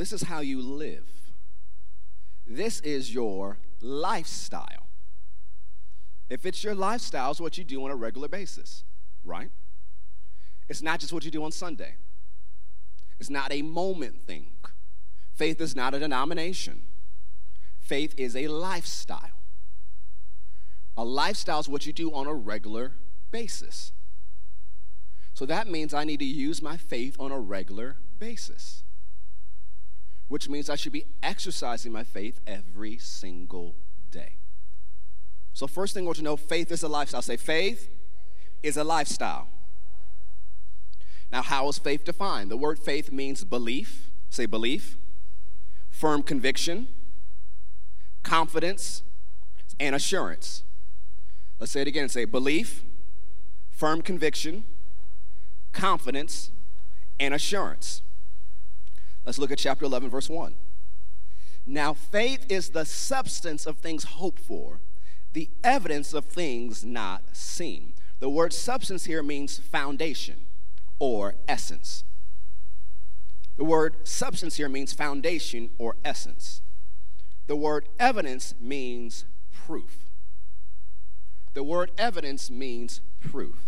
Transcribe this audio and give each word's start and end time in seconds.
This 0.00 0.14
is 0.14 0.22
how 0.22 0.40
you 0.40 0.62
live. 0.62 1.04
This 2.46 2.80
is 2.80 3.12
your 3.12 3.58
lifestyle. 3.82 4.86
If 6.30 6.46
it's 6.46 6.64
your 6.64 6.74
lifestyle, 6.74 7.32
it's 7.32 7.40
what 7.40 7.58
you 7.58 7.64
do 7.64 7.84
on 7.84 7.90
a 7.90 7.94
regular 7.94 8.26
basis, 8.26 8.84
right? 9.26 9.50
It's 10.70 10.80
not 10.80 11.00
just 11.00 11.12
what 11.12 11.26
you 11.26 11.30
do 11.30 11.44
on 11.44 11.52
Sunday. 11.52 11.96
It's 13.18 13.28
not 13.28 13.52
a 13.52 13.60
moment 13.60 14.22
thing. 14.22 14.52
Faith 15.34 15.60
is 15.60 15.76
not 15.76 15.92
a 15.92 15.98
denomination. 15.98 16.80
Faith 17.78 18.14
is 18.16 18.34
a 18.34 18.48
lifestyle. 18.48 19.42
A 20.96 21.04
lifestyle 21.04 21.60
is 21.60 21.68
what 21.68 21.84
you 21.84 21.92
do 21.92 22.10
on 22.14 22.26
a 22.26 22.32
regular 22.32 22.92
basis. 23.30 23.92
So 25.34 25.44
that 25.44 25.68
means 25.68 25.92
I 25.92 26.04
need 26.04 26.20
to 26.20 26.24
use 26.24 26.62
my 26.62 26.78
faith 26.78 27.16
on 27.20 27.30
a 27.30 27.38
regular 27.38 27.96
basis 28.18 28.84
which 30.30 30.48
means 30.48 30.70
I 30.70 30.76
should 30.76 30.92
be 30.92 31.06
exercising 31.24 31.90
my 31.90 32.04
faith 32.04 32.38
every 32.46 32.98
single 32.98 33.74
day. 34.12 34.36
So, 35.52 35.66
first 35.66 35.92
thing 35.92 36.04
I 36.04 36.06
want 36.06 36.18
to 36.18 36.22
know 36.22 36.36
faith 36.36 36.70
is 36.70 36.84
a 36.84 36.88
lifestyle. 36.88 37.20
Say, 37.20 37.36
faith 37.36 37.88
is 38.62 38.76
a 38.76 38.84
lifestyle. 38.84 39.48
Now, 41.32 41.42
how 41.42 41.68
is 41.68 41.78
faith 41.78 42.04
defined? 42.04 42.48
The 42.48 42.56
word 42.56 42.78
faith 42.78 43.10
means 43.10 43.42
belief. 43.42 44.08
Say, 44.30 44.46
belief, 44.46 44.98
firm 45.90 46.22
conviction, 46.22 46.86
confidence, 48.22 49.02
and 49.80 49.96
assurance. 49.96 50.62
Let's 51.58 51.72
say 51.72 51.80
it 51.80 51.88
again. 51.88 52.08
Say, 52.08 52.24
belief, 52.24 52.84
firm 53.68 54.00
conviction, 54.00 54.62
confidence, 55.72 56.52
and 57.18 57.34
assurance. 57.34 58.02
Let's 59.30 59.38
look 59.38 59.52
at 59.52 59.58
chapter 59.58 59.84
11, 59.84 60.10
verse 60.10 60.28
1. 60.28 60.56
Now, 61.64 61.94
faith 61.94 62.44
is 62.48 62.70
the 62.70 62.84
substance 62.84 63.64
of 63.64 63.78
things 63.78 64.02
hoped 64.02 64.40
for, 64.40 64.80
the 65.34 65.48
evidence 65.62 66.12
of 66.12 66.24
things 66.24 66.84
not 66.84 67.22
seen. 67.36 67.92
The 68.18 68.28
word 68.28 68.52
substance 68.52 69.04
here 69.04 69.22
means 69.22 69.56
foundation 69.56 70.46
or 70.98 71.36
essence. 71.46 72.02
The 73.56 73.62
word 73.62 73.98
substance 74.02 74.56
here 74.56 74.68
means 74.68 74.92
foundation 74.92 75.70
or 75.78 75.94
essence. 76.04 76.60
The 77.46 77.54
word 77.54 77.88
evidence 78.00 78.56
means 78.60 79.26
proof. 79.52 80.10
The 81.54 81.62
word 81.62 81.92
evidence 81.96 82.50
means 82.50 83.00
proof. 83.20 83.60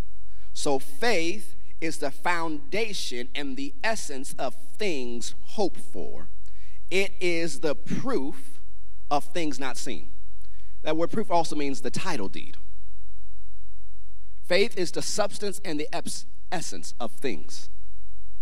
So 0.52 0.80
faith 0.80 1.54
is 1.82 1.98
the 1.98 2.10
foundation 2.10 3.28
and 3.34 3.56
the 3.56 3.74
essence 3.82 4.34
of 4.38 4.54
things 4.78 5.34
hoped 5.48 5.80
for. 5.80 6.28
It 6.90 7.12
is 7.20 7.60
the 7.60 7.74
proof 7.74 8.60
of 9.10 9.24
things 9.24 9.58
not 9.58 9.76
seen. 9.76 10.08
That 10.82 10.96
word 10.96 11.10
proof 11.10 11.30
also 11.30 11.56
means 11.56 11.80
the 11.80 11.90
title 11.90 12.28
deed. 12.28 12.56
Faith 14.44 14.76
is 14.78 14.92
the 14.92 15.02
substance 15.02 15.60
and 15.64 15.78
the 15.78 15.88
essence 16.50 16.94
of 17.00 17.12
things 17.12 17.68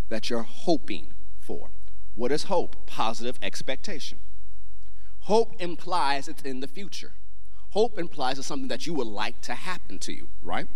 that 0.08 0.28
you're 0.28 0.42
hoping 0.42 1.12
for. 1.38 1.70
What 2.14 2.32
is 2.32 2.44
hope? 2.44 2.86
Positive 2.86 3.38
expectation. 3.42 4.18
Hope 5.20 5.54
implies 5.60 6.28
it's 6.28 6.42
in 6.42 6.60
the 6.60 6.68
future. 6.68 7.12
Hope 7.70 7.98
implies 7.98 8.38
it's 8.38 8.48
something 8.48 8.68
that 8.68 8.86
you 8.86 8.94
would 8.94 9.06
like 9.06 9.40
to 9.42 9.54
happen 9.54 9.98
to 10.00 10.12
you, 10.12 10.28
right? 10.42 10.66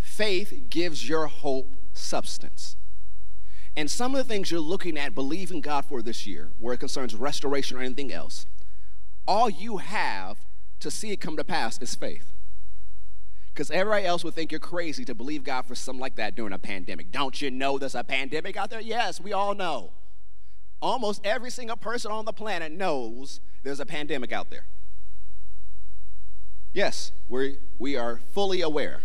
Faith 0.00 0.66
gives 0.70 1.08
your 1.08 1.26
hope 1.26 1.74
substance. 1.92 2.76
And 3.76 3.90
some 3.90 4.14
of 4.14 4.18
the 4.18 4.24
things 4.24 4.50
you're 4.50 4.60
looking 4.60 4.98
at, 4.98 5.14
believing 5.14 5.60
God 5.60 5.84
for 5.84 6.02
this 6.02 6.26
year, 6.26 6.50
where 6.58 6.74
it 6.74 6.78
concerns 6.78 7.14
restoration 7.14 7.76
or 7.76 7.80
anything 7.80 8.12
else, 8.12 8.46
all 9.26 9.48
you 9.48 9.78
have 9.78 10.38
to 10.80 10.90
see 10.90 11.12
it 11.12 11.18
come 11.18 11.36
to 11.36 11.44
pass 11.44 11.78
is 11.80 11.94
faith. 11.94 12.32
Because 13.52 13.70
everybody 13.70 14.06
else 14.06 14.24
would 14.24 14.34
think 14.34 14.50
you're 14.50 14.58
crazy 14.58 15.04
to 15.04 15.14
believe 15.14 15.44
God 15.44 15.66
for 15.66 15.74
something 15.74 16.00
like 16.00 16.16
that 16.16 16.34
during 16.34 16.52
a 16.52 16.58
pandemic. 16.58 17.12
Don't 17.12 17.40
you 17.40 17.50
know 17.50 17.78
there's 17.78 17.94
a 17.94 18.04
pandemic 18.04 18.56
out 18.56 18.70
there? 18.70 18.80
Yes, 18.80 19.20
we 19.20 19.32
all 19.32 19.54
know. 19.54 19.92
Almost 20.82 21.20
every 21.24 21.50
single 21.50 21.76
person 21.76 22.10
on 22.10 22.24
the 22.24 22.32
planet 22.32 22.72
knows 22.72 23.40
there's 23.62 23.80
a 23.80 23.86
pandemic 23.86 24.32
out 24.32 24.50
there. 24.50 24.66
Yes, 26.72 27.12
we 27.28 27.58
we 27.78 27.96
are 27.96 28.20
fully 28.32 28.62
aware. 28.62 29.00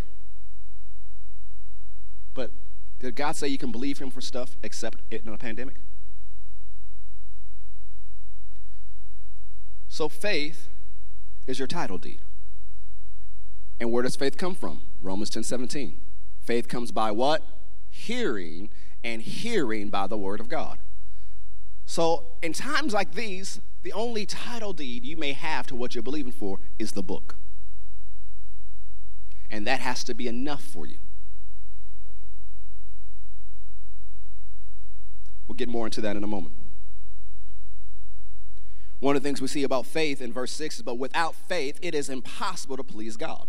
But 2.36 2.52
did 3.00 3.16
God 3.16 3.34
say 3.34 3.48
you 3.48 3.58
can 3.58 3.72
believe 3.72 3.98
Him 3.98 4.10
for 4.10 4.20
stuff 4.20 4.56
except 4.62 5.00
in 5.10 5.26
a 5.26 5.38
pandemic? 5.38 5.76
So 9.88 10.08
faith 10.08 10.68
is 11.46 11.58
your 11.58 11.66
title 11.66 11.96
deed. 11.96 12.20
And 13.80 13.90
where 13.90 14.02
does 14.02 14.16
faith 14.16 14.36
come 14.36 14.54
from? 14.54 14.82
Romans 15.00 15.30
10 15.30 15.42
17. 15.42 15.98
Faith 16.44 16.68
comes 16.68 16.92
by 16.92 17.10
what? 17.10 17.42
Hearing, 17.90 18.68
and 19.02 19.22
hearing 19.22 19.88
by 19.88 20.06
the 20.06 20.18
word 20.18 20.38
of 20.38 20.48
God. 20.48 20.78
So, 21.86 22.24
in 22.42 22.52
times 22.52 22.92
like 22.92 23.14
these, 23.14 23.60
the 23.82 23.92
only 23.92 24.26
title 24.26 24.72
deed 24.72 25.04
you 25.04 25.16
may 25.16 25.32
have 25.32 25.66
to 25.68 25.76
what 25.76 25.94
you're 25.94 26.02
believing 26.02 26.32
for 26.32 26.58
is 26.78 26.92
the 26.92 27.02
book. 27.02 27.36
And 29.50 29.66
that 29.66 29.80
has 29.80 30.04
to 30.04 30.14
be 30.14 30.28
enough 30.28 30.62
for 30.62 30.86
you. 30.86 30.98
We'll 35.46 35.56
get 35.56 35.68
more 35.68 35.86
into 35.86 36.00
that 36.02 36.16
in 36.16 36.24
a 36.24 36.26
moment. 36.26 36.54
One 39.00 39.14
of 39.14 39.22
the 39.22 39.28
things 39.28 39.42
we 39.42 39.48
see 39.48 39.62
about 39.62 39.86
faith 39.86 40.22
in 40.22 40.32
verse 40.32 40.52
6 40.52 40.76
is, 40.76 40.82
but 40.82 40.98
without 40.98 41.34
faith, 41.34 41.78
it 41.82 41.94
is 41.94 42.08
impossible 42.08 42.76
to 42.76 42.82
please 42.82 43.16
God. 43.16 43.46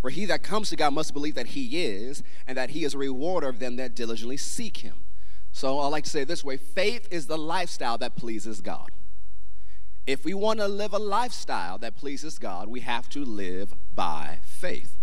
For 0.00 0.10
he 0.10 0.26
that 0.26 0.42
comes 0.42 0.68
to 0.70 0.76
God 0.76 0.92
must 0.92 1.14
believe 1.14 1.34
that 1.34 1.48
he 1.48 1.84
is, 1.84 2.22
and 2.46 2.58
that 2.58 2.70
he 2.70 2.84
is 2.84 2.94
a 2.94 2.98
rewarder 2.98 3.48
of 3.48 3.58
them 3.58 3.76
that 3.76 3.94
diligently 3.94 4.36
seek 4.36 4.78
him. 4.78 5.04
So 5.52 5.78
I 5.78 5.86
like 5.86 6.04
to 6.04 6.10
say 6.10 6.24
this 6.24 6.44
way 6.44 6.56
faith 6.56 7.08
is 7.10 7.26
the 7.26 7.38
lifestyle 7.38 7.96
that 7.98 8.16
pleases 8.16 8.60
God. 8.60 8.90
If 10.06 10.24
we 10.24 10.34
want 10.34 10.60
to 10.60 10.68
live 10.68 10.92
a 10.92 10.98
lifestyle 10.98 11.78
that 11.78 11.96
pleases 11.96 12.38
God, 12.38 12.68
we 12.68 12.80
have 12.80 13.08
to 13.10 13.24
live 13.24 13.72
by 13.94 14.40
faith. 14.44 14.96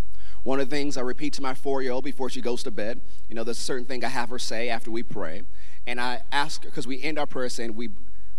One 0.44 0.60
of 0.60 0.70
the 0.70 0.76
things 0.76 0.98
I 0.98 1.02
repeat 1.02 1.34
to 1.34 1.42
my 1.42 1.54
four 1.54 1.82
year 1.82 1.92
old 1.92 2.04
before 2.04 2.30
she 2.30 2.42
goes 2.42 2.64
to 2.64 2.72
bed, 2.72 3.02
you 3.30 3.36
know, 3.36 3.44
there's 3.44 3.60
a 3.60 3.64
certain 3.64 3.86
thing 3.86 4.04
I 4.04 4.10
have 4.10 4.30
her 4.30 4.40
say 4.40 4.70
after 4.70 4.90
we 4.90 5.04
pray. 5.04 5.44
And 5.86 6.00
I 6.00 6.22
ask, 6.32 6.64
because 6.64 6.88
we 6.88 7.02
end 7.02 7.20
our 7.20 7.26
prayer 7.28 7.50
saying, 7.50 7.76
we, 7.76 7.90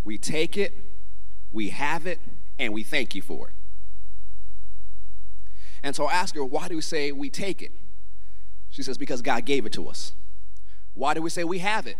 we 0.04 0.18
take 0.18 0.56
it, 0.56 0.74
we 1.52 1.68
have 1.70 2.06
it, 2.06 2.18
and 2.58 2.72
we 2.72 2.82
thank 2.82 3.14
you 3.14 3.22
for 3.22 3.48
it. 3.48 3.54
And 5.82 5.94
so 5.94 6.06
I 6.06 6.12
ask 6.12 6.34
her, 6.34 6.44
why 6.44 6.68
do 6.68 6.76
we 6.76 6.82
say 6.82 7.12
we 7.12 7.30
take 7.30 7.62
it? 7.62 7.72
She 8.70 8.82
says, 8.82 8.96
because 8.96 9.20
God 9.22 9.44
gave 9.44 9.66
it 9.66 9.72
to 9.74 9.88
us. 9.88 10.12
Why 10.94 11.14
do 11.14 11.22
we 11.22 11.30
say 11.30 11.44
we 11.44 11.58
have 11.58 11.86
it? 11.86 11.96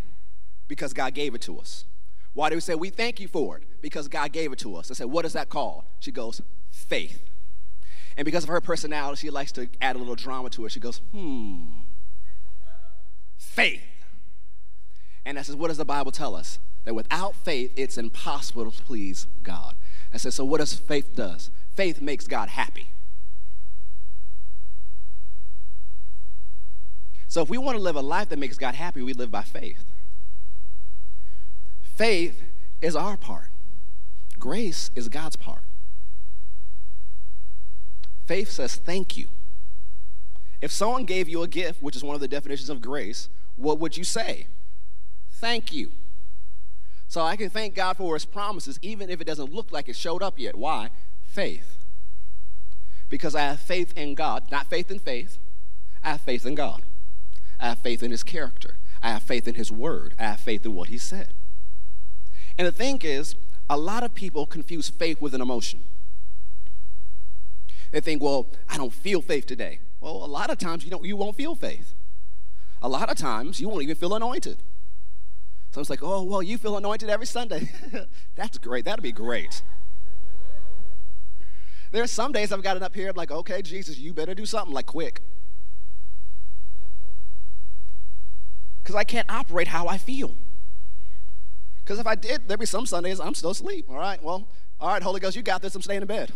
Because 0.69 0.93
God 0.93 1.15
gave 1.15 1.35
it 1.35 1.41
to 1.43 1.59
us. 1.59 1.85
Why 2.33 2.49
do 2.49 2.55
we 2.55 2.61
say 2.61 2.75
we 2.75 2.91
thank 2.91 3.21
you 3.21 3.29
for 3.29 3.59
it? 3.59 3.65
Because 3.83 4.09
God 4.09 4.33
gave 4.33 4.53
it 4.53 4.59
to 4.61 4.77
us. 4.77 4.91
I 4.91 4.95
said, 4.95 5.09
what 5.09 5.25
is 5.25 5.35
that 5.35 5.49
called? 5.49 5.85
She 6.01 6.11
goes, 6.11 6.41
faith. 6.71 7.23
And 8.17 8.25
because 8.25 8.45
of 8.45 8.49
her 8.51 8.61
personality, 8.61 9.21
she 9.21 9.31
likes 9.31 9.53
to 9.53 9.69
add 9.81 9.97
a 9.97 9.99
little 9.99 10.15
drama 10.15 10.51
to 10.51 10.67
it. 10.67 10.73
She 10.73 10.81
goes, 10.81 11.01
hmm, 11.13 11.65
faith. 13.37 13.83
And 15.25 15.39
I 15.39 15.43
says, 15.43 15.57
what 15.57 15.69
does 15.69 15.79
the 15.79 15.85
Bible 15.85 16.13
tell 16.13 16.35
us? 16.35 16.59
That 16.85 16.95
without 16.95 17.35
faith, 17.37 17.73
it's 17.77 17.97
impossible 17.97 18.71
to 18.71 18.83
please 18.83 19.27
God. 19.43 19.77
I 20.13 20.17
said, 20.17 20.35
so 20.35 20.45
what 20.45 20.59
does 20.59 20.75
faith 20.75 21.15
does? 21.15 21.51
Faith 21.75 22.01
makes 22.01 22.27
God 22.27 22.51
happy. 22.51 22.91
So 27.29 27.41
if 27.41 27.49
we 27.49 27.57
want 27.57 27.79
to 27.79 27.83
live 27.83 27.97
a 27.97 28.03
life 28.03 28.29
that 28.29 28.39
makes 28.39 28.59
God 28.59 28.75
happy, 28.75 29.01
we 29.01 29.15
live 29.15 29.31
by 29.31 29.43
faith. 29.43 29.85
Faith 31.81 32.43
is 32.83 32.95
our 32.95 33.17
part. 33.17 33.49
Grace 34.39 34.91
is 34.95 35.09
God's 35.09 35.37
part. 35.37 35.63
Faith 38.27 38.51
says 38.51 38.77
thank 38.77 39.17
you. 39.17 39.29
If 40.61 40.71
someone 40.71 41.05
gave 41.05 41.29
you 41.29 41.43
a 41.43 41.49
gift, 41.49 41.83
which 41.83 41.97
is 41.97 42.05
one 42.05 42.15
of 42.15 42.21
the 42.21 42.29
definitions 42.29 42.71
of 42.71 42.81
grace, 42.81 43.29
what 43.57 43.79
would 43.81 43.97
you 43.97 44.05
say? 44.05 44.47
Thank 45.29 45.73
you. 45.73 45.91
So 47.09 47.21
I 47.21 47.37
can 47.37 47.51
thank 47.51 47.75
God 47.75 47.97
for 47.97 48.15
his 48.15 48.25
promises, 48.25 48.79
even 48.81 49.11
if 49.11 49.21
it 49.21 49.27
doesn't 49.27 49.53
look 49.53 49.73
like 49.73 49.89
it 49.89 49.97
showed 49.97 50.23
up 50.23 50.39
yet. 50.39 50.57
Why? 50.57 50.91
Faith. 51.27 51.85
Because 53.11 53.35
I 53.35 53.43
have 53.43 53.61
faith 53.61 53.93
in 53.99 54.15
God, 54.15 54.45
not 54.51 54.69
faith 54.69 54.91
in 54.91 54.99
faith. 54.99 55.39
I 56.03 56.13
have 56.13 56.23
faith 56.23 56.47
in 56.47 56.55
God. 56.55 56.83
I 57.61 57.69
have 57.69 57.79
faith 57.81 58.03
in 58.03 58.11
his 58.11 58.23
character. 58.23 58.77
I 59.03 59.11
have 59.11 59.23
faith 59.23 59.47
in 59.47 59.57
his 59.57 59.71
word. 59.71 60.15
I 60.19 60.23
have 60.23 60.41
faith 60.41 60.65
in 60.65 60.75
what 60.75 60.89
he 60.89 60.97
said. 60.97 61.35
And 62.57 62.67
the 62.67 62.73
thing 62.73 63.01
is, 63.03 63.35
a 63.69 63.77
lot 63.77 64.05
of 64.05 64.15
people 64.15 64.47
confuse 64.47 64.89
faith 64.89 65.21
with 65.21 65.35
an 65.35 65.41
emotion. 65.41 65.81
They 67.93 68.01
think, 68.01 68.23
well, 68.23 68.49
I 68.69 68.77
don't 68.77 68.93
feel 68.93 69.23
faith 69.23 69.47
today. 69.47 69.79
Well, 70.01 70.25
a 70.25 70.27
lot 70.27 70.51
of 70.51 70.59
times 70.59 70.85
you 70.85 70.91
don't 70.91 71.05
you 71.05 71.17
won't 71.17 71.37
feel 71.37 71.55
faith. 71.55 71.95
A 72.81 72.89
lot 72.89 73.09
of 73.09 73.17
times 73.17 73.61
you 73.61 73.69
won't 73.69 73.83
even 73.83 73.95
feel 73.95 74.15
anointed. 74.15 74.59
So 75.71 75.81
it's 75.81 75.89
like, 75.89 76.03
oh, 76.03 76.23
well, 76.25 76.43
you 76.43 76.59
feel 76.59 76.77
anointed 76.77 77.09
every 77.09 77.27
Sunday. 77.27 77.71
That's 78.35 78.59
great. 78.59 78.85
That'd 78.85 79.03
be 79.03 79.13
great. 79.13 79.63
There's 81.93 82.11
some 82.11 82.33
days 82.33 82.53
I've 82.53 82.63
gotten 82.63 82.83
up 82.83 82.95
here, 82.95 83.11
I'm 83.11 83.17
like, 83.17 83.31
okay, 83.31 83.63
Jesus, 83.63 83.99
you 83.99 84.13
better 84.13 84.35
do 84.35 84.47
something 84.47 84.75
like 84.75 84.87
quick. 84.87 85.21
Because 88.83 88.97
I 88.97 89.05
can't 89.05 89.31
operate 89.31 89.69
how 89.69 89.87
I 89.87 89.99
feel. 89.99 90.35
Because 91.85 91.99
if 91.99 92.07
I 92.07 92.15
did, 92.15 92.49
there'd 92.49 92.59
be 92.59 92.67
some 92.67 92.87
Sundays 92.87 93.21
I'm 93.21 93.35
still 93.35 93.51
asleep. 93.51 93.87
All 93.91 93.97
right, 93.97 94.23
well, 94.23 94.49
all 94.81 94.89
right, 94.89 95.03
Holy 95.03 95.21
Ghost, 95.21 95.37
you 95.37 95.43
got 95.43 95.63
this. 95.63 95.75
I'm 95.75 95.83
staying 95.83 96.01
in 96.01 96.09
bed. 96.09 96.33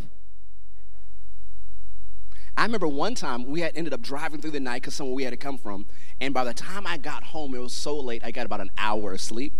I 2.56 2.62
remember 2.62 2.88
one 2.88 3.14
time 3.14 3.44
we 3.44 3.60
had 3.60 3.72
ended 3.76 3.92
up 3.92 4.00
driving 4.00 4.40
through 4.40 4.52
the 4.52 4.60
night 4.60 4.82
because 4.82 4.94
somewhere 4.94 5.14
we 5.14 5.24
had 5.24 5.30
to 5.30 5.36
come 5.36 5.58
from, 5.58 5.86
and 6.20 6.32
by 6.32 6.44
the 6.44 6.54
time 6.54 6.86
I 6.86 6.96
got 6.96 7.22
home, 7.22 7.54
it 7.54 7.58
was 7.58 7.74
so 7.74 7.98
late, 7.98 8.22
I 8.24 8.30
got 8.30 8.46
about 8.46 8.60
an 8.60 8.70
hour 8.78 9.12
of 9.12 9.20
sleep. 9.20 9.52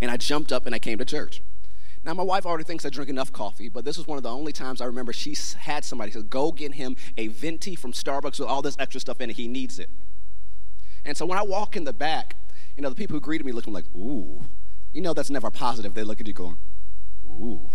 And 0.00 0.10
I 0.10 0.16
jumped 0.16 0.52
up 0.52 0.66
and 0.66 0.74
I 0.74 0.78
came 0.78 0.98
to 0.98 1.04
church. 1.04 1.42
Now, 2.04 2.14
my 2.14 2.22
wife 2.22 2.46
already 2.46 2.62
thinks 2.62 2.86
I 2.86 2.90
drink 2.90 3.10
enough 3.10 3.32
coffee, 3.32 3.68
but 3.68 3.84
this 3.84 3.98
was 3.98 4.06
one 4.06 4.16
of 4.16 4.22
the 4.22 4.30
only 4.30 4.52
times 4.52 4.80
I 4.80 4.84
remember 4.84 5.12
she 5.12 5.36
had 5.58 5.84
somebody 5.84 6.12
say, 6.12 6.22
Go 6.22 6.52
get 6.52 6.74
him 6.74 6.96
a 7.16 7.26
venti 7.26 7.74
from 7.74 7.92
Starbucks 7.92 8.38
with 8.38 8.48
all 8.48 8.62
this 8.62 8.76
extra 8.78 9.00
stuff 9.00 9.20
in 9.20 9.30
it. 9.30 9.36
He 9.36 9.48
needs 9.48 9.80
it. 9.80 9.90
And 11.04 11.16
so 11.16 11.26
when 11.26 11.36
I 11.36 11.42
walk 11.42 11.76
in 11.76 11.82
the 11.82 11.92
back, 11.92 12.36
you 12.76 12.82
know, 12.82 12.90
the 12.90 12.94
people 12.94 13.14
who 13.14 13.20
greeted 13.20 13.44
me 13.44 13.50
looking 13.50 13.72
like, 13.72 13.86
Ooh. 13.96 14.44
You 14.92 15.00
know, 15.02 15.14
that's 15.14 15.30
never 15.30 15.50
positive. 15.50 15.94
They 15.94 16.04
look 16.04 16.20
at 16.20 16.28
you 16.28 16.32
going, 16.32 16.58
Ooh. 17.28 17.70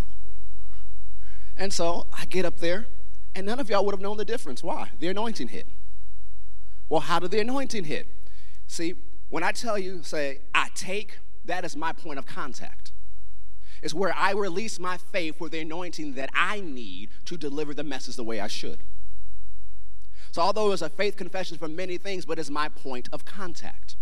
And 1.57 1.73
so 1.73 2.07
I 2.13 2.23
get 2.23 2.45
up 2.45 2.59
there, 2.59 2.88
and 3.36 3.45
none 3.45 3.60
of 3.60 3.69
y'all 3.69 3.86
would 3.86 3.94
have 3.94 4.01
known 4.01 4.18
the 4.18 4.25
difference. 4.25 4.63
Why? 4.63 4.89
The 5.00 5.07
anointing 5.07 5.50
hit. 5.50 5.68
Well, 6.89 7.01
how 7.01 7.19
did 7.19 7.31
the 7.31 7.39
anointing 7.39 7.86
hit? 7.86 8.07
See, 8.68 8.95
when 9.30 9.44
I 9.44 9.51
tell 9.51 9.78
you, 9.78 10.04
say, 10.04 10.39
I 10.54 10.68
take, 10.75 11.19
that 11.45 11.63
is 11.63 11.75
my 11.75 11.94
point 11.94 12.19
of 12.19 12.25
contact. 12.25 12.92
It's 13.81 13.94
where 13.94 14.13
I 14.16 14.31
release 14.31 14.80
my 14.80 14.98
faith 14.98 15.38
for 15.38 15.50
the 15.50 15.60
anointing 15.60 16.13
that 16.13 16.30
I 16.33 16.60
need 16.60 17.10
to 17.25 17.38
deliver 17.38 17.74
the 17.74 17.83
message 17.83 18.16
the 18.16 18.24
way 18.24 18.39
I 18.39 18.48
should. 18.48 18.80
So, 20.31 20.42
although 20.42 20.72
it's 20.72 20.81
a 20.81 20.89
faith 20.89 21.18
confession 21.18 21.57
for 21.57 21.68
many 21.68 21.98
things, 21.98 22.25
but 22.25 22.39
it's 22.39 22.50
my 22.50 22.69
point 22.69 23.10
of 23.12 23.25
contact. 23.25 23.95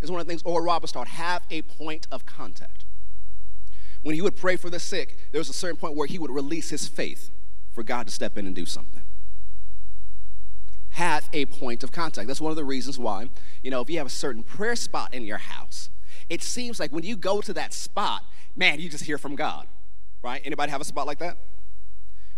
It's 0.00 0.10
one 0.10 0.20
of 0.20 0.26
the 0.26 0.30
things 0.30 0.42
Oral 0.42 0.64
Roberts 0.64 0.92
taught 0.92 1.08
have 1.08 1.42
a 1.50 1.62
point 1.62 2.06
of 2.12 2.26
contact. 2.26 2.84
When 4.02 4.14
he 4.14 4.22
would 4.22 4.36
pray 4.36 4.56
for 4.56 4.70
the 4.70 4.78
sick, 4.78 5.18
there 5.32 5.38
was 5.40 5.48
a 5.48 5.54
certain 5.54 5.76
point 5.76 5.96
where 5.96 6.06
he 6.06 6.18
would 6.18 6.30
release 6.30 6.70
his 6.70 6.86
faith 6.86 7.30
for 7.74 7.82
God 7.82 8.06
to 8.06 8.12
step 8.12 8.38
in 8.38 8.46
and 8.46 8.54
do 8.54 8.64
something 8.64 9.02
have 10.94 11.28
a 11.32 11.44
point 11.46 11.82
of 11.82 11.90
contact. 11.90 12.28
That's 12.28 12.40
one 12.40 12.50
of 12.50 12.56
the 12.56 12.64
reasons 12.64 13.00
why, 13.00 13.28
you 13.64 13.70
know, 13.70 13.80
if 13.80 13.90
you 13.90 13.98
have 13.98 14.06
a 14.06 14.10
certain 14.10 14.44
prayer 14.44 14.76
spot 14.76 15.12
in 15.12 15.24
your 15.24 15.38
house, 15.38 15.90
it 16.28 16.40
seems 16.40 16.78
like 16.78 16.92
when 16.92 17.02
you 17.02 17.16
go 17.16 17.40
to 17.40 17.52
that 17.52 17.72
spot, 17.72 18.22
man, 18.54 18.78
you 18.78 18.88
just 18.88 19.02
hear 19.02 19.18
from 19.18 19.34
God, 19.34 19.66
right? 20.22 20.40
Anybody 20.44 20.70
have 20.70 20.80
a 20.80 20.84
spot 20.84 21.08
like 21.08 21.18
that? 21.18 21.36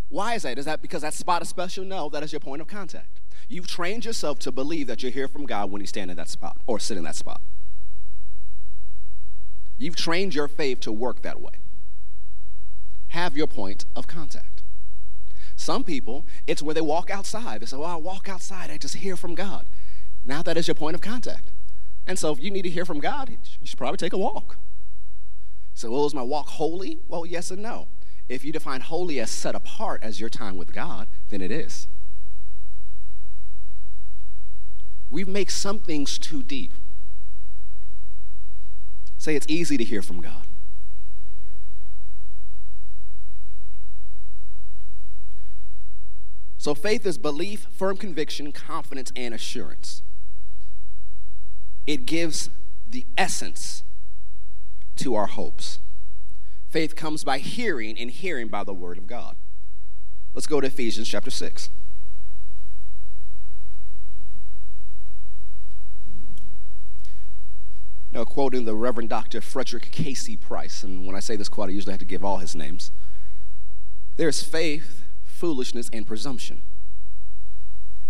Why 0.08 0.34
is 0.34 0.42
that? 0.44 0.58
Is 0.58 0.64
that 0.64 0.80
because 0.80 1.02
that 1.02 1.12
spot 1.12 1.42
is 1.42 1.50
special? 1.50 1.84
No, 1.84 2.08
that 2.08 2.22
is 2.22 2.32
your 2.32 2.40
point 2.40 2.62
of 2.62 2.66
contact. 2.66 3.20
You've 3.46 3.66
trained 3.66 4.06
yourself 4.06 4.38
to 4.40 4.52
believe 4.52 4.86
that 4.86 5.02
you 5.02 5.10
hear 5.10 5.28
from 5.28 5.44
God 5.44 5.70
when 5.70 5.82
you 5.82 5.86
stand 5.86 6.10
in 6.10 6.16
that 6.16 6.30
spot 6.30 6.56
or 6.66 6.80
sit 6.80 6.96
in 6.96 7.04
that 7.04 7.16
spot. 7.16 7.42
You've 9.76 9.96
trained 9.96 10.34
your 10.34 10.48
faith 10.48 10.80
to 10.80 10.92
work 10.92 11.20
that 11.20 11.42
way. 11.42 11.52
Have 13.08 13.36
your 13.36 13.46
point 13.46 13.84
of 13.94 14.06
contact. 14.06 14.55
Some 15.56 15.82
people, 15.82 16.26
it's 16.46 16.62
where 16.62 16.74
they 16.74 16.80
walk 16.80 17.10
outside. 17.10 17.62
They 17.62 17.66
say, 17.66 17.76
Well, 17.78 17.90
I 17.90 17.96
walk 17.96 18.28
outside, 18.28 18.70
I 18.70 18.76
just 18.78 18.96
hear 18.96 19.16
from 19.16 19.34
God. 19.34 19.66
Now 20.24 20.42
that 20.42 20.56
is 20.56 20.68
your 20.68 20.74
point 20.74 20.94
of 20.94 21.00
contact. 21.00 21.50
And 22.06 22.18
so 22.18 22.32
if 22.32 22.40
you 22.40 22.50
need 22.50 22.62
to 22.62 22.70
hear 22.70 22.84
from 22.84 23.00
God, 23.00 23.30
you 23.30 23.66
should 23.66 23.78
probably 23.78 23.96
take 23.96 24.12
a 24.12 24.18
walk. 24.18 24.58
So, 25.74 25.90
well, 25.90 26.06
is 26.06 26.14
my 26.14 26.22
walk 26.22 26.48
holy? 26.48 27.00
Well, 27.08 27.26
yes 27.26 27.50
and 27.50 27.62
no. 27.62 27.88
If 28.28 28.44
you 28.44 28.52
define 28.52 28.80
holy 28.80 29.20
as 29.20 29.30
set 29.30 29.54
apart 29.54 30.02
as 30.02 30.20
your 30.20 30.30
time 30.30 30.56
with 30.56 30.72
God, 30.72 31.06
then 31.28 31.40
it 31.40 31.50
is. 31.50 31.86
We 35.10 35.24
make 35.24 35.50
some 35.50 35.78
things 35.78 36.18
too 36.18 36.42
deep. 36.42 36.72
Say 39.18 39.36
it's 39.36 39.46
easy 39.48 39.76
to 39.76 39.84
hear 39.84 40.02
from 40.02 40.20
God. 40.20 40.46
So 46.58 46.74
faith 46.74 47.06
is 47.06 47.18
belief, 47.18 47.66
firm 47.70 47.96
conviction, 47.96 48.52
confidence, 48.52 49.12
and 49.14 49.34
assurance. 49.34 50.02
It 51.86 52.06
gives 52.06 52.50
the 52.88 53.04
essence 53.16 53.84
to 54.96 55.14
our 55.14 55.26
hopes. 55.26 55.78
Faith 56.68 56.96
comes 56.96 57.24
by 57.24 57.38
hearing, 57.38 57.98
and 57.98 58.10
hearing 58.10 58.48
by 58.48 58.64
the 58.64 58.74
word 58.74 58.98
of 58.98 59.06
God. 59.06 59.36
Let's 60.34 60.46
go 60.46 60.60
to 60.60 60.66
Ephesians 60.66 61.08
chapter 61.08 61.30
6. 61.30 61.70
Now, 68.12 68.24
quoting 68.24 68.64
the 68.64 68.74
Reverend 68.74 69.10
Dr. 69.10 69.40
Frederick 69.40 69.88
K.C. 69.92 70.36
Price, 70.36 70.82
and 70.82 71.06
when 71.06 71.14
I 71.14 71.20
say 71.20 71.36
this 71.36 71.48
quote, 71.48 71.68
I 71.68 71.72
usually 71.72 71.92
have 71.92 72.00
to 72.00 72.06
give 72.06 72.24
all 72.24 72.38
his 72.38 72.54
names. 72.54 72.90
There's 74.16 74.42
faith 74.42 75.05
foolishness, 75.36 75.90
and 75.92 76.06
presumption. 76.06 76.62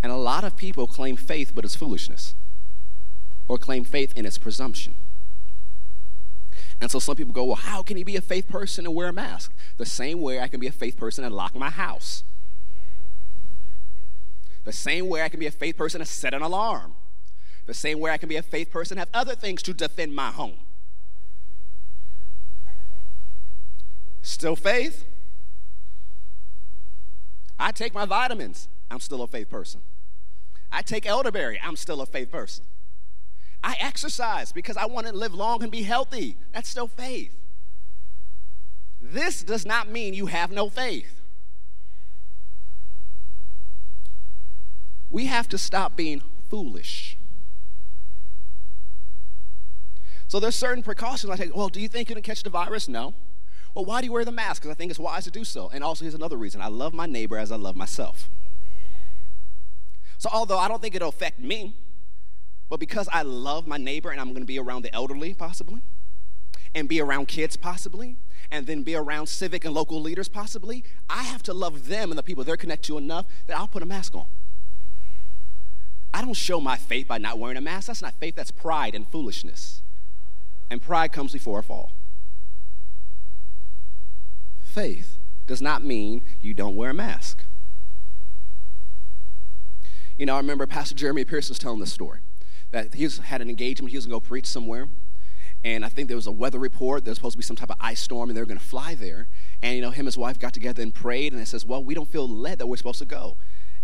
And 0.02 0.12
a 0.12 0.16
lot 0.16 0.44
of 0.44 0.56
people 0.56 0.86
claim 0.86 1.16
faith, 1.16 1.52
but 1.54 1.64
it's 1.64 1.76
foolishness, 1.76 2.34
or 3.48 3.58
claim 3.58 3.84
faith 3.84 4.12
and 4.16 4.26
it's 4.26 4.38
presumption. 4.38 4.94
And 6.80 6.90
so 6.90 6.98
some 6.98 7.16
people 7.16 7.32
go, 7.32 7.44
well, 7.44 7.56
how 7.56 7.82
can 7.82 7.96
you 7.96 8.04
be 8.04 8.16
a 8.16 8.20
faith 8.20 8.48
person 8.48 8.86
and 8.86 8.94
wear 8.94 9.08
a 9.08 9.12
mask? 9.12 9.52
The 9.78 9.86
same 9.86 10.20
way 10.20 10.40
I 10.40 10.48
can 10.48 10.60
be 10.60 10.66
a 10.66 10.72
faith 10.72 10.96
person 10.96 11.24
and 11.24 11.34
lock 11.34 11.54
my 11.54 11.70
house. 11.70 12.22
The 14.64 14.72
same 14.72 15.08
way 15.08 15.22
I 15.22 15.28
can 15.28 15.40
be 15.40 15.46
a 15.46 15.50
faith 15.50 15.76
person 15.76 16.00
and 16.00 16.08
set 16.08 16.34
an 16.34 16.42
alarm. 16.42 16.94
The 17.66 17.74
same 17.74 17.98
way 17.98 18.10
I 18.10 18.16
can 18.16 18.28
be 18.28 18.36
a 18.36 18.42
faith 18.42 18.70
person 18.70 18.98
and 18.98 19.08
have 19.08 19.08
other 19.14 19.34
things 19.34 19.62
to 19.62 19.74
defend 19.74 20.14
my 20.14 20.30
home. 20.30 20.58
Still 24.22 24.56
faith, 24.56 25.04
I 27.58 27.72
take 27.72 27.94
my 27.94 28.04
vitamins, 28.04 28.68
I'm 28.90 29.00
still 29.00 29.22
a 29.22 29.26
faith 29.26 29.50
person. 29.50 29.80
I 30.70 30.82
take 30.82 31.06
elderberry, 31.06 31.60
I'm 31.62 31.76
still 31.76 32.00
a 32.00 32.06
faith 32.06 32.30
person. 32.30 32.64
I 33.62 33.76
exercise 33.80 34.52
because 34.52 34.76
I 34.76 34.86
want 34.86 35.06
to 35.06 35.12
live 35.12 35.34
long 35.34 35.62
and 35.62 35.72
be 35.72 35.82
healthy. 35.82 36.36
That's 36.52 36.68
still 36.68 36.86
faith. 36.86 37.34
This 39.00 39.42
does 39.42 39.66
not 39.66 39.88
mean 39.88 40.14
you 40.14 40.26
have 40.26 40.50
no 40.50 40.68
faith. 40.68 41.20
We 45.10 45.26
have 45.26 45.48
to 45.48 45.58
stop 45.58 45.96
being 45.96 46.22
foolish. 46.48 47.16
So 50.28 50.40
there's 50.40 50.56
certain 50.56 50.82
precautions 50.82 51.30
I 51.30 51.36
take. 51.36 51.54
Well, 51.54 51.68
do 51.68 51.80
you 51.80 51.88
think 51.88 52.08
you 52.08 52.14
can 52.14 52.22
catch 52.22 52.42
the 52.42 52.50
virus? 52.50 52.88
No. 52.88 53.14
Well, 53.76 53.84
why 53.84 54.00
do 54.00 54.06
you 54.06 54.12
wear 54.12 54.24
the 54.24 54.32
mask? 54.32 54.62
Because 54.62 54.74
I 54.74 54.74
think 54.74 54.90
it's 54.90 54.98
wise 54.98 55.24
to 55.24 55.30
do 55.30 55.44
so. 55.44 55.68
And 55.68 55.84
also, 55.84 56.06
here's 56.06 56.14
another 56.14 56.38
reason 56.38 56.62
I 56.62 56.68
love 56.68 56.94
my 56.94 57.04
neighbor 57.04 57.36
as 57.36 57.52
I 57.52 57.56
love 57.56 57.76
myself. 57.76 58.30
So, 60.16 60.30
although 60.32 60.58
I 60.58 60.66
don't 60.66 60.80
think 60.80 60.94
it'll 60.94 61.10
affect 61.10 61.38
me, 61.38 61.76
but 62.70 62.80
because 62.80 63.06
I 63.12 63.20
love 63.20 63.66
my 63.66 63.76
neighbor 63.76 64.10
and 64.10 64.18
I'm 64.18 64.28
going 64.28 64.40
to 64.40 64.46
be 64.46 64.58
around 64.58 64.82
the 64.82 64.94
elderly, 64.94 65.34
possibly, 65.34 65.82
and 66.74 66.88
be 66.88 67.02
around 67.02 67.28
kids, 67.28 67.58
possibly, 67.58 68.16
and 68.50 68.66
then 68.66 68.82
be 68.82 68.94
around 68.94 69.26
civic 69.26 69.66
and 69.66 69.74
local 69.74 70.00
leaders, 70.00 70.26
possibly, 70.26 70.82
I 71.10 71.24
have 71.24 71.42
to 71.42 71.52
love 71.52 71.88
them 71.88 72.10
and 72.10 72.18
the 72.18 72.22
people 72.22 72.44
they're 72.44 72.56
connected 72.56 72.86
to 72.86 72.96
enough 72.96 73.26
that 73.46 73.58
I'll 73.58 73.68
put 73.68 73.82
a 73.82 73.86
mask 73.86 74.14
on. 74.14 74.24
I 76.14 76.22
don't 76.22 76.32
show 76.32 76.62
my 76.62 76.78
faith 76.78 77.08
by 77.08 77.18
not 77.18 77.38
wearing 77.38 77.58
a 77.58 77.60
mask. 77.60 77.88
That's 77.88 78.00
not 78.00 78.14
faith, 78.14 78.36
that's 78.36 78.50
pride 78.50 78.94
and 78.94 79.06
foolishness. 79.06 79.82
And 80.70 80.80
pride 80.80 81.12
comes 81.12 81.34
before 81.34 81.58
a 81.58 81.62
fall 81.62 81.92
faith 84.76 85.16
does 85.46 85.62
not 85.62 85.82
mean 85.82 86.22
you 86.42 86.52
don't 86.52 86.76
wear 86.76 86.90
a 86.90 86.94
mask. 86.94 87.44
You 90.18 90.26
know, 90.26 90.34
I 90.34 90.36
remember 90.36 90.66
Pastor 90.66 90.94
Jeremy 90.94 91.24
Pierce 91.24 91.48
was 91.48 91.58
telling 91.58 91.80
this 91.80 91.92
story 91.92 92.20
that 92.72 92.94
he 92.94 93.08
had 93.24 93.40
an 93.40 93.48
engagement, 93.48 93.90
he 93.90 93.96
was 93.96 94.04
going 94.04 94.20
to 94.20 94.24
go 94.24 94.28
preach 94.28 94.44
somewhere. 94.44 94.88
And 95.64 95.82
I 95.82 95.88
think 95.88 96.08
there 96.08 96.16
was 96.16 96.26
a 96.26 96.32
weather 96.32 96.58
report. 96.58 97.04
There 97.04 97.10
was 97.10 97.16
supposed 97.16 97.32
to 97.32 97.38
be 97.38 97.42
some 97.42 97.56
type 97.56 97.70
of 97.70 97.76
ice 97.80 98.00
storm, 98.00 98.28
and 98.28 98.36
they 98.36 98.40
were 98.42 98.46
going 98.46 98.58
to 98.58 98.64
fly 98.64 98.94
there. 98.94 99.28
And, 99.62 99.74
you 99.76 99.80
know, 99.80 99.90
him 99.90 100.00
and 100.00 100.08
his 100.08 100.18
wife 100.18 100.38
got 100.38 100.52
together 100.52 100.82
and 100.82 100.92
prayed, 100.92 101.32
and 101.32 101.40
they 101.40 101.46
says, 101.46 101.64
well, 101.64 101.82
we 101.82 101.94
don't 101.94 102.08
feel 102.08 102.28
led 102.28 102.58
that 102.58 102.66
we're 102.66 102.76
supposed 102.76 102.98
to 102.98 103.06
go. 103.06 103.36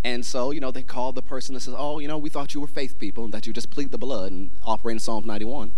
And 0.04 0.26
so, 0.26 0.50
you 0.50 0.60
know, 0.60 0.70
they 0.70 0.82
called 0.82 1.14
the 1.14 1.22
person 1.22 1.54
that 1.54 1.60
says, 1.60 1.74
oh, 1.76 2.00
you 2.00 2.08
know, 2.08 2.18
we 2.18 2.28
thought 2.28 2.52
you 2.52 2.60
were 2.60 2.66
faith 2.66 2.98
people 2.98 3.24
and 3.24 3.32
that 3.32 3.46
you 3.46 3.54
just 3.54 3.70
plead 3.70 3.90
the 3.90 3.98
blood 3.98 4.30
and 4.30 4.50
operate 4.62 4.96
in 4.96 5.00
Psalms 5.00 5.26
91. 5.26 5.74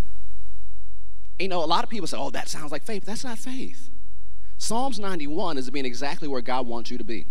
You 1.38 1.49
know, 1.49 1.62
a 1.62 1.66
lot 1.66 1.85
of 1.85 1.90
people 1.90 2.09
say, 2.09 2.16
oh, 2.18 2.30
that 2.30 2.49
sounds 2.49 2.73
like 2.73 2.83
faith. 2.83 3.04
That's 3.04 3.25
not 3.25 3.38
faith. 3.38 3.90
Psalms 4.58 4.99
91 4.99 5.58
is 5.58 5.70
being 5.70 5.84
exactly 5.84 6.28
where 6.28 6.40
God 6.40 6.66
wants 6.66 6.90
you 6.90 6.99
to 6.99 7.04
be. 7.04 7.26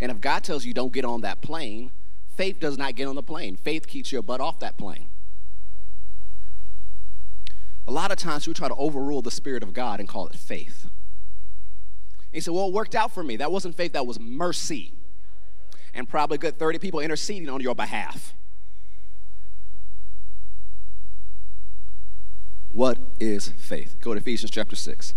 And 0.00 0.10
if 0.10 0.20
God 0.20 0.44
tells 0.44 0.64
you 0.64 0.72
don't 0.72 0.92
get 0.92 1.04
on 1.04 1.22
that 1.22 1.40
plane, 1.40 1.90
faith 2.36 2.60
does 2.60 2.78
not 2.78 2.94
get 2.94 3.08
on 3.08 3.14
the 3.14 3.22
plane. 3.22 3.56
Faith 3.56 3.86
keeps 3.86 4.12
your 4.12 4.22
butt 4.22 4.40
off 4.40 4.60
that 4.60 4.76
plane. 4.76 5.08
A 7.86 7.92
lot 7.92 8.10
of 8.10 8.18
times 8.18 8.46
we 8.46 8.52
try 8.52 8.68
to 8.68 8.74
overrule 8.74 9.22
the 9.22 9.30
Spirit 9.30 9.62
of 9.62 9.72
God 9.72 9.98
and 9.98 10.08
call 10.08 10.26
it 10.26 10.36
faith. 10.36 10.82
And 10.82 10.90
he 12.32 12.40
said, 12.40 12.52
Well, 12.52 12.68
it 12.68 12.72
worked 12.72 12.94
out 12.94 13.12
for 13.12 13.24
me. 13.24 13.36
That 13.36 13.50
wasn't 13.50 13.74
faith, 13.76 13.94
that 13.94 14.06
was 14.06 14.20
mercy. 14.20 14.92
And 15.94 16.08
probably 16.08 16.38
good 16.38 16.58
30 16.58 16.78
people 16.78 17.00
interceding 17.00 17.48
on 17.48 17.60
your 17.60 17.74
behalf. 17.74 18.34
What 22.72 22.98
is 23.18 23.48
faith? 23.48 23.96
Go 24.00 24.12
to 24.12 24.20
Ephesians 24.20 24.50
chapter 24.50 24.76
6. 24.76 25.14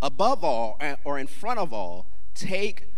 Above 0.00 0.44
all, 0.44 0.80
or 1.04 1.18
in 1.18 1.26
front 1.26 1.58
of 1.58 1.72
all, 1.72 2.06
take 2.34 2.88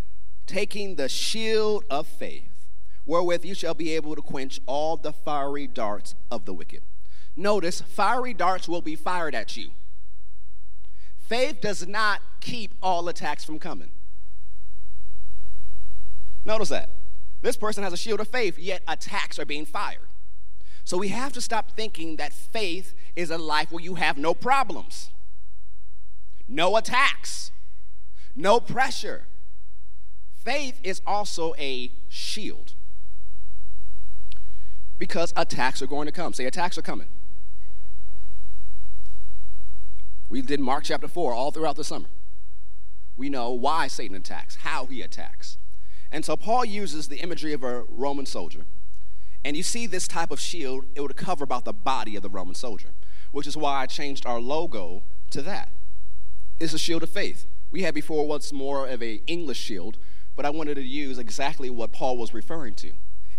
taking 0.47 0.97
the 0.97 1.09
shield 1.09 1.85
of 1.89 2.07
faith, 2.07 2.67
wherewith 3.07 3.45
you 3.45 3.55
shall 3.55 3.75
be 3.75 3.95
able 3.95 4.17
to 4.17 4.23
quench 4.23 4.61
all 4.67 4.97
the 4.97 5.13
fiery 5.13 5.67
darts 5.67 6.15
of 6.31 6.45
the 6.45 6.53
wicked. 6.53 6.83
Notice, 7.37 7.81
fiery 7.81 8.35
darts 8.35 8.69
will 8.69 8.83
be 8.83 8.97
fired 8.97 9.35
at 9.35 9.57
you. 9.57 9.71
Faith 11.17 11.61
does 11.61 11.87
not 11.87 12.21
keep 12.41 12.75
all 12.83 13.09
attacks 13.09 13.45
from 13.45 13.61
coming. 13.61 13.91
Notice 16.45 16.71
that. 16.71 16.91
This 17.43 17.57
person 17.57 17.85
has 17.85 17.93
a 17.93 17.97
shield 17.97 18.21
of 18.21 18.29
faith, 18.29 18.59
yet 18.59 18.83
attacks 18.89 19.39
are 19.39 19.47
being 19.47 19.65
fired. 19.65 20.09
So 20.85 20.99
we 20.99 21.09
have 21.09 21.33
to 21.35 21.41
stop 21.41 21.71
thinking 21.71 22.17
that 22.17 22.33
faith 22.33 22.95
is 23.15 23.31
a 23.31 23.39
life 23.39 23.71
where 23.71 23.83
you 23.83 23.95
have 23.95 24.19
no 24.19 24.35
problems, 24.35 25.11
no 26.51 26.77
attacks, 26.77 27.53
no 28.35 28.61
pressure. 28.61 29.27
Faith 30.35 30.81
is 30.83 31.01
also 31.07 31.55
a 31.59 31.93
shield 32.09 32.75
because 34.99 35.33
attacks 35.37 35.81
are 35.81 35.87
going 35.87 36.07
to 36.07 36.13
come. 36.13 36.33
Say, 36.33 36.45
attacks 36.45 36.77
are 36.77 36.83
coming. 36.83 37.09
We 40.29 40.43
did 40.43 40.61
Mark 40.61 40.85
chapter 40.85 41.09
4 41.09 41.33
all 41.33 41.51
throughout 41.51 41.77
the 41.77 41.85
summer. 41.85 42.09
We 43.17 43.29
know 43.29 43.51
why 43.51 43.89
Satan 43.89 44.17
attacks, 44.17 44.57
how 44.57 44.87
he 44.87 45.03
attacks. 45.03 45.59
And 46.11 46.25
so 46.25 46.37
Paul 46.37 46.65
uses 46.65 47.09
the 47.09 47.19
imagery 47.19 47.53
of 47.53 47.63
a 47.63 47.83
Roman 47.89 48.27
soldier. 48.27 48.65
And 49.45 49.57
you 49.57 49.63
see 49.63 49.87
this 49.87 50.09
type 50.09 50.31
of 50.31 50.41
shield, 50.41 50.85
it 50.95 51.01
would 51.01 51.17
cover 51.17 51.45
about 51.45 51.65
the 51.65 51.73
body 51.73 52.17
of 52.17 52.23
the 52.23 52.29
Roman 52.29 52.55
soldier, 52.55 52.89
which 53.31 53.47
is 53.47 53.57
why 53.57 53.83
I 53.83 53.87
changed 53.87 54.27
our 54.27 54.41
logo 54.41 55.03
to 55.31 55.43
that. 55.43 55.71
It's 56.61 56.75
a 56.75 56.79
shield 56.79 57.03
of 57.03 57.11
faith. 57.11 57.47
We 57.71 57.83
had 57.83 57.95
before 57.95 58.27
what's 58.27 58.53
more 58.53 58.87
of 58.87 59.03
a 59.03 59.23
English 59.27 59.59
shield, 59.59 59.99
but 60.37 60.45
I 60.45 60.51
wanted 60.51 60.75
to 60.75 60.83
use 60.83 61.19
exactly 61.19 61.71
what 61.71 61.93
Paul 61.93 62.19
was 62.19 62.35
referring 62.35 62.75
to. 62.77 62.93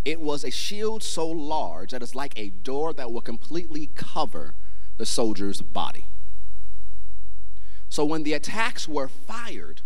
It 0.03 0.19
was 0.19 0.43
a 0.43 0.49
shield 0.49 1.03
so 1.03 1.29
large 1.29 1.91
that 1.91 2.01
it's 2.01 2.15
like 2.15 2.37
a 2.37 2.49
door 2.49 2.91
that 2.93 3.11
will 3.11 3.21
completely 3.21 3.91
cover 3.95 4.55
the 4.97 5.05
soldier's 5.05 5.61
body. 5.61 6.07
So 7.89 8.03
when 8.03 8.23
the 8.23 8.33
attacks 8.33 8.87
were 8.87 9.07
fired, 9.07 9.81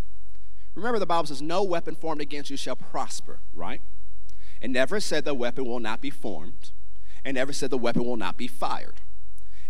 Remember, 0.75 0.99
the 0.99 1.05
Bible 1.05 1.27
says, 1.27 1.41
No 1.41 1.63
weapon 1.63 1.95
formed 1.95 2.21
against 2.21 2.49
you 2.49 2.57
shall 2.57 2.75
prosper, 2.75 3.39
right? 3.53 3.81
It 4.61 4.69
never 4.69 4.99
said 4.99 5.25
the 5.25 5.33
weapon 5.33 5.65
will 5.65 5.79
not 5.79 6.01
be 6.01 6.09
formed, 6.09 6.71
and 7.23 7.35
never 7.35 7.53
said 7.53 7.69
the 7.69 7.77
weapon 7.77 8.05
will 8.05 8.17
not 8.17 8.37
be 8.37 8.47
fired. 8.47 8.95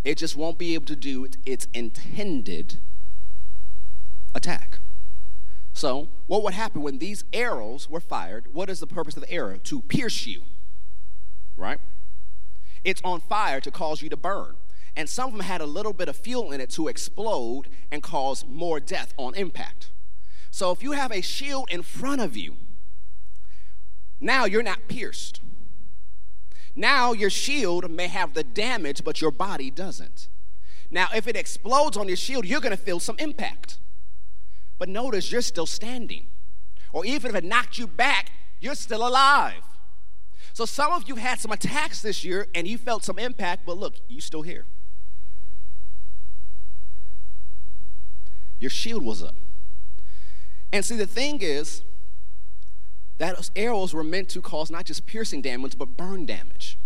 It 0.03 0.17
just 0.17 0.36
won't 0.36 0.57
be 0.57 0.74
able 0.74 0.86
to 0.88 0.95
do 0.95 1.27
its 1.45 1.67
intended 1.74 2.79
attack. 4.36 4.77
So, 5.74 6.08
what 6.27 6.44
would 6.44 6.54
happen 6.54 6.84
when 6.84 7.00
these 7.00 7.24
arrows 7.34 7.89
were 7.89 8.00
fired? 8.00 8.54
What 8.54 8.70
is 8.70 8.80
the 8.80 8.88
purpose 8.88 9.18
of 9.18 9.24
the 9.24 9.32
arrow? 9.32 9.58
To 9.58 9.82
pierce 9.82 10.27
you, 10.27 10.44
right? 11.58 11.80
It's 12.84 13.01
on 13.04 13.20
fire 13.20 13.60
to 13.62 13.72
cause 13.72 14.01
you 14.01 14.10
to 14.10 14.18
burn. 14.18 14.56
And 14.96 15.10
some 15.10 15.27
of 15.27 15.34
them 15.34 15.42
had 15.42 15.60
a 15.60 15.65
little 15.65 15.92
bit 15.92 16.08
of 16.08 16.15
fuel 16.15 16.51
in 16.51 16.62
it 16.62 16.70
to 16.72 16.88
explode 16.88 17.68
and 17.92 18.01
cause 18.01 18.46
more 18.48 18.80
death 18.80 19.13
on 19.18 19.36
impact. 19.36 19.89
So 20.51 20.72
if 20.72 20.82
you 20.82 20.94
have 20.94 21.12
a 21.12 21.22
shield 21.22 21.68
in 21.70 21.82
front 21.82 22.22
of 22.22 22.38
you, 22.38 22.56
now 24.22 24.46
you're 24.46 24.63
not 24.63 24.88
pierced. 24.88 25.42
Now 26.75 27.12
your 27.12 27.30
shield 27.30 27.92
may 27.92 28.08
have 28.08 28.34
the 28.34 28.44
damage, 28.44 29.04
but 29.04 29.20
your 29.20 29.32
body 29.32 29.70
doesn't. 29.70 30.30
Now, 30.89 31.08
if 31.13 31.27
it 31.27 31.36
explodes 31.36 31.98
on 31.98 32.08
your 32.08 32.15
shield, 32.15 32.46
you're 32.46 32.62
going 32.62 32.75
to 32.75 32.82
feel 32.82 33.00
some 33.00 33.18
impact. 33.20 33.80
But 34.77 34.89
notice 34.89 35.32
you're 35.32 35.41
still 35.41 35.65
standing. 35.65 36.27
Or 36.91 37.05
even 37.05 37.32
if 37.32 37.36
it 37.36 37.44
knocked 37.44 37.77
you 37.77 37.88
back, 37.88 38.32
you're 38.60 38.75
still 38.75 39.08
alive. 39.08 39.63
So 40.53 40.65
some 40.65 40.91
of 40.94 41.08
you 41.08 41.15
had 41.15 41.39
some 41.39 41.51
attacks 41.51 42.01
this 42.01 42.24
year 42.24 42.48
and 42.55 42.67
you 42.67 42.77
felt 42.77 43.03
some 43.03 43.20
impact, 43.20 43.65
but 43.65 43.77
look, 43.77 43.96
you're 44.08 44.22
still 44.22 44.41
here. 44.41 44.65
Your 48.60 48.70
shield 48.70 49.03
was 49.03 49.22
up. 49.22 49.36
And 50.72 50.84
see, 50.84 50.96
the 50.96 51.08
thing 51.08 51.39
is 51.41 51.84
that 53.17 53.50
arrows 53.55 53.94
were 53.94 54.03
meant 54.03 54.29
to 54.29 54.41
cause 54.41 54.72
not 54.72 54.86
just 54.86 55.05
piercing 55.05 55.41
damage, 55.41 55.77
but 55.77 55.98
burn 55.98 56.25
damage. 56.25 56.77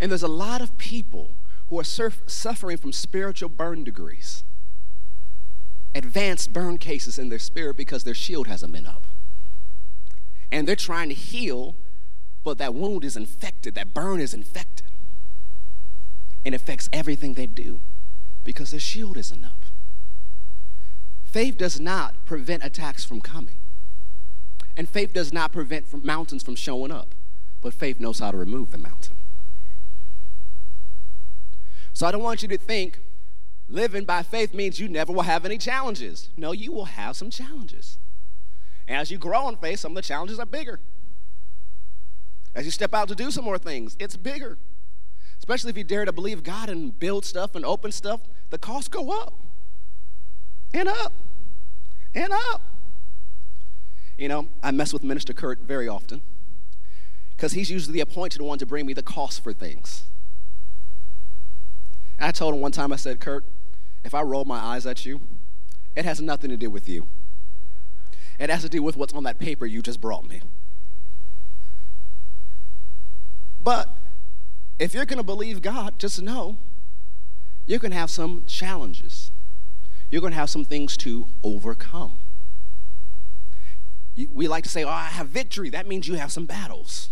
And 0.00 0.10
there's 0.10 0.22
a 0.22 0.28
lot 0.28 0.60
of 0.60 0.76
people 0.78 1.36
who 1.68 1.78
are 1.78 1.84
surf- 1.84 2.22
suffering 2.26 2.76
from 2.76 2.92
spiritual 2.92 3.48
burn 3.48 3.84
degrees, 3.84 4.44
advanced 5.94 6.52
burn 6.52 6.78
cases 6.78 7.18
in 7.18 7.28
their 7.28 7.38
spirit 7.38 7.76
because 7.76 8.04
their 8.04 8.14
shield 8.14 8.46
hasn't 8.46 8.72
been 8.72 8.86
up. 8.86 9.06
And 10.50 10.66
they're 10.66 10.76
trying 10.76 11.08
to 11.08 11.14
heal, 11.14 11.76
but 12.44 12.58
that 12.58 12.74
wound 12.74 13.04
is 13.04 13.16
infected, 13.16 13.74
that 13.74 13.94
burn 13.94 14.20
is 14.20 14.34
infected. 14.34 14.86
And 16.44 16.54
affects 16.54 16.88
everything 16.92 17.34
they 17.34 17.46
do 17.46 17.80
because 18.44 18.72
their 18.72 18.80
shield 18.80 19.16
isn't 19.16 19.44
up. 19.44 19.64
Faith 21.24 21.56
does 21.56 21.80
not 21.80 22.14
prevent 22.26 22.64
attacks 22.64 23.04
from 23.04 23.20
coming. 23.20 23.56
And 24.76 24.88
faith 24.88 25.12
does 25.12 25.32
not 25.32 25.52
prevent 25.52 25.86
from 25.86 26.04
mountains 26.04 26.42
from 26.42 26.56
showing 26.56 26.90
up, 26.90 27.14
but 27.60 27.74
faith 27.74 28.00
knows 28.00 28.18
how 28.18 28.30
to 28.30 28.36
remove 28.36 28.70
the 28.70 28.78
mountain. 28.78 29.16
So 31.92 32.06
I 32.06 32.10
don't 32.10 32.22
want 32.22 32.42
you 32.42 32.48
to 32.48 32.58
think 32.58 32.98
living 33.68 34.04
by 34.04 34.22
faith 34.22 34.54
means 34.54 34.78
you 34.80 34.88
never 34.88 35.12
will 35.12 35.22
have 35.22 35.44
any 35.44 35.58
challenges. 35.58 36.28
No, 36.36 36.52
you 36.52 36.72
will 36.72 36.86
have 36.86 37.16
some 37.16 37.30
challenges. 37.30 37.98
And 38.86 38.96
as 38.96 39.10
you 39.10 39.18
grow 39.18 39.48
in 39.48 39.56
faith, 39.56 39.80
some 39.80 39.92
of 39.92 39.96
the 39.96 40.02
challenges 40.02 40.38
are 40.38 40.46
bigger. 40.46 40.80
As 42.54 42.64
you 42.64 42.70
step 42.70 42.92
out 42.92 43.08
to 43.08 43.14
do 43.14 43.30
some 43.30 43.44
more 43.44 43.58
things, 43.58 43.96
it's 43.98 44.16
bigger. 44.16 44.58
Especially 45.38 45.70
if 45.70 45.78
you 45.78 45.84
dare 45.84 46.04
to 46.04 46.12
believe 46.12 46.42
God 46.42 46.68
and 46.68 46.98
build 46.98 47.24
stuff 47.24 47.54
and 47.54 47.64
open 47.64 47.90
stuff, 47.90 48.20
the 48.50 48.58
costs 48.58 48.88
go 48.88 49.10
up 49.10 49.34
and 50.74 50.88
up 50.88 51.12
and 52.14 52.32
up. 52.32 52.60
You 54.18 54.28
know, 54.28 54.48
I 54.62 54.70
mess 54.70 54.92
with 54.92 55.02
Minister 55.02 55.32
Kurt 55.32 55.60
very 55.60 55.88
often 55.88 56.20
because 57.34 57.54
he's 57.54 57.70
usually 57.70 57.94
the 57.94 58.00
appointed 58.00 58.40
one 58.40 58.58
to 58.58 58.66
bring 58.66 58.86
me 58.86 58.92
the 58.92 59.02
cost 59.02 59.42
for 59.42 59.52
things. 59.52 60.04
I 62.22 62.30
told 62.30 62.54
him 62.54 62.60
one 62.60 62.72
time, 62.72 62.92
I 62.92 62.96
said, 62.96 63.20
Kurt, 63.20 63.44
if 64.04 64.14
I 64.14 64.22
roll 64.22 64.44
my 64.44 64.58
eyes 64.58 64.86
at 64.86 65.04
you, 65.04 65.20
it 65.94 66.04
has 66.04 66.20
nothing 66.20 66.50
to 66.50 66.56
do 66.56 66.70
with 66.70 66.88
you. 66.88 67.08
It 68.38 68.50
has 68.50 68.62
to 68.62 68.68
do 68.68 68.82
with 68.82 68.96
what's 68.96 69.12
on 69.12 69.24
that 69.24 69.38
paper 69.38 69.66
you 69.66 69.82
just 69.82 70.00
brought 70.00 70.28
me. 70.28 70.40
But 73.62 73.88
if 74.78 74.94
you're 74.94 75.04
going 75.04 75.18
to 75.18 75.24
believe 75.24 75.62
God, 75.62 75.98
just 75.98 76.20
know 76.20 76.58
you're 77.66 77.78
going 77.78 77.92
to 77.92 77.98
have 77.98 78.10
some 78.10 78.44
challenges 78.46 79.30
you're 80.12 80.20
going 80.20 80.34
to 80.34 80.38
have 80.38 80.50
some 80.50 80.66
things 80.66 80.94
to 80.98 81.26
overcome. 81.42 82.18
We 84.30 84.46
like 84.46 84.62
to 84.64 84.68
say, 84.68 84.84
Oh, 84.84 84.90
I 84.90 85.04
have 85.04 85.28
victory. 85.28 85.70
That 85.70 85.88
means 85.88 86.06
you 86.06 86.14
have 86.14 86.30
some 86.30 86.44
battles. 86.44 87.08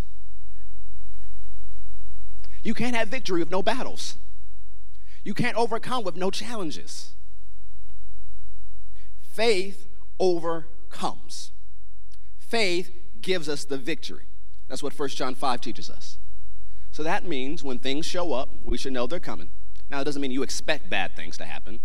You 2.63 2.75
can't 2.75 2.95
have 2.95 3.09
victory 3.09 3.41
with 3.41 3.51
no 3.51 3.63
battles. 3.63 4.17
You 5.23 5.35
can't 5.35 5.57
overcome 5.57 6.05
with 6.05 6.17
no 6.17 6.31
challenges. 6.31 7.15
Faith 9.21 9.89
overcomes. 10.19 11.53
Faith 12.39 12.91
gives 13.21 13.49
us 13.49 13.65
the 13.65 13.77
victory. 13.77 14.25
That's 14.69 14.83
what 14.83 14.99
1 14.99 15.09
John 15.11 15.35
5 15.35 15.61
teaches 15.61 15.91
us. 15.91 16.19
So 16.93 17.03
that 17.03 17.25
means 17.25 17.63
when 17.63 17.79
things 17.79 18.07
show 18.07 18.33
up, 18.33 18.49
we 18.65 18.77
should 18.77 18.93
know 18.93 19.07
they're 19.07 19.21
coming. 19.21 19.51
Now, 19.89 20.01
it 20.01 20.05
doesn't 20.05 20.23
mean 20.23 20.31
you 20.31 20.43
expect 20.43 20.89
bad 20.89 21.17
things 21.17 21.37
to 21.39 21.45
happen. 21.45 21.81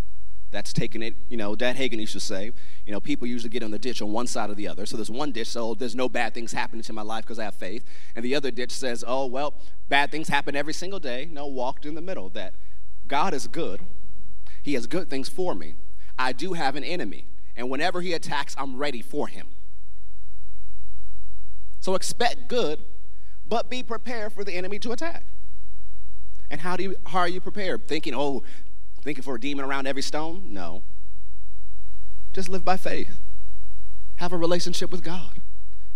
That's 0.52 0.72
taking 0.72 1.02
it, 1.02 1.14
you 1.28 1.36
know, 1.36 1.56
Dad 1.56 1.76
Hagin 1.76 1.98
used 1.98 2.12
to 2.12 2.20
say, 2.20 2.52
you 2.86 2.92
know, 2.92 3.00
people 3.00 3.26
usually 3.26 3.50
get 3.50 3.62
in 3.62 3.70
the 3.72 3.78
ditch 3.78 4.00
on 4.00 4.12
one 4.12 4.26
side 4.26 4.48
or 4.48 4.54
the 4.54 4.68
other. 4.68 4.86
So 4.86 4.96
there's 4.96 5.10
one 5.10 5.32
ditch, 5.32 5.48
so 5.48 5.74
there's 5.74 5.96
no 5.96 6.08
bad 6.08 6.34
things 6.34 6.52
happening 6.52 6.82
to 6.82 6.92
my 6.92 7.02
life 7.02 7.24
because 7.24 7.38
I 7.38 7.44
have 7.44 7.56
faith. 7.56 7.84
And 8.14 8.24
the 8.24 8.34
other 8.34 8.50
ditch 8.50 8.70
says, 8.70 9.04
oh, 9.06 9.26
well, 9.26 9.54
bad 9.88 10.10
things 10.12 10.28
happen 10.28 10.54
every 10.54 10.72
single 10.72 11.00
day. 11.00 11.28
No, 11.30 11.46
walked 11.46 11.84
in 11.84 11.94
the 11.94 12.00
middle. 12.00 12.28
That 12.30 12.54
God 13.08 13.34
is 13.34 13.46
good, 13.46 13.80
He 14.62 14.74
has 14.74 14.86
good 14.86 15.08
things 15.08 15.28
for 15.28 15.54
me. 15.54 15.74
I 16.18 16.32
do 16.32 16.54
have 16.54 16.76
an 16.76 16.84
enemy. 16.84 17.26
And 17.56 17.70
whenever 17.70 18.00
he 18.00 18.12
attacks, 18.12 18.54
I'm 18.58 18.76
ready 18.76 19.00
for 19.00 19.28
him. 19.28 19.48
So 21.80 21.94
expect 21.94 22.48
good, 22.48 22.80
but 23.48 23.70
be 23.70 23.82
prepared 23.82 24.32
for 24.32 24.44
the 24.44 24.52
enemy 24.52 24.78
to 24.80 24.92
attack. 24.92 25.24
And 26.50 26.60
how 26.60 26.76
do 26.76 26.82
you 26.82 26.96
how 27.06 27.20
are 27.20 27.28
you 27.28 27.40
prepared? 27.40 27.88
Thinking, 27.88 28.14
oh, 28.14 28.42
thinking 29.02 29.22
for 29.22 29.36
a 29.36 29.40
demon 29.40 29.64
around 29.64 29.86
every 29.86 30.02
stone? 30.02 30.52
No. 30.52 30.82
Just 32.32 32.48
live 32.48 32.64
by 32.64 32.76
faith. 32.76 33.18
Have 34.16 34.32
a 34.32 34.36
relationship 34.36 34.90
with 34.90 35.02
God. 35.02 35.40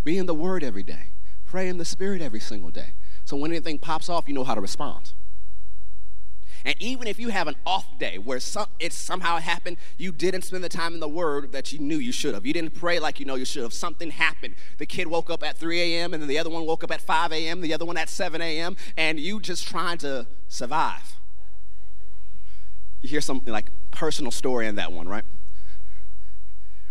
Be 0.02 0.16
in 0.16 0.26
the 0.26 0.34
Word 0.34 0.64
every 0.64 0.82
day. 0.82 1.08
Pray 1.44 1.68
in 1.68 1.78
the 1.78 1.84
Spirit 1.84 2.22
every 2.22 2.40
single 2.40 2.70
day. 2.70 2.92
So 3.24 3.36
when 3.36 3.50
anything 3.50 3.78
pops 3.78 4.08
off, 4.08 4.24
you 4.26 4.34
know 4.34 4.44
how 4.44 4.54
to 4.54 4.60
respond. 4.60 5.12
And 6.64 6.74
even 6.78 7.06
if 7.06 7.18
you 7.18 7.30
have 7.30 7.48
an 7.48 7.56
off 7.64 7.98
day 7.98 8.18
where 8.18 8.40
some, 8.40 8.66
it 8.78 8.92
somehow 8.92 9.38
happened, 9.38 9.76
you 9.96 10.12
didn't 10.12 10.42
spend 10.42 10.62
the 10.62 10.68
time 10.68 10.94
in 10.94 11.00
the 11.00 11.08
Word 11.08 11.52
that 11.52 11.72
you 11.72 11.78
knew 11.78 11.96
you 11.96 12.12
should 12.12 12.34
have. 12.34 12.44
You 12.44 12.52
didn't 12.52 12.74
pray 12.74 12.98
like 12.98 13.18
you 13.18 13.26
know 13.26 13.34
you 13.34 13.44
should 13.44 13.62
have. 13.62 13.72
Something 13.72 14.10
happened. 14.10 14.54
The 14.78 14.86
kid 14.86 15.06
woke 15.06 15.30
up 15.30 15.42
at 15.42 15.56
3 15.56 15.80
a.m., 15.80 16.12
and 16.12 16.22
then 16.22 16.28
the 16.28 16.38
other 16.38 16.50
one 16.50 16.66
woke 16.66 16.84
up 16.84 16.90
at 16.90 17.00
5 17.00 17.32
a.m., 17.32 17.60
the 17.60 17.72
other 17.72 17.84
one 17.84 17.96
at 17.96 18.08
7 18.08 18.40
a.m., 18.40 18.76
and 18.96 19.18
you 19.18 19.40
just 19.40 19.66
trying 19.66 19.98
to 19.98 20.26
survive. 20.48 21.16
You 23.00 23.08
hear 23.08 23.20
some 23.20 23.42
like 23.46 23.70
personal 23.90 24.30
story 24.30 24.66
in 24.66 24.74
that 24.74 24.92
one, 24.92 25.08
right? 25.08 25.24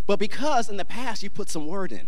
But 0.07 0.17
because 0.17 0.69
in 0.69 0.77
the 0.77 0.85
past 0.85 1.21
you 1.21 1.29
put 1.29 1.49
some 1.49 1.67
word 1.67 1.91
in, 1.91 2.07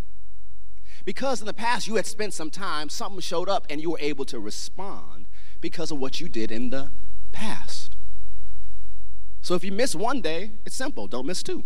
because 1.05 1.39
in 1.39 1.45
the 1.45 1.53
past 1.53 1.87
you 1.87 1.95
had 1.95 2.07
spent 2.07 2.33
some 2.33 2.49
time, 2.49 2.89
something 2.89 3.19
showed 3.19 3.49
up 3.49 3.67
and 3.69 3.79
you 3.79 3.91
were 3.91 3.99
able 3.99 4.25
to 4.25 4.39
respond 4.39 5.27
because 5.61 5.91
of 5.91 5.99
what 5.99 6.19
you 6.19 6.27
did 6.27 6.51
in 6.51 6.71
the 6.71 6.89
past. 7.31 7.95
So 9.41 9.55
if 9.55 9.63
you 9.63 9.71
miss 9.71 9.95
one 9.95 10.21
day, 10.21 10.51
it's 10.65 10.75
simple 10.75 11.07
don't 11.07 11.25
miss 11.25 11.43
two. 11.43 11.63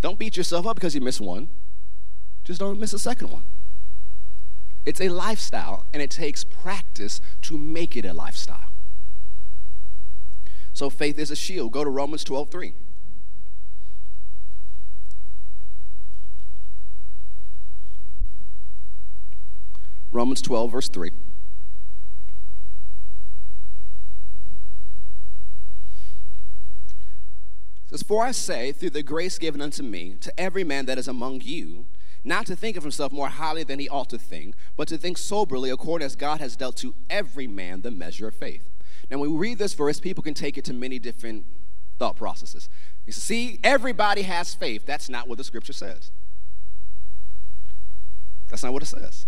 Don't 0.00 0.18
beat 0.18 0.36
yourself 0.36 0.66
up 0.66 0.76
because 0.76 0.94
you 0.94 1.00
miss 1.00 1.20
one, 1.20 1.48
just 2.44 2.60
don't 2.60 2.78
miss 2.78 2.92
a 2.92 2.98
second 2.98 3.30
one. 3.30 3.44
It's 4.84 5.00
a 5.00 5.08
lifestyle, 5.08 5.84
and 5.92 6.00
it 6.00 6.10
takes 6.10 6.44
practice 6.44 7.20
to 7.42 7.58
make 7.58 7.96
it 7.96 8.04
a 8.04 8.14
lifestyle. 8.14 8.70
So 10.72 10.90
faith 10.90 11.18
is 11.18 11.32
a 11.32 11.36
shield. 11.36 11.72
Go 11.72 11.82
to 11.82 11.90
Romans 11.90 12.22
12 12.22 12.50
3. 12.50 12.72
Romans 20.12 20.40
12, 20.40 20.70
verse 20.70 20.88
3. 20.88 21.10
Says, 27.90 28.02
For 28.02 28.24
I 28.24 28.32
say, 28.32 28.72
through 28.72 28.90
the 28.90 29.02
grace 29.02 29.38
given 29.38 29.60
unto 29.60 29.82
me, 29.82 30.16
to 30.20 30.40
every 30.40 30.64
man 30.64 30.86
that 30.86 30.98
is 30.98 31.08
among 31.08 31.42
you, 31.42 31.86
not 32.24 32.46
to 32.46 32.56
think 32.56 32.76
of 32.76 32.82
himself 32.82 33.12
more 33.12 33.28
highly 33.28 33.62
than 33.62 33.78
he 33.78 33.88
ought 33.88 34.10
to 34.10 34.18
think, 34.18 34.54
but 34.76 34.88
to 34.88 34.98
think 34.98 35.16
soberly 35.16 35.70
according 35.70 36.04
as 36.04 36.16
God 36.16 36.40
has 36.40 36.56
dealt 36.56 36.76
to 36.78 36.94
every 37.08 37.46
man 37.46 37.82
the 37.82 37.90
measure 37.90 38.26
of 38.26 38.34
faith. 38.34 38.68
Now, 39.10 39.18
when 39.18 39.30
we 39.30 39.36
read 39.36 39.58
this 39.58 39.74
verse, 39.74 40.00
people 40.00 40.24
can 40.24 40.34
take 40.34 40.58
it 40.58 40.64
to 40.64 40.72
many 40.72 40.98
different 40.98 41.44
thought 41.98 42.16
processes. 42.16 42.68
You 43.06 43.12
see, 43.12 43.60
everybody 43.62 44.22
has 44.22 44.54
faith. 44.54 44.84
That's 44.84 45.08
not 45.08 45.28
what 45.28 45.38
the 45.38 45.44
scripture 45.44 45.72
says. 45.72 46.10
That's 48.48 48.64
not 48.64 48.72
what 48.72 48.82
it 48.82 48.86
says. 48.86 49.26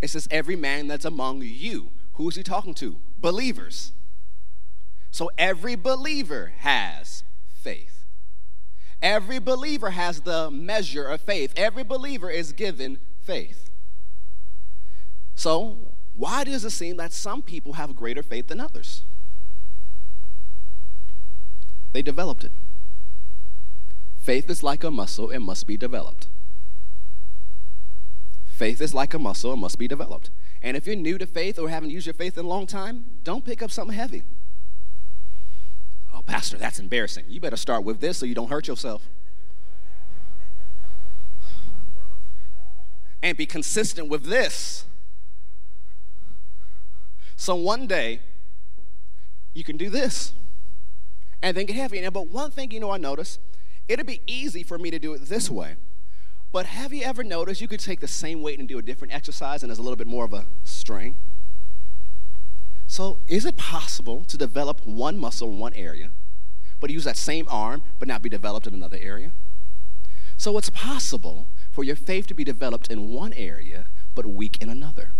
It 0.00 0.10
says, 0.10 0.28
every 0.30 0.56
man 0.56 0.86
that's 0.86 1.04
among 1.04 1.42
you. 1.42 1.90
Who 2.14 2.28
is 2.28 2.36
he 2.36 2.42
talking 2.42 2.74
to? 2.74 2.96
Believers. 3.18 3.92
So 5.10 5.30
every 5.36 5.74
believer 5.74 6.52
has 6.58 7.24
faith. 7.48 7.95
Every 9.02 9.38
believer 9.38 9.90
has 9.90 10.22
the 10.22 10.50
measure 10.50 11.04
of 11.04 11.20
faith. 11.20 11.52
Every 11.56 11.84
believer 11.84 12.30
is 12.30 12.52
given 12.52 12.98
faith. 13.22 13.70
So, 15.34 15.78
why 16.14 16.44
does 16.44 16.64
it 16.64 16.70
seem 16.70 16.96
that 16.96 17.12
some 17.12 17.42
people 17.42 17.74
have 17.74 17.94
greater 17.94 18.22
faith 18.22 18.48
than 18.48 18.60
others? 18.60 19.02
They 21.92 22.02
developed 22.02 22.44
it. 22.44 22.52
Faith 24.18 24.50
is 24.50 24.62
like 24.62 24.82
a 24.82 24.90
muscle, 24.90 25.30
it 25.30 25.38
must 25.38 25.66
be 25.66 25.76
developed. 25.76 26.26
Faith 28.46 28.80
is 28.80 28.94
like 28.94 29.14
a 29.14 29.18
muscle, 29.18 29.52
it 29.52 29.56
must 29.56 29.78
be 29.78 29.86
developed. 29.86 30.30
And 30.62 30.76
if 30.76 30.86
you're 30.86 30.96
new 30.96 31.18
to 31.18 31.26
faith 31.26 31.58
or 31.58 31.68
haven't 31.68 31.90
used 31.90 32.06
your 32.06 32.14
faith 32.14 32.38
in 32.38 32.46
a 32.46 32.48
long 32.48 32.66
time, 32.66 33.04
don't 33.22 33.44
pick 33.44 33.62
up 33.62 33.70
something 33.70 33.96
heavy. 33.96 34.24
Pastor, 36.26 36.58
that's 36.58 36.78
embarrassing. 36.78 37.24
You 37.28 37.40
better 37.40 37.56
start 37.56 37.84
with 37.84 38.00
this 38.00 38.18
so 38.18 38.26
you 38.26 38.34
don't 38.34 38.50
hurt 38.50 38.68
yourself. 38.68 39.08
And 43.22 43.36
be 43.36 43.46
consistent 43.46 44.08
with 44.08 44.24
this. 44.24 44.84
So 47.36 47.54
one 47.54 47.86
day, 47.86 48.20
you 49.54 49.64
can 49.64 49.76
do 49.76 49.88
this 49.88 50.32
and 51.42 51.56
then 51.56 51.66
get 51.66 51.76
heavy. 51.76 52.00
Now, 52.00 52.10
But 52.10 52.28
one 52.28 52.50
thing 52.50 52.70
you 52.70 52.80
know 52.80 52.90
I 52.90 52.98
notice, 52.98 53.38
it'd 53.88 54.06
be 54.06 54.20
easy 54.26 54.62
for 54.62 54.78
me 54.78 54.90
to 54.90 54.98
do 54.98 55.14
it 55.14 55.26
this 55.26 55.48
way. 55.48 55.76
But 56.52 56.66
have 56.66 56.92
you 56.92 57.04
ever 57.04 57.22
noticed 57.22 57.60
you 57.60 57.68
could 57.68 57.80
take 57.80 58.00
the 58.00 58.08
same 58.08 58.42
weight 58.42 58.58
and 58.58 58.68
do 58.68 58.78
a 58.78 58.82
different 58.82 59.14
exercise 59.14 59.62
and 59.62 59.70
there's 59.70 59.78
a 59.78 59.82
little 59.82 59.96
bit 59.96 60.06
more 60.06 60.24
of 60.24 60.32
a 60.32 60.46
strain? 60.64 61.16
So, 62.96 63.18
is 63.28 63.44
it 63.44 63.58
possible 63.58 64.24
to 64.24 64.38
develop 64.38 64.86
one 64.86 65.18
muscle 65.18 65.50
in 65.50 65.58
one 65.58 65.74
area, 65.74 66.12
but 66.80 66.88
use 66.88 67.04
that 67.04 67.18
same 67.18 67.46
arm 67.50 67.82
but 67.98 68.08
not 68.08 68.22
be 68.22 68.30
developed 68.30 68.66
in 68.66 68.72
another 68.72 68.96
area? 68.98 69.32
So, 70.38 70.56
it's 70.56 70.70
possible 70.70 71.46
for 71.70 71.84
your 71.84 71.94
faith 71.94 72.26
to 72.28 72.32
be 72.32 72.42
developed 72.42 72.90
in 72.90 73.12
one 73.12 73.34
area 73.34 73.84
but 74.14 74.24
weak 74.24 74.62
in 74.62 74.70
another. 74.70 75.12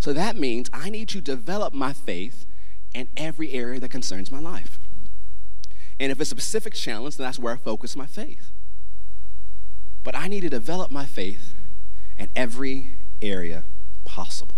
So, 0.00 0.14
that 0.14 0.34
means 0.36 0.70
I 0.72 0.88
need 0.88 1.10
to 1.10 1.20
develop 1.20 1.74
my 1.74 1.92
faith 1.92 2.46
in 2.94 3.08
every 3.14 3.52
area 3.52 3.78
that 3.80 3.90
concerns 3.90 4.32
my 4.32 4.40
life. 4.40 4.78
And 6.00 6.10
if 6.10 6.22
it's 6.22 6.32
a 6.32 6.36
specific 6.36 6.72
challenge, 6.72 7.18
then 7.18 7.26
that's 7.26 7.38
where 7.38 7.52
I 7.52 7.58
focus 7.58 7.94
my 7.94 8.06
faith. 8.06 8.50
But 10.04 10.16
I 10.16 10.26
need 10.26 10.40
to 10.40 10.48
develop 10.48 10.90
my 10.90 11.04
faith 11.04 11.52
in 12.16 12.30
every 12.34 12.92
area 13.20 13.64
possible. 14.06 14.56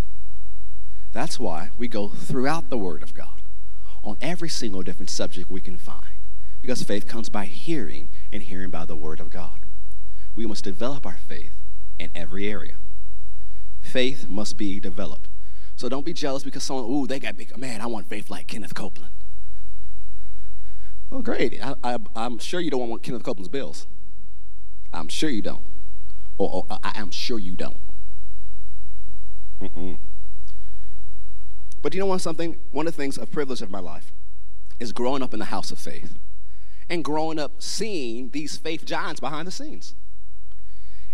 That's 1.17 1.41
why 1.41 1.71
we 1.79 1.89
go 1.89 2.09
throughout 2.09 2.69
the 2.69 2.77
Word 2.77 3.03
of 3.03 3.15
God 3.15 3.41
on 4.05 4.19
every 4.21 4.51
single 4.51 4.83
different 4.83 5.09
subject 5.09 5.51
we 5.51 5.63
can 5.63 5.79
find. 5.79 6.05
Because 6.61 6.83
faith 6.83 7.09
comes 7.09 7.31
by 7.31 7.47
hearing, 7.47 8.11
and 8.31 8.43
hearing 8.43 8.69
by 8.69 8.85
the 8.85 8.97
Word 8.97 9.19
of 9.19 9.31
God. 9.31 9.61
We 10.35 10.45
must 10.45 10.63
develop 10.63 11.07
our 11.07 11.17
faith 11.27 11.55
in 11.99 12.11
every 12.15 12.47
area. 12.47 12.75
Faith 13.81 14.29
must 14.29 14.59
be 14.59 14.79
developed. 14.79 15.29
So 15.75 15.89
don't 15.89 16.05
be 16.05 16.13
jealous 16.13 16.45
because 16.45 16.65
someone, 16.65 16.85
ooh, 16.85 17.07
they 17.07 17.19
got 17.19 17.39
big. 17.39 17.57
Man, 17.57 17.81
I 17.81 17.87
want 17.87 18.11
faith 18.11 18.29
like 18.29 18.47
Kenneth 18.47 18.75
Copeland. 18.75 19.11
Well, 21.09 21.23
great. 21.23 21.59
I, 21.83 21.97
am 22.15 22.37
sure 22.41 22.61
you 22.61 22.71
don't 22.71 22.91
want 22.91 23.03
Kenneth 23.03 23.23
Copeland's 23.23 23.49
bills. 23.49 23.87
I'm 24.93 25.09
sure 25.09 25.31
you 25.31 25.41
don't. 25.41 25.65
Or, 26.37 26.67
or 26.69 26.79
I 26.85 26.93
am 26.95 27.11
sure 27.11 27.39
you 27.39 27.57
don't. 27.57 27.79
Mm-mm. 29.63 29.99
But 31.87 31.95
you 31.95 32.01
know 32.01 32.07
what, 32.07 32.21
something? 32.21 32.59
One 32.73 32.89
of 32.89 32.95
the 32.95 33.01
things 33.01 33.17
of 33.17 33.31
privilege 33.31 33.63
of 33.63 33.71
my 33.71 33.79
life 33.79 34.11
is 34.81 34.91
growing 34.91 35.23
up 35.23 35.33
in 35.33 35.39
the 35.39 35.45
house 35.45 35.71
of 35.71 35.79
faith 35.79 36.19
and 36.91 37.05
growing 37.05 37.39
up 37.39 37.63
seeing 37.63 38.31
these 38.31 38.57
faith 38.57 38.85
giants 38.85 39.21
behind 39.21 39.47
the 39.47 39.53
scenes. 39.53 39.95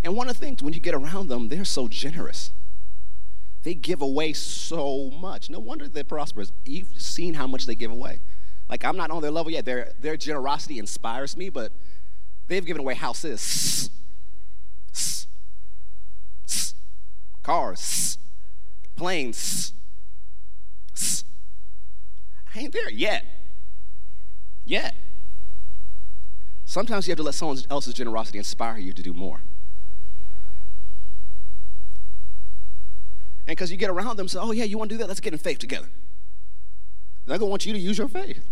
And 0.02 0.16
one 0.16 0.30
of 0.30 0.38
the 0.38 0.40
things, 0.42 0.62
when 0.62 0.72
you 0.72 0.80
get 0.80 0.94
around 0.94 1.28
them, 1.28 1.50
they're 1.50 1.66
so 1.66 1.88
generous. 1.88 2.52
They 3.64 3.74
give 3.74 4.00
away 4.00 4.32
so 4.32 5.10
much. 5.10 5.50
No 5.50 5.58
wonder 5.58 5.88
they're 5.88 6.04
prosperous. 6.04 6.52
You've 6.64 6.98
seen 6.98 7.34
how 7.34 7.46
much 7.46 7.66
they 7.66 7.74
give 7.74 7.90
away. 7.90 8.20
Like, 8.70 8.82
I'm 8.82 8.96
not 8.96 9.10
on 9.10 9.20
their 9.20 9.30
level 9.30 9.52
yet. 9.52 9.66
Their, 9.66 9.92
their 10.00 10.16
generosity 10.16 10.78
inspires 10.78 11.36
me, 11.36 11.50
but 11.50 11.70
they've 12.48 12.64
given 12.64 12.80
away 12.80 12.94
houses, 12.94 13.90
cars, 17.42 18.16
planes, 18.96 19.74
I 22.54 22.60
ain't 22.60 22.72
there 22.72 22.90
yet. 22.90 23.24
Yet. 24.64 24.94
Sometimes 26.64 27.06
you 27.06 27.12
have 27.12 27.18
to 27.18 27.22
let 27.22 27.34
someone 27.34 27.58
else's 27.70 27.94
generosity 27.94 28.38
inspire 28.38 28.78
you 28.78 28.92
to 28.92 29.02
do 29.02 29.12
more. 29.12 29.40
And 33.46 33.56
because 33.56 33.70
you 33.70 33.76
get 33.76 33.90
around 33.90 34.16
them, 34.16 34.28
say, 34.28 34.38
oh, 34.40 34.52
yeah, 34.52 34.64
you 34.64 34.78
want 34.78 34.90
to 34.90 34.94
do 34.94 34.98
that? 34.98 35.08
Let's 35.08 35.20
get 35.20 35.32
in 35.32 35.38
faith 35.38 35.58
together. 35.58 35.88
They're 37.26 37.38
going 37.38 37.48
to 37.48 37.50
want 37.50 37.66
you 37.66 37.72
to 37.72 37.78
use 37.78 37.98
your 37.98 38.08
faith. 38.08 38.44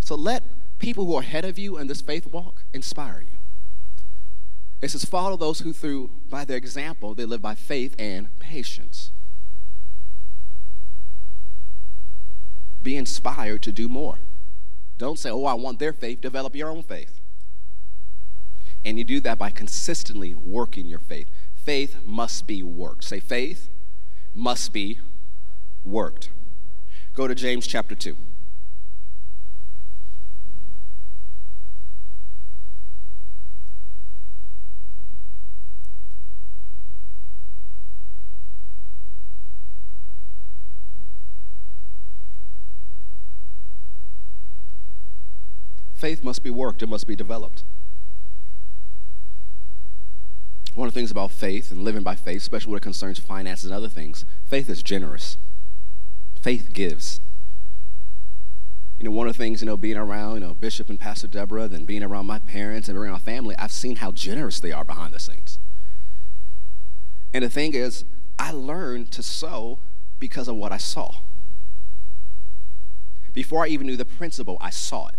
So 0.00 0.14
let 0.14 0.42
people 0.78 1.04
who 1.04 1.14
are 1.16 1.20
ahead 1.20 1.44
of 1.44 1.58
you 1.58 1.76
in 1.76 1.86
this 1.86 2.00
faith 2.00 2.26
walk 2.26 2.64
inspire 2.72 3.20
you. 3.20 3.38
It 4.80 4.90
says, 4.90 5.04
follow 5.04 5.36
those 5.36 5.60
who, 5.60 5.72
through 5.72 6.10
by 6.30 6.44
their 6.44 6.56
example, 6.56 7.14
they 7.14 7.24
live 7.24 7.42
by 7.42 7.54
faith 7.54 7.94
and 7.98 8.36
patience. 8.38 9.10
Be 12.88 12.96
inspired 12.96 13.60
to 13.64 13.70
do 13.70 13.86
more. 13.86 14.18
Don't 14.96 15.18
say, 15.18 15.28
oh, 15.28 15.44
I 15.44 15.52
want 15.52 15.78
their 15.78 15.92
faith. 15.92 16.22
Develop 16.22 16.56
your 16.56 16.70
own 16.70 16.82
faith. 16.82 17.20
And 18.82 18.96
you 18.96 19.04
do 19.04 19.20
that 19.20 19.36
by 19.36 19.50
consistently 19.50 20.34
working 20.34 20.86
your 20.86 20.98
faith. 20.98 21.28
Faith 21.54 21.98
must 22.02 22.46
be 22.46 22.62
worked. 22.62 23.04
Say, 23.04 23.20
faith 23.20 23.68
must 24.34 24.72
be 24.72 25.00
worked. 25.84 26.30
Go 27.12 27.28
to 27.28 27.34
James 27.34 27.66
chapter 27.66 27.94
2. 27.94 28.16
Faith 45.98 46.22
must 46.22 46.44
be 46.44 46.50
worked, 46.50 46.80
it 46.80 46.88
must 46.88 47.08
be 47.08 47.16
developed. 47.16 47.64
One 50.76 50.86
of 50.86 50.94
the 50.94 51.00
things 51.00 51.10
about 51.10 51.32
faith 51.32 51.72
and 51.72 51.82
living 51.82 52.04
by 52.04 52.14
faith, 52.14 52.40
especially 52.40 52.70
when 52.70 52.76
it 52.76 52.82
concerns 52.84 53.18
finances 53.18 53.64
and 53.64 53.74
other 53.74 53.88
things, 53.88 54.24
faith 54.44 54.70
is 54.70 54.80
generous. 54.80 55.38
Faith 56.40 56.72
gives. 56.72 57.20
You 58.96 59.06
know, 59.06 59.10
one 59.10 59.26
of 59.26 59.32
the 59.32 59.38
things, 59.38 59.60
you 59.60 59.66
know, 59.66 59.76
being 59.76 59.96
around, 59.96 60.34
you 60.34 60.40
know, 60.46 60.54
Bishop 60.54 60.88
and 60.88 61.00
Pastor 61.00 61.26
Deborah, 61.26 61.66
then 61.66 61.84
being 61.84 62.04
around 62.04 62.26
my 62.26 62.38
parents 62.38 62.88
and 62.88 62.96
around 62.96 63.10
my 63.10 63.18
family, 63.18 63.56
I've 63.58 63.72
seen 63.72 63.96
how 63.96 64.12
generous 64.12 64.60
they 64.60 64.70
are 64.70 64.84
behind 64.84 65.12
the 65.12 65.18
scenes. 65.18 65.58
And 67.34 67.42
the 67.42 67.50
thing 67.50 67.74
is, 67.74 68.04
I 68.38 68.52
learned 68.52 69.10
to 69.12 69.22
sow 69.24 69.80
because 70.20 70.46
of 70.46 70.54
what 70.54 70.70
I 70.70 70.76
saw. 70.76 71.16
Before 73.32 73.64
I 73.64 73.66
even 73.66 73.88
knew 73.88 73.96
the 73.96 74.04
principle, 74.04 74.58
I 74.60 74.70
saw 74.70 75.08
it. 75.08 75.16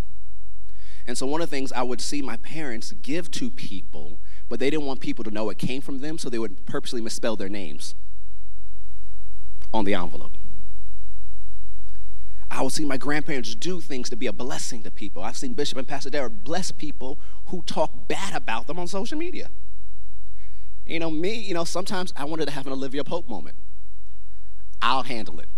And 1.09 1.17
so 1.17 1.25
one 1.25 1.41
of 1.41 1.49
the 1.49 1.55
things 1.55 1.71
I 1.71 1.81
would 1.81 2.01
see 2.01 2.21
my 2.21 2.37
parents 2.37 2.93
give 3.01 3.31
to 3.31 3.49
people, 3.49 4.19
but 4.47 4.59
they 4.59 4.69
didn't 4.69 4.85
want 4.85 4.99
people 4.99 5.23
to 5.23 5.31
know 5.31 5.49
it 5.49 5.57
came 5.57 5.81
from 5.81 6.01
them, 6.01 6.19
so 6.19 6.29
they 6.29 6.37
would 6.37 6.67
purposely 6.67 7.01
misspell 7.01 7.35
their 7.35 7.49
names 7.49 7.95
on 9.73 9.85
the 9.85 9.95
envelope. 9.95 10.33
I 12.51 12.61
would 12.61 12.73
see 12.73 12.85
my 12.85 12.97
grandparents 12.97 13.55
do 13.55 13.81
things 13.81 14.07
to 14.11 14.15
be 14.15 14.27
a 14.27 14.31
blessing 14.31 14.83
to 14.83 14.91
people. 14.91 15.23
I've 15.23 15.35
seen 15.35 15.53
Bishop 15.53 15.79
and 15.79 15.87
Pastor 15.87 16.11
Deborah 16.11 16.29
bless 16.29 16.71
people 16.71 17.17
who 17.47 17.63
talk 17.63 18.07
bad 18.07 18.35
about 18.35 18.67
them 18.67 18.77
on 18.77 18.87
social 18.87 19.17
media. 19.17 19.49
You 20.85 20.99
know, 20.99 21.09
me, 21.09 21.33
you 21.33 21.55
know, 21.55 21.63
sometimes 21.63 22.13
I 22.15 22.25
wanted 22.25 22.45
to 22.45 22.51
have 22.51 22.67
an 22.67 22.73
Olivia 22.73 23.03
Pope 23.03 23.27
moment. 23.27 23.55
I'll 24.79 25.03
handle 25.03 25.39
it. 25.39 25.49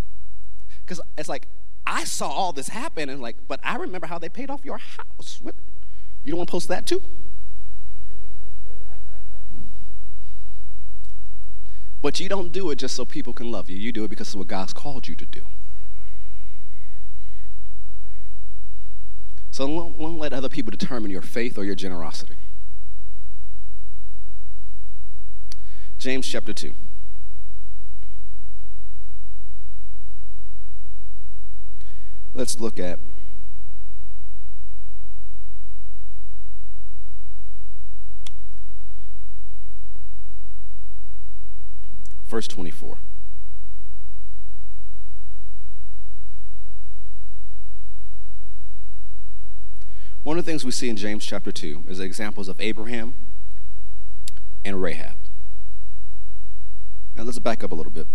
Because 0.85 1.01
it's 1.17 1.27
like, 1.27 1.47
I 1.85 2.03
saw 2.03 2.29
all 2.29 2.53
this 2.53 2.69
happen 2.69 3.09
and 3.09 3.21
like, 3.21 3.37
but 3.47 3.59
I 3.63 3.75
remember 3.75 4.07
how 4.07 4.19
they 4.19 4.29
paid 4.29 4.49
off 4.49 4.63
your 4.63 4.77
house. 4.77 5.39
What? 5.41 5.55
You 6.23 6.31
don't 6.31 6.37
want 6.37 6.49
to 6.49 6.51
post 6.51 6.67
that 6.67 6.85
too? 6.85 7.01
But 12.01 12.19
you 12.19 12.29
don't 12.29 12.51
do 12.51 12.71
it 12.71 12.77
just 12.77 12.95
so 12.95 13.05
people 13.05 13.33
can 13.33 13.51
love 13.51 13.69
you. 13.69 13.77
You 13.77 13.91
do 13.91 14.03
it 14.03 14.09
because 14.09 14.29
it's 14.29 14.35
what 14.35 14.47
God's 14.47 14.73
called 14.73 15.07
you 15.07 15.15
to 15.15 15.25
do. 15.25 15.41
So 19.51 19.67
don't, 19.67 19.99
don't 19.99 20.17
let 20.17 20.33
other 20.33 20.49
people 20.49 20.71
determine 20.71 21.11
your 21.11 21.21
faith 21.21 21.57
or 21.57 21.63
your 21.63 21.75
generosity. 21.75 22.35
James 25.99 26.27
chapter 26.27 26.53
2. 26.53 26.73
Let's 32.33 32.59
look 32.59 32.79
at 32.79 32.97
verse 42.27 42.47
24. 42.47 42.97
One 50.23 50.37
of 50.37 50.45
the 50.45 50.51
things 50.51 50.63
we 50.63 50.71
see 50.71 50.87
in 50.87 50.95
James 50.95 51.25
chapter 51.25 51.51
2 51.51 51.85
is 51.89 51.99
examples 51.99 52.47
of 52.47 52.61
Abraham 52.61 53.15
and 54.63 54.81
Rahab. 54.81 55.15
Now 57.15 57.23
let's 57.23 57.39
back 57.39 57.63
up 57.63 57.71
a 57.71 57.75
little 57.75 57.91
bit. 57.91 58.07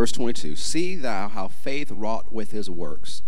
Verse 0.00 0.12
22 0.12 0.56
See 0.56 0.96
thou 0.96 1.28
how 1.28 1.46
faith 1.46 1.90
wrought 1.90 2.32
with 2.32 2.52
his 2.52 2.70
works, 2.70 3.20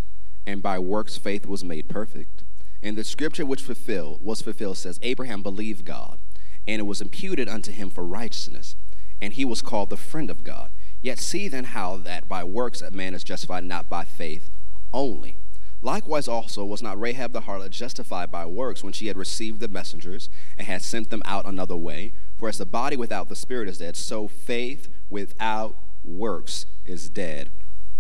and 0.46 0.62
by 0.62 0.78
works 0.78 1.18
faith 1.18 1.44
was 1.44 1.62
made 1.62 1.86
perfect. 1.86 2.44
And 2.82 2.96
the 2.96 3.04
scripture 3.04 3.44
which 3.44 3.60
fulfilled 3.60 4.20
was 4.22 4.40
fulfilled 4.40 4.78
says, 4.78 4.98
Abraham 5.02 5.42
believed 5.42 5.84
God, 5.84 6.18
and 6.66 6.80
it 6.80 6.84
was 6.84 7.02
imputed 7.02 7.46
unto 7.46 7.72
him 7.72 7.90
for 7.90 8.06
righteousness, 8.06 8.74
and 9.20 9.34
he 9.34 9.44
was 9.44 9.60
called 9.60 9.90
the 9.90 9.98
friend 9.98 10.30
of 10.30 10.44
God. 10.44 10.70
Yet 11.02 11.18
see 11.18 11.46
then 11.46 11.64
how 11.64 11.98
that 11.98 12.26
by 12.26 12.42
works 12.42 12.80
a 12.80 12.90
man 12.90 13.12
is 13.12 13.22
justified 13.22 13.64
not 13.64 13.90
by 13.90 14.04
faith 14.04 14.48
only. 14.94 15.36
Likewise 15.82 16.26
also 16.26 16.64
was 16.64 16.80
not 16.80 16.98
Rahab 16.98 17.32
the 17.32 17.42
harlot 17.42 17.68
justified 17.68 18.30
by 18.30 18.46
works 18.46 18.82
when 18.82 18.94
she 18.94 19.08
had 19.08 19.18
received 19.18 19.60
the 19.60 19.68
messengers 19.68 20.30
and 20.56 20.66
had 20.66 20.80
sent 20.80 21.10
them 21.10 21.22
out 21.26 21.44
another 21.44 21.76
way? 21.76 22.14
For 22.38 22.48
as 22.48 22.56
the 22.56 22.64
body 22.64 22.96
without 22.96 23.28
the 23.28 23.36
spirit 23.36 23.68
is 23.68 23.76
dead, 23.76 23.94
so 23.94 24.26
faith 24.26 24.88
without 25.10 25.76
works 26.04 26.66
is 26.84 27.08
dead 27.08 27.50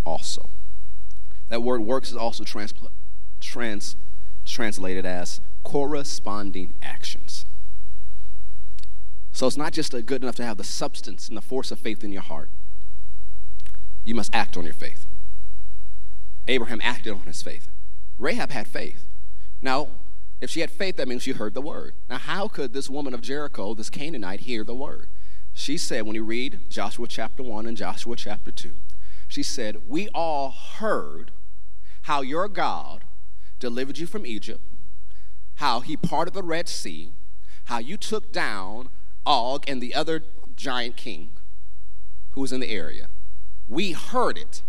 also. 0.04 0.50
That 1.48 1.62
word 1.62 1.82
works 1.82 2.10
is 2.10 2.16
also 2.16 2.44
trans, 2.44 2.72
trans, 3.40 3.96
translated 4.44 5.04
as 5.04 5.40
corresponding 5.62 6.74
actions. 6.82 7.46
So 9.32 9.46
it's 9.46 9.56
not 9.56 9.72
just 9.72 9.92
good 10.06 10.22
enough 10.22 10.36
to 10.36 10.44
have 10.44 10.58
the 10.58 10.64
substance 10.64 11.28
and 11.28 11.36
the 11.36 11.42
force 11.42 11.70
of 11.70 11.78
faith 11.78 12.04
in 12.04 12.12
your 12.12 12.22
heart. 12.22 12.50
You 14.04 14.14
must 14.14 14.34
act 14.34 14.56
on 14.56 14.64
your 14.64 14.74
faith. 14.74 15.06
Abraham 16.48 16.80
acted 16.82 17.12
on 17.12 17.22
his 17.22 17.42
faith. 17.42 17.68
Rahab 18.18 18.50
had 18.50 18.66
faith. 18.66 19.04
Now, 19.60 19.88
if 20.40 20.50
she 20.50 20.60
had 20.60 20.70
faith, 20.70 20.96
that 20.96 21.06
means 21.06 21.22
she 21.22 21.32
heard 21.32 21.54
the 21.54 21.60
word. 21.60 21.94
Now, 22.10 22.18
how 22.18 22.48
could 22.48 22.72
this 22.72 22.90
woman 22.90 23.14
of 23.14 23.20
Jericho, 23.20 23.74
this 23.74 23.88
Canaanite, 23.88 24.40
hear 24.40 24.64
the 24.64 24.74
word? 24.74 25.08
She 25.54 25.76
said, 25.78 26.02
when 26.02 26.14
you 26.14 26.24
read 26.24 26.60
Joshua 26.68 27.06
chapter 27.06 27.42
1 27.42 27.66
and 27.66 27.76
Joshua 27.76 28.16
chapter 28.16 28.50
2, 28.50 28.72
she 29.28 29.42
said, 29.42 29.88
We 29.88 30.08
all 30.14 30.50
heard 30.50 31.30
how 32.02 32.22
your 32.22 32.48
God 32.48 33.04
delivered 33.58 33.98
you 33.98 34.06
from 34.06 34.26
Egypt, 34.26 34.60
how 35.56 35.80
he 35.80 35.96
parted 35.96 36.34
the 36.34 36.42
Red 36.42 36.68
Sea, 36.68 37.12
how 37.64 37.78
you 37.78 37.96
took 37.96 38.32
down 38.32 38.88
Og 39.24 39.64
and 39.68 39.80
the 39.80 39.94
other 39.94 40.24
giant 40.56 40.96
king 40.96 41.30
who 42.30 42.40
was 42.40 42.52
in 42.52 42.60
the 42.60 42.70
area. 42.70 43.08
We 43.68 43.92
heard 43.92 44.36
it. 44.36 44.62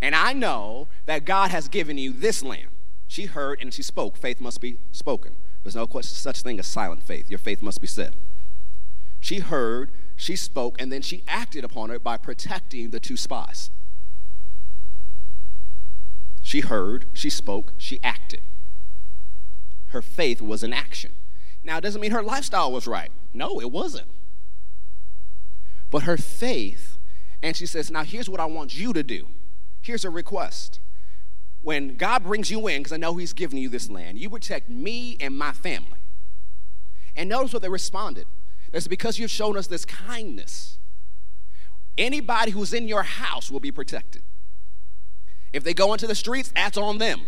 And 0.00 0.14
I 0.14 0.32
know 0.32 0.88
that 1.06 1.24
God 1.24 1.50
has 1.50 1.68
given 1.68 1.98
you 1.98 2.12
this 2.12 2.42
land. 2.42 2.68
She 3.08 3.26
heard 3.26 3.60
and 3.60 3.72
she 3.72 3.82
spoke. 3.82 4.16
Faith 4.16 4.40
must 4.40 4.60
be 4.60 4.78
spoken. 4.92 5.36
There's 5.62 5.74
no 5.74 5.86
such 6.00 6.42
thing 6.42 6.58
as 6.58 6.66
silent 6.66 7.02
faith. 7.02 7.30
Your 7.30 7.38
faith 7.38 7.62
must 7.62 7.80
be 7.80 7.86
said. 7.86 8.14
She 9.26 9.40
heard, 9.40 9.90
she 10.14 10.36
spoke, 10.36 10.80
and 10.80 10.92
then 10.92 11.02
she 11.02 11.24
acted 11.26 11.64
upon 11.64 11.90
it 11.90 12.04
by 12.04 12.16
protecting 12.16 12.90
the 12.90 13.00
two 13.00 13.16
spies. 13.16 13.70
She 16.42 16.60
heard, 16.60 17.06
she 17.12 17.28
spoke, 17.28 17.72
she 17.76 17.98
acted. 18.04 18.38
Her 19.88 20.00
faith 20.00 20.40
was 20.40 20.62
in 20.62 20.72
action. 20.72 21.16
Now, 21.64 21.78
it 21.78 21.80
doesn't 21.80 22.00
mean 22.00 22.12
her 22.12 22.22
lifestyle 22.22 22.70
was 22.70 22.86
right. 22.86 23.10
No, 23.34 23.60
it 23.60 23.72
wasn't. 23.72 24.06
But 25.90 26.04
her 26.04 26.16
faith, 26.16 26.96
and 27.42 27.56
she 27.56 27.66
says, 27.66 27.90
Now, 27.90 28.04
here's 28.04 28.30
what 28.30 28.38
I 28.38 28.46
want 28.46 28.78
you 28.78 28.92
to 28.92 29.02
do. 29.02 29.26
Here's 29.82 30.04
a 30.04 30.10
request. 30.10 30.78
When 31.62 31.96
God 31.96 32.22
brings 32.22 32.48
you 32.48 32.68
in, 32.68 32.78
because 32.78 32.92
I 32.92 32.96
know 32.96 33.16
He's 33.16 33.32
giving 33.32 33.58
you 33.58 33.70
this 33.70 33.90
land, 33.90 34.18
you 34.18 34.30
protect 34.30 34.70
me 34.70 35.16
and 35.18 35.36
my 35.36 35.50
family. 35.50 35.98
And 37.16 37.28
notice 37.28 37.52
what 37.52 37.62
they 37.62 37.68
responded. 37.68 38.26
It's 38.76 38.86
because 38.86 39.18
you've 39.18 39.30
shown 39.30 39.56
us 39.56 39.66
this 39.68 39.86
kindness. 39.86 40.76
Anybody 41.96 42.50
who's 42.50 42.74
in 42.74 42.88
your 42.88 43.02
house 43.02 43.50
will 43.50 43.60
be 43.60 43.72
protected. 43.72 44.22
If 45.54 45.64
they 45.64 45.72
go 45.72 45.94
into 45.94 46.06
the 46.06 46.14
streets, 46.14 46.52
that's 46.54 46.76
on 46.76 46.98
them. 46.98 47.22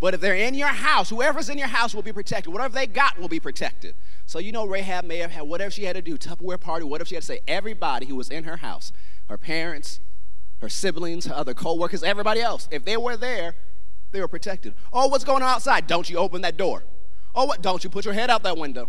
But 0.00 0.14
if 0.14 0.20
they're 0.20 0.34
in 0.34 0.54
your 0.54 0.66
house, 0.66 1.10
whoever's 1.10 1.48
in 1.48 1.56
your 1.56 1.68
house 1.68 1.94
will 1.94 2.02
be 2.02 2.12
protected. 2.12 2.52
Whatever 2.52 2.74
they 2.74 2.88
got 2.88 3.16
will 3.20 3.28
be 3.28 3.38
protected. 3.38 3.94
So 4.26 4.40
you 4.40 4.50
know 4.50 4.66
Rahab 4.66 5.04
may 5.04 5.18
have 5.18 5.30
had 5.30 5.42
whatever 5.42 5.70
she 5.70 5.84
had 5.84 5.94
to 5.94 6.02
do, 6.02 6.18
Tupperware 6.18 6.60
party, 6.60 6.84
whatever 6.84 7.06
she 7.06 7.14
had 7.14 7.22
to 7.22 7.26
say. 7.26 7.40
Everybody 7.46 8.06
who 8.06 8.16
was 8.16 8.28
in 8.28 8.42
her 8.42 8.56
house, 8.56 8.92
her 9.28 9.38
parents, 9.38 10.00
her 10.60 10.68
siblings, 10.68 11.26
her 11.26 11.34
other 11.34 11.54
co-workers, 11.54 12.02
everybody 12.02 12.40
else, 12.40 12.68
if 12.72 12.84
they 12.84 12.96
were 12.96 13.16
there, 13.16 13.54
they 14.10 14.20
were 14.20 14.26
protected. 14.26 14.74
Oh, 14.92 15.06
what's 15.06 15.22
going 15.22 15.44
on 15.44 15.48
outside? 15.48 15.86
Don't 15.86 16.10
you 16.10 16.18
open 16.18 16.42
that 16.42 16.56
door. 16.56 16.82
Oh, 17.36 17.44
what? 17.44 17.62
Don't 17.62 17.84
you 17.84 17.88
put 17.88 18.04
your 18.04 18.14
head 18.14 18.30
out 18.30 18.42
that 18.42 18.58
window. 18.58 18.88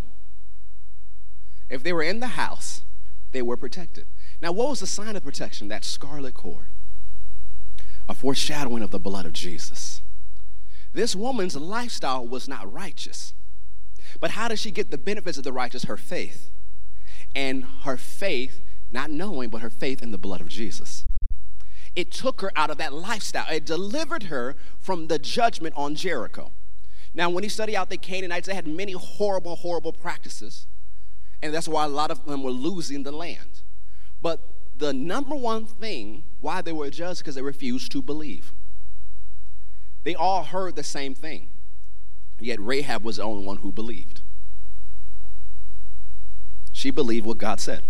If 1.69 1.83
they 1.83 1.93
were 1.93 2.03
in 2.03 2.19
the 2.19 2.27
house, 2.27 2.81
they 3.31 3.41
were 3.41 3.57
protected. 3.57 4.05
Now, 4.41 4.51
what 4.51 4.69
was 4.69 4.79
the 4.79 4.87
sign 4.87 5.15
of 5.15 5.23
protection? 5.23 5.67
That 5.67 5.85
scarlet 5.85 6.33
cord, 6.33 6.67
a 8.07 8.13
foreshadowing 8.13 8.83
of 8.83 8.91
the 8.91 8.99
blood 8.99 9.25
of 9.25 9.33
Jesus. 9.33 10.01
This 10.93 11.15
woman's 11.15 11.55
lifestyle 11.55 12.25
was 12.25 12.47
not 12.47 12.71
righteous. 12.71 13.33
But 14.19 14.31
how 14.31 14.47
does 14.47 14.59
she 14.59 14.69
get 14.69 14.91
the 14.91 14.97
benefits 14.97 15.37
of 15.37 15.43
the 15.43 15.53
righteous? 15.53 15.85
Her 15.85 15.97
faith. 15.97 16.51
And 17.35 17.65
her 17.83 17.97
faith, 17.97 18.61
not 18.91 19.09
knowing, 19.09 19.49
but 19.49 19.61
her 19.61 19.69
faith 19.69 20.03
in 20.03 20.11
the 20.11 20.17
blood 20.17 20.41
of 20.41 20.49
Jesus. 20.49 21.05
It 21.95 22.11
took 22.11 22.41
her 22.41 22.51
out 22.55 22.69
of 22.69 22.77
that 22.77 22.93
lifestyle. 22.93 23.45
It 23.51 23.65
delivered 23.65 24.23
her 24.23 24.55
from 24.79 25.07
the 25.07 25.19
judgment 25.19 25.73
on 25.77 25.95
Jericho. 25.95 26.51
Now, 27.13 27.29
when 27.29 27.43
you 27.43 27.49
study 27.49 27.77
out 27.77 27.89
the 27.89 27.97
Canaanites, 27.97 28.47
they 28.47 28.55
had 28.55 28.67
many 28.67 28.93
horrible, 28.93 29.55
horrible 29.55 29.93
practices. 29.93 30.67
And 31.43 31.53
that's 31.53 31.67
why 31.67 31.83
a 31.83 31.89
lot 31.89 32.09
of 32.09 32.25
them 32.25 32.41
were 32.41 32.51
losing 32.51 33.03
the 33.03 33.11
land. 33.11 33.61
But 34.21 34.39
the 34.77 34.93
number 34.93 35.35
one 35.35 35.65
thing 35.65 36.23
why 36.39 36.61
they 36.61 36.71
were 36.71 36.89
judged 36.89 37.19
because 37.19 37.35
they 37.35 37.41
refused 37.41 37.91
to 37.91 38.01
believe. 38.01 38.53
They 40.05 40.15
all 40.15 40.43
heard 40.43 40.77
the 40.77 40.83
same 40.83 41.13
thing, 41.13 41.49
yet 42.39 42.61
Rahab 42.61 43.03
was 43.03 43.17
the 43.17 43.23
only 43.23 43.45
one 43.45 43.57
who 43.57 43.73
believed. 43.73 44.21
She 46.71 46.91
believed 46.91 47.25
what 47.25 47.39
God 47.39 47.59
said. 47.59 47.83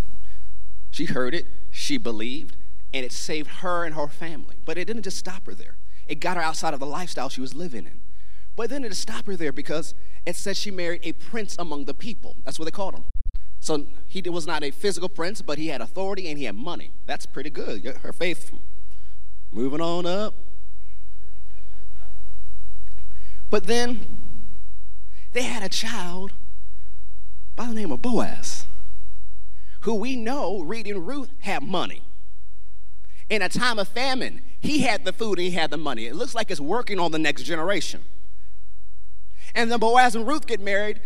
She 0.89 1.05
heard 1.05 1.35
it, 1.35 1.45
she 1.69 1.97
believed, 1.99 2.57
and 2.91 3.05
it 3.05 3.11
saved 3.11 3.47
her 3.61 3.85
and 3.85 3.93
her 3.93 4.07
family. 4.07 4.55
But 4.65 4.79
it 4.79 4.85
didn't 4.85 5.03
just 5.03 5.17
stop 5.17 5.45
her 5.45 5.53
there, 5.53 5.77
it 6.07 6.19
got 6.19 6.37
her 6.37 6.43
outside 6.43 6.73
of 6.73 6.79
the 6.79 6.87
lifestyle 6.87 7.29
she 7.29 7.41
was 7.41 7.53
living 7.53 7.85
in. 7.85 8.01
But 8.55 8.71
then 8.71 8.83
it 8.83 8.89
didn't 8.95 9.27
her 9.27 9.35
there 9.35 9.51
because 9.51 9.93
it 10.25 10.35
said 10.35 10.57
she 10.57 10.71
married 10.71 11.01
a 11.03 11.13
prince 11.13 11.55
among 11.59 11.85
the 11.85 11.93
people. 11.93 12.35
That's 12.45 12.57
what 12.57 12.65
they 12.65 12.71
called 12.71 12.95
him. 12.95 13.03
So 13.63 13.87
he 14.07 14.21
was 14.21 14.45
not 14.45 14.61
a 14.61 14.71
physical 14.71 15.07
prince, 15.07 15.41
but 15.41 15.57
he 15.57 15.69
had 15.69 15.79
authority 15.79 16.27
and 16.27 16.37
he 16.37 16.43
had 16.43 16.55
money. 16.55 16.91
That's 17.05 17.25
pretty 17.25 17.49
good. 17.49 17.85
Her 17.85 18.11
faith 18.11 18.51
moving 19.53 19.79
on 19.79 20.05
up. 20.05 20.35
But 23.49 23.67
then 23.67 24.01
they 25.31 25.43
had 25.43 25.63
a 25.63 25.69
child 25.69 26.33
by 27.55 27.67
the 27.67 27.73
name 27.73 27.93
of 27.93 28.01
Boaz, 28.01 28.65
who 29.81 29.93
we 29.93 30.17
know, 30.17 30.59
reading 30.59 31.05
Ruth, 31.05 31.29
had 31.39 31.63
money. 31.63 32.03
In 33.29 33.41
a 33.41 33.47
time 33.47 33.79
of 33.79 33.87
famine, 33.87 34.41
he 34.59 34.79
had 34.79 35.05
the 35.05 35.13
food 35.13 35.39
and 35.39 35.47
he 35.47 35.51
had 35.51 35.71
the 35.71 35.77
money. 35.77 36.05
It 36.05 36.15
looks 36.15 36.35
like 36.35 36.51
it's 36.51 36.59
working 36.59 36.99
on 36.99 37.11
the 37.13 37.19
next 37.19 37.43
generation. 37.43 38.01
And 39.55 39.71
then 39.71 39.79
Boaz 39.79 40.15
and 40.15 40.27
Ruth 40.27 40.47
get 40.47 40.59
married, 40.59 40.99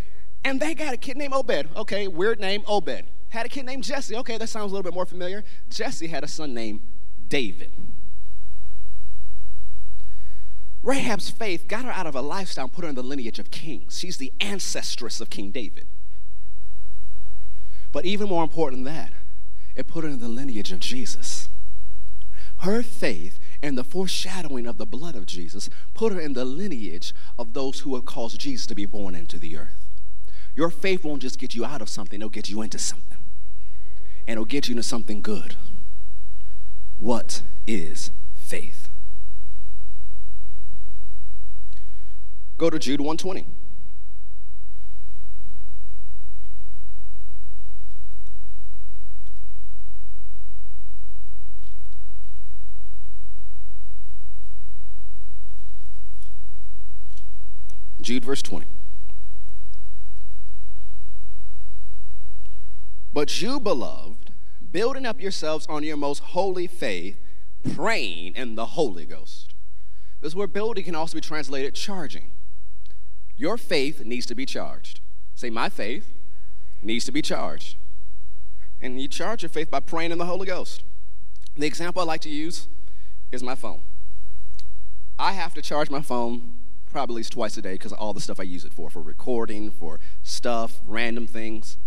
and 0.47 0.62
they 0.62 0.73
got 0.73 0.93
a 0.93 0.97
kid 0.97 1.17
named 1.17 1.33
Obed. 1.33 1.67
Okay, 1.75 2.07
weird 2.07 2.39
name, 2.39 2.63
Obed. 2.67 3.03
Had 3.29 3.45
a 3.45 3.49
kid 3.49 3.65
named 3.65 3.83
Jesse. 3.83 4.15
Okay, 4.15 4.38
that 4.38 4.47
sounds 4.47 4.71
a 4.71 4.75
little 4.75 4.83
bit 4.83 4.93
more 4.93 5.05
familiar. 5.05 5.43
Jesse 5.69 6.07
had 6.07 6.23
a 6.23 6.27
son 6.27 6.53
named 6.53 6.79
David. 7.27 7.71
Rahab's 10.81 11.29
faith 11.29 11.67
got 11.67 11.83
her 11.83 11.91
out 11.91 12.07
of 12.07 12.15
a 12.15 12.21
lifestyle 12.21 12.69
put 12.69 12.86
her 12.86 12.89
in 12.89 12.95
the 12.95 13.03
lineage 13.03 13.39
of 13.39 13.51
kings. 13.51 13.99
She's 13.99 14.15
the 14.15 14.31
ancestress 14.39 15.19
of 15.19 15.29
King 15.29 15.51
David. 15.51 15.86
But 17.91 18.05
even 18.05 18.29
more 18.29 18.43
important 18.43 18.86
than 18.86 18.93
that, 18.93 19.12
it 19.75 19.88
put 19.88 20.05
her 20.05 20.10
in 20.10 20.19
the 20.19 20.29
lineage 20.29 20.71
of 20.71 20.79
Jesus. 20.79 21.49
Her 22.60 22.81
faith 22.81 23.38
and 23.62 23.77
the 23.77 23.83
foreshadowing 23.83 24.65
of 24.65 24.77
the 24.77 24.86
blood 24.86 25.15
of 25.15 25.25
Jesus 25.25 25.69
put 25.93 26.13
her 26.13 26.21
in 26.21 26.33
the 26.33 26.45
lineage 26.45 27.13
of 27.38 27.51
those 27.51 27.81
who 27.81 27.95
have 27.95 28.05
caused 28.05 28.39
Jesus 28.39 28.65
to 28.67 28.75
be 28.75 28.86
born 28.86 29.13
into 29.13 29.38
the 29.38 29.57
earth. 29.57 29.87
Your 30.58 30.72
faith 30.72 31.06
won't 31.06 31.22
just 31.22 31.38
get 31.38 31.54
you 31.54 31.63
out 31.63 31.84
of 31.84 31.88
something, 31.88 32.20
it'll 32.20 32.32
get 32.32 32.50
you 32.50 32.63
into 32.63 32.80
something. 32.80 33.20
And 34.28 34.34
it'll 34.34 34.46
get 34.46 34.67
you 34.67 34.72
into 34.72 34.82
something 34.82 35.22
good. 35.22 35.56
What 37.00 37.43
is 37.67 38.10
faith? 38.34 38.89
Go 42.58 42.72
to 42.72 42.80
Jude 42.80 43.00
120. 43.00 43.46
Jude 58.02 58.26
verse 58.26 58.41
20. 58.41 58.65
But 63.13 63.41
you, 63.41 63.60
beloved, 63.60 64.32
building 64.72 65.06
up 65.06 65.22
yourselves 65.22 65.65
on 65.67 65.84
your 65.84 65.98
most 65.98 66.20
holy 66.20 66.67
faith, 66.67 67.17
praying 67.76 68.36
in 68.36 68.56
the 68.56 68.65
Holy 68.67 69.06
Ghost. 69.06 69.54
This 70.22 70.36
word 70.36 70.54
building 70.54 70.84
can 70.84 70.96
also 70.96 71.15
be 71.15 71.22
translated 71.22 71.76
charging. 71.76 72.32
Your 73.36 73.58
faith 73.58 74.04
needs 74.04 74.26
to 74.26 74.36
be 74.36 74.46
charged. 74.46 75.00
Say, 75.36 75.50
my 75.50 75.70
faith 75.70 76.13
needs 76.82 77.06
to 77.06 77.12
be 77.12 77.22
charged. 77.22 77.78
And 78.82 79.00
you 79.02 79.08
charge 79.08 79.43
your 79.43 79.50
faith 79.50 79.70
by 79.70 79.80
praying 79.80 80.12
in 80.12 80.17
the 80.17 80.26
Holy 80.26 80.48
Ghost. 80.48 80.84
The 81.56 81.67
example 81.67 82.02
I 82.02 82.06
like 82.06 82.22
to 82.22 82.30
use 82.30 82.67
is 83.32 83.43
my 83.43 83.56
phone. 83.56 83.82
I 85.20 85.32
have 85.34 85.54
to 85.56 85.62
charge 85.62 85.89
my 85.89 86.02
phone 86.02 86.54
probably 86.91 87.15
at 87.15 87.17
least 87.17 87.34
twice 87.34 87.58
a 87.58 87.62
day 87.62 87.74
because 87.74 87.91
of 87.91 88.00
all 88.00 88.13
the 88.13 88.22
stuff 88.22 88.39
I 88.39 88.43
use 88.43 88.65
it 88.65 88.74
for, 88.74 88.89
for 88.89 89.02
recording, 89.02 89.72
for 89.72 90.00
stuff, 90.24 90.80
random 90.88 91.28
things. 91.28 91.78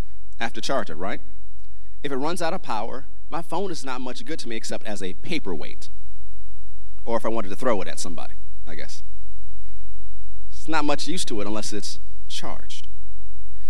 Have 0.40 0.52
to 0.54 0.60
charge 0.60 0.88
it, 0.88 0.94
right? 0.94 1.20
If 2.02 2.10
it 2.10 2.16
runs 2.16 2.40
out 2.40 2.54
of 2.54 2.62
power, 2.62 3.04
my 3.28 3.42
phone 3.42 3.70
is 3.70 3.84
not 3.84 4.00
much 4.00 4.24
good 4.24 4.38
to 4.40 4.48
me 4.48 4.56
except 4.56 4.86
as 4.86 5.02
a 5.02 5.12
paperweight. 5.14 5.90
Or 7.04 7.18
if 7.18 7.26
I 7.26 7.28
wanted 7.28 7.50
to 7.50 7.56
throw 7.56 7.80
it 7.82 7.88
at 7.88 7.98
somebody, 7.98 8.34
I 8.66 8.74
guess. 8.74 9.02
It's 10.50 10.66
not 10.66 10.84
much 10.84 11.06
use 11.06 11.24
to 11.26 11.40
it 11.40 11.46
unless 11.46 11.72
it's 11.72 12.00
charged. 12.28 12.88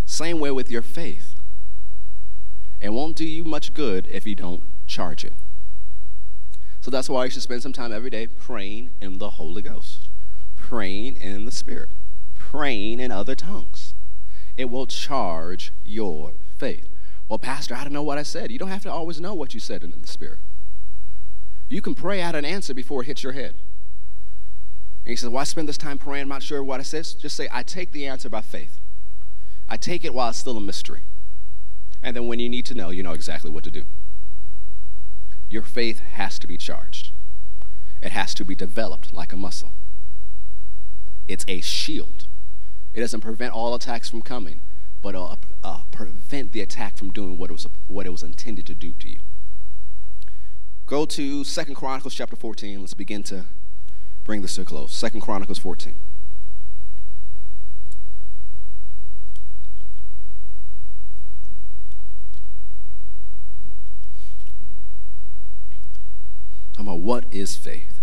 Same 0.04 0.38
way 0.38 0.50
with 0.50 0.70
your 0.70 0.82
faith. 0.82 1.34
It 2.80 2.90
won't 2.90 3.16
do 3.16 3.24
you 3.24 3.44
much 3.44 3.74
good 3.74 4.08
if 4.10 4.26
you 4.26 4.34
don't 4.34 4.62
charge 4.86 5.24
it. 5.24 5.34
So 6.80 6.90
that's 6.90 7.10
why 7.10 7.24
you 7.24 7.30
should 7.30 7.42
spend 7.42 7.62
some 7.62 7.72
time 7.72 7.92
every 7.92 8.10
day 8.10 8.26
praying 8.26 8.90
in 9.00 9.18
the 9.18 9.30
Holy 9.30 9.60
Ghost, 9.60 10.08
praying 10.56 11.16
in 11.16 11.44
the 11.44 11.52
Spirit, 11.52 11.90
praying 12.38 13.00
in 13.00 13.10
other 13.10 13.34
tongues. 13.34 13.94
It 14.56 14.70
will 14.70 14.86
charge 14.86 15.72
your 15.84 16.32
faith. 16.60 16.88
Well, 17.28 17.38
Pastor, 17.38 17.74
I 17.74 17.84
don't 17.84 17.92
know 17.92 18.02
what 18.02 18.18
I 18.18 18.22
said. 18.22 18.52
You 18.52 18.58
don't 18.58 18.68
have 18.68 18.82
to 18.82 18.92
always 18.92 19.20
know 19.20 19.34
what 19.34 19.54
you 19.54 19.60
said 19.60 19.82
in 19.82 19.90
the 19.90 20.06
Spirit. 20.06 20.38
You 21.68 21.80
can 21.80 21.94
pray 21.94 22.20
out 22.20 22.34
an 22.34 22.44
answer 22.44 22.74
before 22.74 23.02
it 23.02 23.06
hits 23.06 23.22
your 23.22 23.32
head. 23.32 23.54
And 25.04 25.12
he 25.12 25.16
says, 25.16 25.30
Why 25.30 25.44
spend 25.44 25.68
this 25.68 25.78
time 25.78 25.96
praying? 25.96 26.24
I'm 26.24 26.28
not 26.28 26.42
sure 26.42 26.62
what 26.62 26.80
it 26.80 26.84
says. 26.84 27.14
Just 27.14 27.36
say, 27.36 27.48
I 27.50 27.62
take 27.62 27.92
the 27.92 28.06
answer 28.06 28.28
by 28.28 28.42
faith. 28.42 28.78
I 29.68 29.76
take 29.76 30.04
it 30.04 30.12
while 30.12 30.28
it's 30.28 30.38
still 30.38 30.56
a 30.56 30.60
mystery. 30.60 31.02
And 32.02 32.16
then 32.16 32.26
when 32.26 32.40
you 32.40 32.48
need 32.48 32.66
to 32.66 32.74
know, 32.74 32.90
you 32.90 33.02
know 33.02 33.12
exactly 33.12 33.50
what 33.50 33.64
to 33.64 33.70
do. 33.70 33.84
Your 35.48 35.62
faith 35.62 36.00
has 36.00 36.38
to 36.40 36.46
be 36.46 36.56
charged, 36.56 37.10
it 38.02 38.12
has 38.12 38.34
to 38.34 38.44
be 38.44 38.54
developed 38.54 39.14
like 39.14 39.32
a 39.32 39.36
muscle. 39.36 39.72
It's 41.28 41.44
a 41.46 41.60
shield. 41.60 42.26
It 42.92 43.00
doesn't 43.00 43.20
prevent 43.20 43.54
all 43.54 43.72
attacks 43.74 44.10
from 44.10 44.20
coming, 44.20 44.60
but 45.02 45.14
it'll 45.14 45.38
uh, 45.64 45.82
prevent 45.90 46.52
the 46.52 46.60
attack 46.60 46.96
from 46.96 47.10
doing 47.10 47.38
what 47.38 47.50
it, 47.50 47.52
was, 47.52 47.66
what 47.88 48.06
it 48.06 48.10
was 48.10 48.22
intended 48.22 48.66
to 48.66 48.74
do 48.74 48.92
to 48.98 49.08
you. 49.08 49.20
Go 50.86 51.04
to 51.06 51.44
Second 51.44 51.76
Chronicles 51.76 52.14
chapter 52.14 52.36
14. 52.36 52.80
Let's 52.80 52.94
begin 52.94 53.22
to 53.24 53.44
bring 54.24 54.42
this 54.42 54.56
to 54.56 54.62
a 54.62 54.64
close. 54.64 54.92
Second 54.92 55.20
Chronicles 55.20 55.58
14. 55.58 55.94
Talking 66.72 66.86
about 66.86 66.98
what 66.98 67.24
is 67.30 67.56
faith? 67.56 67.99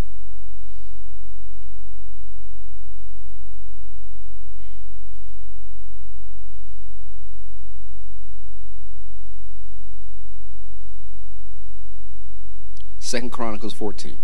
Second 13.08 13.30
Chronicles 13.30 13.74
14. 13.74 14.18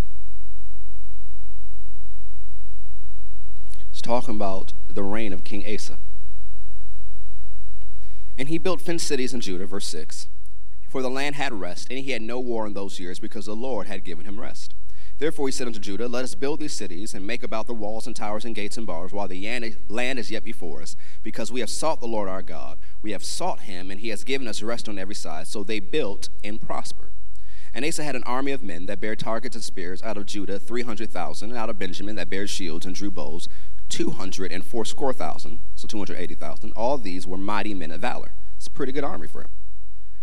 It's 3.89 4.01
talking 4.01 4.35
about 4.35 4.73
the 4.89 5.03
reign 5.03 5.31
of 5.31 5.45
King 5.45 5.63
Asa. 5.73 5.97
And 8.37 8.49
he 8.49 8.57
built 8.57 8.81
fenced 8.81 9.07
cities 9.07 9.33
in 9.33 9.39
Judah, 9.39 9.67
verse 9.67 9.87
6. 9.87 10.27
For 10.89 11.01
the 11.01 11.09
land 11.09 11.35
had 11.35 11.53
rest, 11.53 11.87
and 11.89 11.97
he 11.97 12.11
had 12.11 12.21
no 12.21 12.41
war 12.41 12.67
in 12.67 12.73
those 12.73 12.99
years 12.99 13.21
because 13.21 13.45
the 13.45 13.55
Lord 13.55 13.87
had 13.87 14.03
given 14.03 14.25
him 14.25 14.37
rest. 14.37 14.73
Therefore 15.17 15.47
he 15.47 15.53
said 15.53 15.67
unto 15.67 15.79
Judah, 15.79 16.09
Let 16.09 16.25
us 16.25 16.35
build 16.35 16.59
these 16.59 16.73
cities 16.73 17.13
and 17.13 17.25
make 17.25 17.41
about 17.41 17.67
the 17.67 17.73
walls 17.73 18.05
and 18.05 18.13
towers 18.13 18.43
and 18.43 18.53
gates 18.53 18.75
and 18.75 18.85
bars 18.85 19.13
while 19.13 19.29
the 19.29 19.73
land 19.87 20.19
is 20.19 20.29
yet 20.29 20.43
before 20.43 20.81
us, 20.81 20.97
because 21.23 21.53
we 21.53 21.61
have 21.61 21.69
sought 21.69 22.01
the 22.01 22.05
Lord 22.05 22.27
our 22.27 22.41
God. 22.41 22.77
We 23.01 23.11
have 23.11 23.23
sought 23.23 23.61
him, 23.61 23.89
and 23.89 24.01
he 24.01 24.09
has 24.09 24.25
given 24.25 24.45
us 24.45 24.61
rest 24.61 24.89
on 24.89 24.99
every 24.99 25.15
side. 25.15 25.47
So 25.47 25.63
they 25.63 25.79
built 25.79 26.27
and 26.43 26.59
prospered. 26.59 27.11
And 27.73 27.83
Asa 27.83 28.03
had 28.03 28.15
an 28.15 28.23
army 28.23 28.51
of 28.51 28.61
men 28.61 28.85
that 28.85 28.99
bare 28.99 29.15
targets 29.15 29.55
and 29.55 29.63
spears 29.63 30.03
out 30.03 30.17
of 30.17 30.27
Judah, 30.27 30.59
300,000, 30.59 31.49
and 31.49 31.57
out 31.57 31.69
of 31.69 31.79
Benjamin 31.79 32.15
that 32.17 32.29
bare 32.29 32.45
shields 32.45 32.85
and 32.85 32.93
drew 32.93 33.09
bows, 33.09 33.47
200 33.89 34.51
and 34.51 34.63
fourscore 34.65 35.13
thousand, 35.13 35.59
so 35.75 35.87
280,000. 35.87 36.71
All 36.75 36.97
these 36.97 37.25
were 37.25 37.37
mighty 37.37 37.73
men 37.73 37.91
of 37.91 38.01
valor. 38.01 38.33
It's 38.57 38.67
a 38.67 38.71
pretty 38.71 38.91
good 38.91 39.03
army 39.03 39.27
for 39.27 39.41
him. 39.41 39.49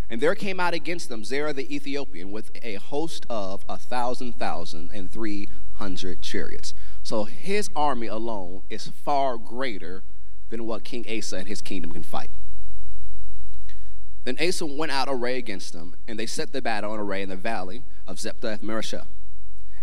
And 0.09 0.21
there 0.21 0.35
came 0.35 0.59
out 0.59 0.75
against 0.75 1.09
them 1.09 1.25
Zerah 1.25 1.53
the 1.53 1.73
Ethiopian 1.73 2.33
with 2.33 2.51
a 2.63 2.75
host 2.75 3.27
of 3.31 3.65
a 3.69 3.79
thousand 3.79 4.33
thousand 4.39 4.91
and 4.93 5.11
three 5.11 5.49
hundred 5.75 6.21
chariots. 6.21 6.75
So 7.05 7.25
his 7.25 7.71
army 7.77 8.09
alone 8.09 8.63
is 8.69 8.89
far 8.89 9.39
greater 9.39 10.03
than 10.49 10.67
what 10.67 10.83
King 10.83 11.07
Asa 11.09 11.37
and 11.37 11.49
his 11.49 11.63
kingdom 11.63 11.93
can 11.93 12.03
fight. 12.03 12.31
Then 14.31 14.49
Asa 14.49 14.64
went 14.64 14.93
out 14.93 15.09
array 15.11 15.38
against 15.38 15.73
them, 15.73 15.97
and 16.07 16.16
they 16.16 16.27
set 16.27 16.53
the 16.53 16.62
battle 16.62 16.95
in 16.95 17.01
array 17.01 17.23
in 17.23 17.31
the 17.31 17.37
valley 17.37 17.83
of 18.07 18.21
Zephath 18.21 18.62
Mareshah. 18.62 19.07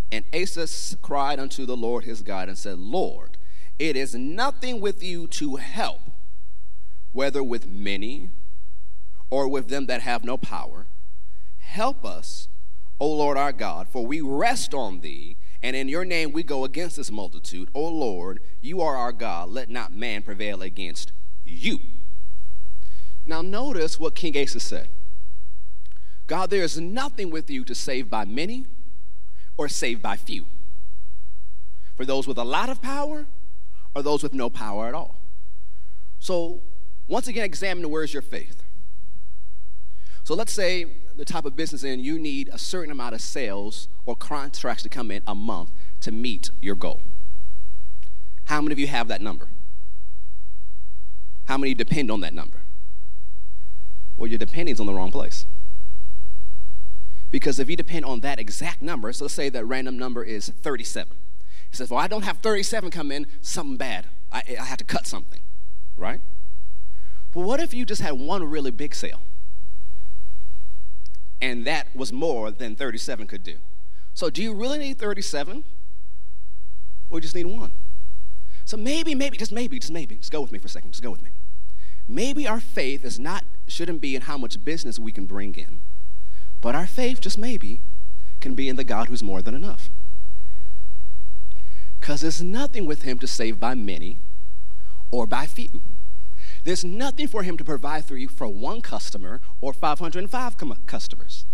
And 0.09 0.23
Asa 0.33 0.95
cried 1.01 1.37
unto 1.37 1.65
the 1.65 1.75
Lord 1.75 2.05
his 2.05 2.21
God 2.21 2.47
and 2.47 2.57
said, 2.57 2.79
Lord, 2.79 3.35
it 3.77 3.97
is 3.97 4.15
nothing 4.15 4.79
with 4.79 5.03
you 5.03 5.27
to 5.27 5.57
help, 5.57 5.99
whether 7.11 7.43
with 7.43 7.67
many 7.67 8.29
or 9.29 9.49
with 9.49 9.67
them 9.67 9.85
that 9.87 9.99
have 9.99 10.23
no 10.23 10.37
power. 10.37 10.85
Help 11.57 12.05
us, 12.05 12.47
O 13.01 13.11
Lord 13.11 13.35
our 13.35 13.51
God, 13.51 13.89
for 13.89 14.05
we 14.05 14.21
rest 14.21 14.73
on 14.73 15.01
thee, 15.01 15.35
and 15.61 15.75
in 15.75 15.89
your 15.89 16.05
name 16.05 16.31
we 16.31 16.41
go 16.41 16.63
against 16.63 16.95
this 16.95 17.11
multitude. 17.11 17.69
O 17.75 17.85
Lord, 17.85 18.39
you 18.61 18.79
are 18.79 18.95
our 18.95 19.11
God. 19.11 19.49
Let 19.49 19.69
not 19.69 19.91
man 19.91 20.21
prevail 20.21 20.61
against 20.61 21.11
you. 21.43 21.79
Now, 23.27 23.41
notice 23.41 23.99
what 23.99 24.15
King 24.15 24.37
Asa 24.37 24.59
said 24.59 24.87
God, 26.27 26.49
there 26.49 26.63
is 26.63 26.79
nothing 26.79 27.29
with 27.29 27.49
you 27.49 27.63
to 27.65 27.75
save 27.75 28.09
by 28.09 28.25
many 28.25 28.65
or 29.57 29.67
save 29.67 30.01
by 30.01 30.15
few. 30.15 30.45
For 31.95 32.05
those 32.05 32.27
with 32.27 32.37
a 32.37 32.43
lot 32.43 32.69
of 32.69 32.81
power 32.81 33.25
or 33.93 34.01
those 34.01 34.23
with 34.23 34.33
no 34.33 34.49
power 34.49 34.87
at 34.87 34.93
all. 34.93 35.19
So, 36.19 36.61
once 37.07 37.27
again, 37.27 37.43
examine 37.43 37.89
where's 37.89 38.13
your 38.13 38.21
faith. 38.21 38.63
So 40.27 40.35
let's 40.35 40.51
say 40.51 40.85
the 41.15 41.23
type 41.23 41.45
of 41.45 41.55
business 41.55 41.85
in 41.85 42.01
you 42.01 42.19
need 42.19 42.49
a 42.51 42.57
certain 42.57 42.91
amount 42.91 43.15
of 43.15 43.21
sales 43.21 43.87
or 44.05 44.13
contracts 44.13 44.83
to 44.83 44.89
come 44.89 45.09
in 45.09 45.21
a 45.25 45.33
month 45.33 45.71
to 46.01 46.11
meet 46.11 46.49
your 46.59 46.75
goal. 46.75 47.01
How 48.43 48.59
many 48.59 48.73
of 48.73 48.79
you 48.79 48.87
have 48.87 49.07
that 49.07 49.21
number? 49.21 49.47
How 51.45 51.57
many 51.57 51.73
depend 51.73 52.11
on 52.11 52.19
that 52.19 52.33
number? 52.33 52.59
Well, 54.17 54.27
your 54.27 54.37
depending's 54.37 54.79
on 54.79 54.85
the 54.85 54.93
wrong 54.93 55.11
place. 55.11 55.45
Because 57.29 57.59
if 57.59 57.69
you 57.69 57.75
depend 57.75 58.05
on 58.05 58.21
that 58.21 58.39
exact 58.39 58.81
number, 58.81 59.11
so 59.13 59.25
let's 59.25 59.33
say 59.33 59.49
that 59.49 59.65
random 59.65 59.97
number 59.97 60.23
is 60.23 60.49
37. 60.49 61.15
He 61.69 61.75
says, 61.75 61.89
Well, 61.89 61.99
I 61.99 62.07
don't 62.07 62.23
have 62.23 62.37
37 62.39 62.89
come 62.89 63.11
in, 63.11 63.27
something 63.41 63.77
bad. 63.77 64.07
I, 64.31 64.43
I 64.59 64.63
have 64.63 64.77
to 64.77 64.83
cut 64.83 65.05
something, 65.07 65.41
right? 65.95 66.21
Well, 67.33 67.45
what 67.45 67.59
if 67.59 67.73
you 67.73 67.85
just 67.85 68.01
had 68.01 68.13
one 68.13 68.43
really 68.43 68.71
big 68.71 68.95
sale? 68.95 69.21
and 71.41 71.65
that 71.65 71.95
was 71.95 72.11
more 72.11 72.51
than 72.51 72.75
37 72.75 73.27
could 73.27 73.43
do. 73.43 73.57
So, 74.13 74.29
do 74.29 74.41
you 74.41 74.53
really 74.53 74.79
need 74.79 74.97
37? 74.97 75.63
Or 77.09 77.17
you 77.17 77.21
just 77.21 77.35
need 77.35 77.45
one? 77.45 77.71
So, 78.65 78.75
maybe, 78.75 79.13
maybe, 79.13 79.37
just 79.37 79.51
maybe, 79.51 79.79
just 79.79 79.91
maybe, 79.91 80.15
just 80.15 80.31
go 80.31 80.41
with 80.41 80.51
me 80.51 80.59
for 80.59 80.65
a 80.65 80.69
second, 80.69 80.91
just 80.91 81.03
go 81.03 81.11
with 81.11 81.21
me. 81.21 81.29
Maybe 82.07 82.47
our 82.47 82.59
faith 82.59 83.05
is 83.05 83.19
not, 83.19 83.43
shouldn't 83.67 84.01
be 84.01 84.15
in 84.15 84.23
how 84.23 84.37
much 84.37 84.63
business 84.63 84.97
we 84.97 85.11
can 85.11 85.25
bring 85.25 85.55
in, 85.55 85.81
but 86.61 86.75
our 86.75 86.87
faith, 86.87 87.21
just 87.21 87.37
maybe, 87.37 87.81
can 88.39 88.55
be 88.55 88.69
in 88.69 88.75
the 88.75 88.83
God 88.83 89.07
who's 89.07 89.23
more 89.23 89.41
than 89.41 89.53
enough. 89.53 89.89
Because 91.99 92.21
there's 92.21 92.41
nothing 92.41 92.85
with 92.85 93.01
Him 93.01 93.19
to 93.19 93.27
save 93.27 93.59
by 93.59 93.75
many 93.75 94.19
or 95.11 95.25
by 95.25 95.45
few. 95.45 95.81
There's 96.63 96.83
nothing 96.83 97.27
for 97.27 97.43
him 97.43 97.57
to 97.57 97.63
provide 97.63 98.05
for 98.05 98.17
you 98.17 98.27
for 98.27 98.47
one 98.47 98.81
customer 98.81 99.39
or 99.61 99.71
505 99.71 100.57
customers. 100.85 101.45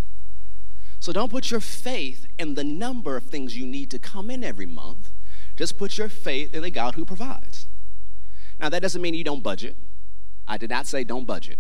So 1.00 1.14
don't 1.14 1.30
put 1.30 1.52
your 1.52 1.60
faith 1.60 2.26
in 2.40 2.56
the 2.56 2.64
number 2.64 3.16
of 3.16 3.26
things 3.26 3.58
you 3.58 3.66
need 3.66 3.92
to 3.92 4.00
come 4.00 4.32
in 4.32 4.44
every 4.44 4.66
month. 4.66 5.10
Just 5.56 5.78
put 5.78 5.98
your 5.98 6.10
faith 6.10 6.54
in 6.56 6.64
the 6.64 6.72
God 6.72 6.96
who 6.96 7.06
provides. 7.06 7.68
Now, 8.60 8.70
that 8.70 8.82
doesn't 8.82 9.02
mean 9.02 9.14
you 9.14 9.24
don't 9.24 9.44
budget. 9.44 9.76
I 10.48 10.58
did 10.58 10.70
not 10.70 10.88
say 10.88 11.04
don't 11.04 11.28
budget. 11.28 11.60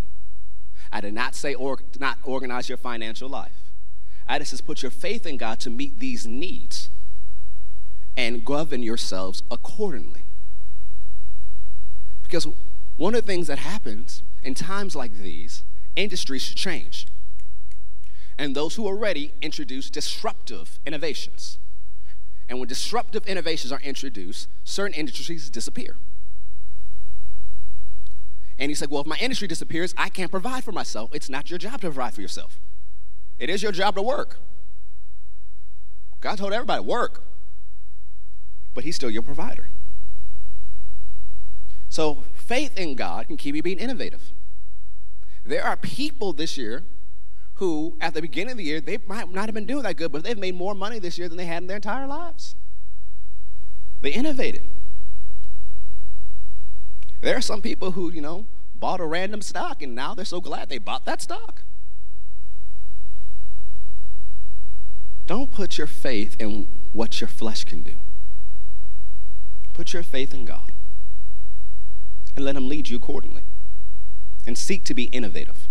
I 0.94 1.02
did 1.02 1.16
not 1.16 1.34
say 1.34 1.56
or, 1.56 1.80
not 2.00 2.20
organize 2.24 2.70
your 2.70 2.78
financial 2.78 3.28
life. 3.28 3.64
I 4.28 4.38
just 4.38 4.52
said 4.52 4.66
put 4.66 4.84
your 4.84 4.92
faith 4.92 5.26
in 5.26 5.38
God 5.38 5.60
to 5.62 5.72
meet 5.72 6.00
these 6.00 6.28
needs 6.28 6.90
and 8.16 8.46
govern 8.46 8.84
yourselves 8.84 9.42
accordingly. 9.50 10.24
Because 12.22 12.48
one 12.96 13.16
of 13.16 13.22
the 13.22 13.28
things 13.28 13.48
that 13.48 13.58
happens 13.58 14.22
in 14.44 14.54
times 14.54 14.96
like 14.96 15.14
these, 15.18 15.64
industries 15.96 16.54
change. 16.54 17.08
And 18.38 18.56
those 18.56 18.76
who 18.76 18.88
are 18.88 18.96
ready 18.96 19.34
introduce 19.42 19.90
disruptive 19.90 20.80
innovations. 20.86 21.58
And 22.48 22.60
when 22.60 22.68
disruptive 22.70 23.26
innovations 23.26 23.72
are 23.72 23.82
introduced, 23.82 24.48
certain 24.64 24.94
industries 24.94 25.50
disappear. 25.50 25.98
And 28.58 28.70
he 28.70 28.76
said, 28.76 28.90
Well, 28.90 29.02
if 29.02 29.08
my 29.08 29.18
industry 29.18 29.48
disappears, 29.48 29.94
I 29.98 30.10
can't 30.10 30.32
provide 30.32 30.64
for 30.64 30.72
myself. 30.72 31.10
It's 31.14 31.30
not 31.30 31.50
your 31.50 31.60
job 31.60 31.82
to 31.82 31.88
provide 31.88 32.14
for 32.14 32.22
yourself, 32.22 32.60
it 33.40 33.50
is 33.50 33.64
your 33.64 33.72
job 33.72 33.96
to 33.96 34.02
work. 34.02 34.40
God 36.22 36.38
told 36.38 36.54
everybody, 36.54 36.82
work. 36.82 37.24
But 38.74 38.86
he's 38.86 38.96
still 38.96 39.12
your 39.12 39.22
provider. 39.22 39.68
So 41.90 42.24
faith 42.34 42.78
in 42.78 42.96
God 42.96 43.28
can 43.28 43.38
keep 43.38 43.56
you 43.56 43.62
being 43.62 43.78
innovative. 43.78 44.32
There 45.46 45.64
are 45.64 45.76
people 45.76 46.34
this 46.34 46.58
year 46.58 46.84
who, 47.56 47.98
at 48.02 48.14
the 48.14 48.22
beginning 48.22 48.54
of 48.54 48.58
the 48.58 48.64
year, 48.64 48.82
they 48.82 48.98
might 49.06 49.32
not 49.32 49.46
have 49.46 49.54
been 49.54 49.66
doing 49.66 49.84
that 49.84 49.98
good, 49.98 50.12
but 50.12 50.24
they've 50.24 50.38
made 50.38 50.56
more 50.56 50.74
money 50.74 50.98
this 50.98 51.18
year 51.18 51.28
than 51.28 51.38
they 51.38 51.46
had 51.46 51.62
in 51.62 51.68
their 51.68 51.76
entire 51.76 52.08
lives. 52.08 52.56
They 54.02 54.12
innovated. 54.12 54.64
There 57.24 57.38
are 57.38 57.42
some 57.42 57.62
people 57.62 57.92
who, 57.92 58.12
you 58.12 58.20
know, 58.20 58.48
bought 58.76 59.00
a 59.00 59.06
random 59.06 59.42
stock 59.42 59.82
and 59.82 59.96
now 59.96 60.14
they're 60.14 60.26
so 60.26 60.42
glad 60.42 60.68
they 60.68 60.78
bought 60.78 61.06
that 61.06 61.22
stock. 61.22 61.62
Don't 65.26 65.50
put 65.50 65.78
your 65.78 65.88
faith 65.88 66.36
in 66.38 66.68
what 66.92 67.22
your 67.22 67.30
flesh 67.30 67.64
can 67.64 67.82
do. 67.82 67.94
Put 69.74 69.94
your 69.94 70.04
faith 70.04 70.34
in 70.34 70.44
God 70.44 70.74
and 72.36 72.44
let 72.44 72.58
Him 72.58 72.68
lead 72.68 72.90
you 72.90 72.98
accordingly. 72.98 73.44
And 74.46 74.58
seek 74.58 74.84
to 74.84 74.94
be 74.94 75.04
innovative. 75.06 75.70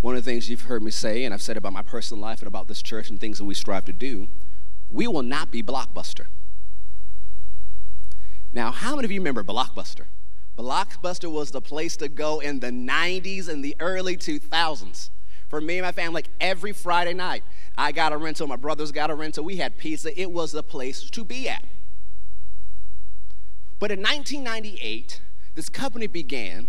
One 0.00 0.16
of 0.16 0.24
the 0.24 0.28
things 0.28 0.50
you've 0.50 0.62
heard 0.62 0.82
me 0.82 0.90
say, 0.90 1.22
and 1.22 1.32
I've 1.32 1.40
said 1.40 1.56
about 1.56 1.72
my 1.72 1.82
personal 1.82 2.20
life 2.20 2.40
and 2.40 2.48
about 2.48 2.66
this 2.66 2.82
church 2.82 3.10
and 3.10 3.20
things 3.20 3.38
that 3.38 3.44
we 3.44 3.54
strive 3.54 3.84
to 3.84 3.92
do, 3.92 4.26
we 4.90 5.06
will 5.06 5.22
not 5.22 5.52
be 5.52 5.62
Blockbuster. 5.62 6.26
Now, 8.56 8.70
how 8.70 8.96
many 8.96 9.04
of 9.04 9.12
you 9.12 9.20
remember 9.20 9.44
Blockbuster? 9.44 10.06
Blockbuster 10.56 11.30
was 11.30 11.50
the 11.50 11.60
place 11.60 11.94
to 11.98 12.08
go 12.08 12.40
in 12.40 12.60
the 12.60 12.70
90s 12.70 13.48
and 13.50 13.62
the 13.62 13.76
early 13.80 14.16
2000s. 14.16 15.10
For 15.50 15.60
me 15.60 15.76
and 15.76 15.84
my 15.84 15.92
family, 15.92 16.14
like 16.14 16.30
every 16.40 16.72
Friday 16.72 17.12
night, 17.12 17.44
I 17.76 17.92
got 17.92 18.14
a 18.14 18.16
rental, 18.16 18.46
my 18.46 18.56
brothers 18.56 18.92
got 18.92 19.10
a 19.10 19.14
rental, 19.14 19.44
we 19.44 19.58
had 19.58 19.76
pizza. 19.76 20.18
It 20.18 20.30
was 20.30 20.52
the 20.52 20.62
place 20.62 21.10
to 21.10 21.22
be 21.22 21.50
at. 21.50 21.66
But 23.78 23.92
in 23.92 23.98
1998, 23.98 25.20
this 25.54 25.68
company 25.68 26.06
began 26.06 26.68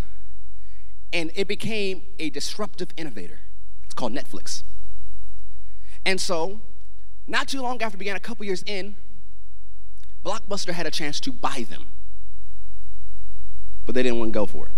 and 1.13 1.31
it 1.35 1.47
became 1.47 2.01
a 2.19 2.29
disruptive 2.29 2.89
innovator. 2.97 3.39
It's 3.85 3.93
called 3.93 4.11
Netflix. 4.11 4.63
And 6.05 6.19
so, 6.19 6.59
not 7.27 7.47
too 7.47 7.61
long 7.61 7.81
after 7.81 7.95
it 7.95 7.99
began, 7.99 8.17
a 8.17 8.19
couple 8.19 8.45
years 8.45 8.61
in, 8.63 8.97
Blockbuster 10.27 10.73
had 10.73 10.85
a 10.85 10.91
chance 10.91 11.21
to 11.21 11.31
buy 11.31 11.65
them, 11.69 11.87
but 13.85 13.95
they 13.95 14.03
didn't 14.03 14.19
want 14.19 14.33
to 14.33 14.37
go 14.37 14.45
for 14.45 14.65
it. 14.65 14.73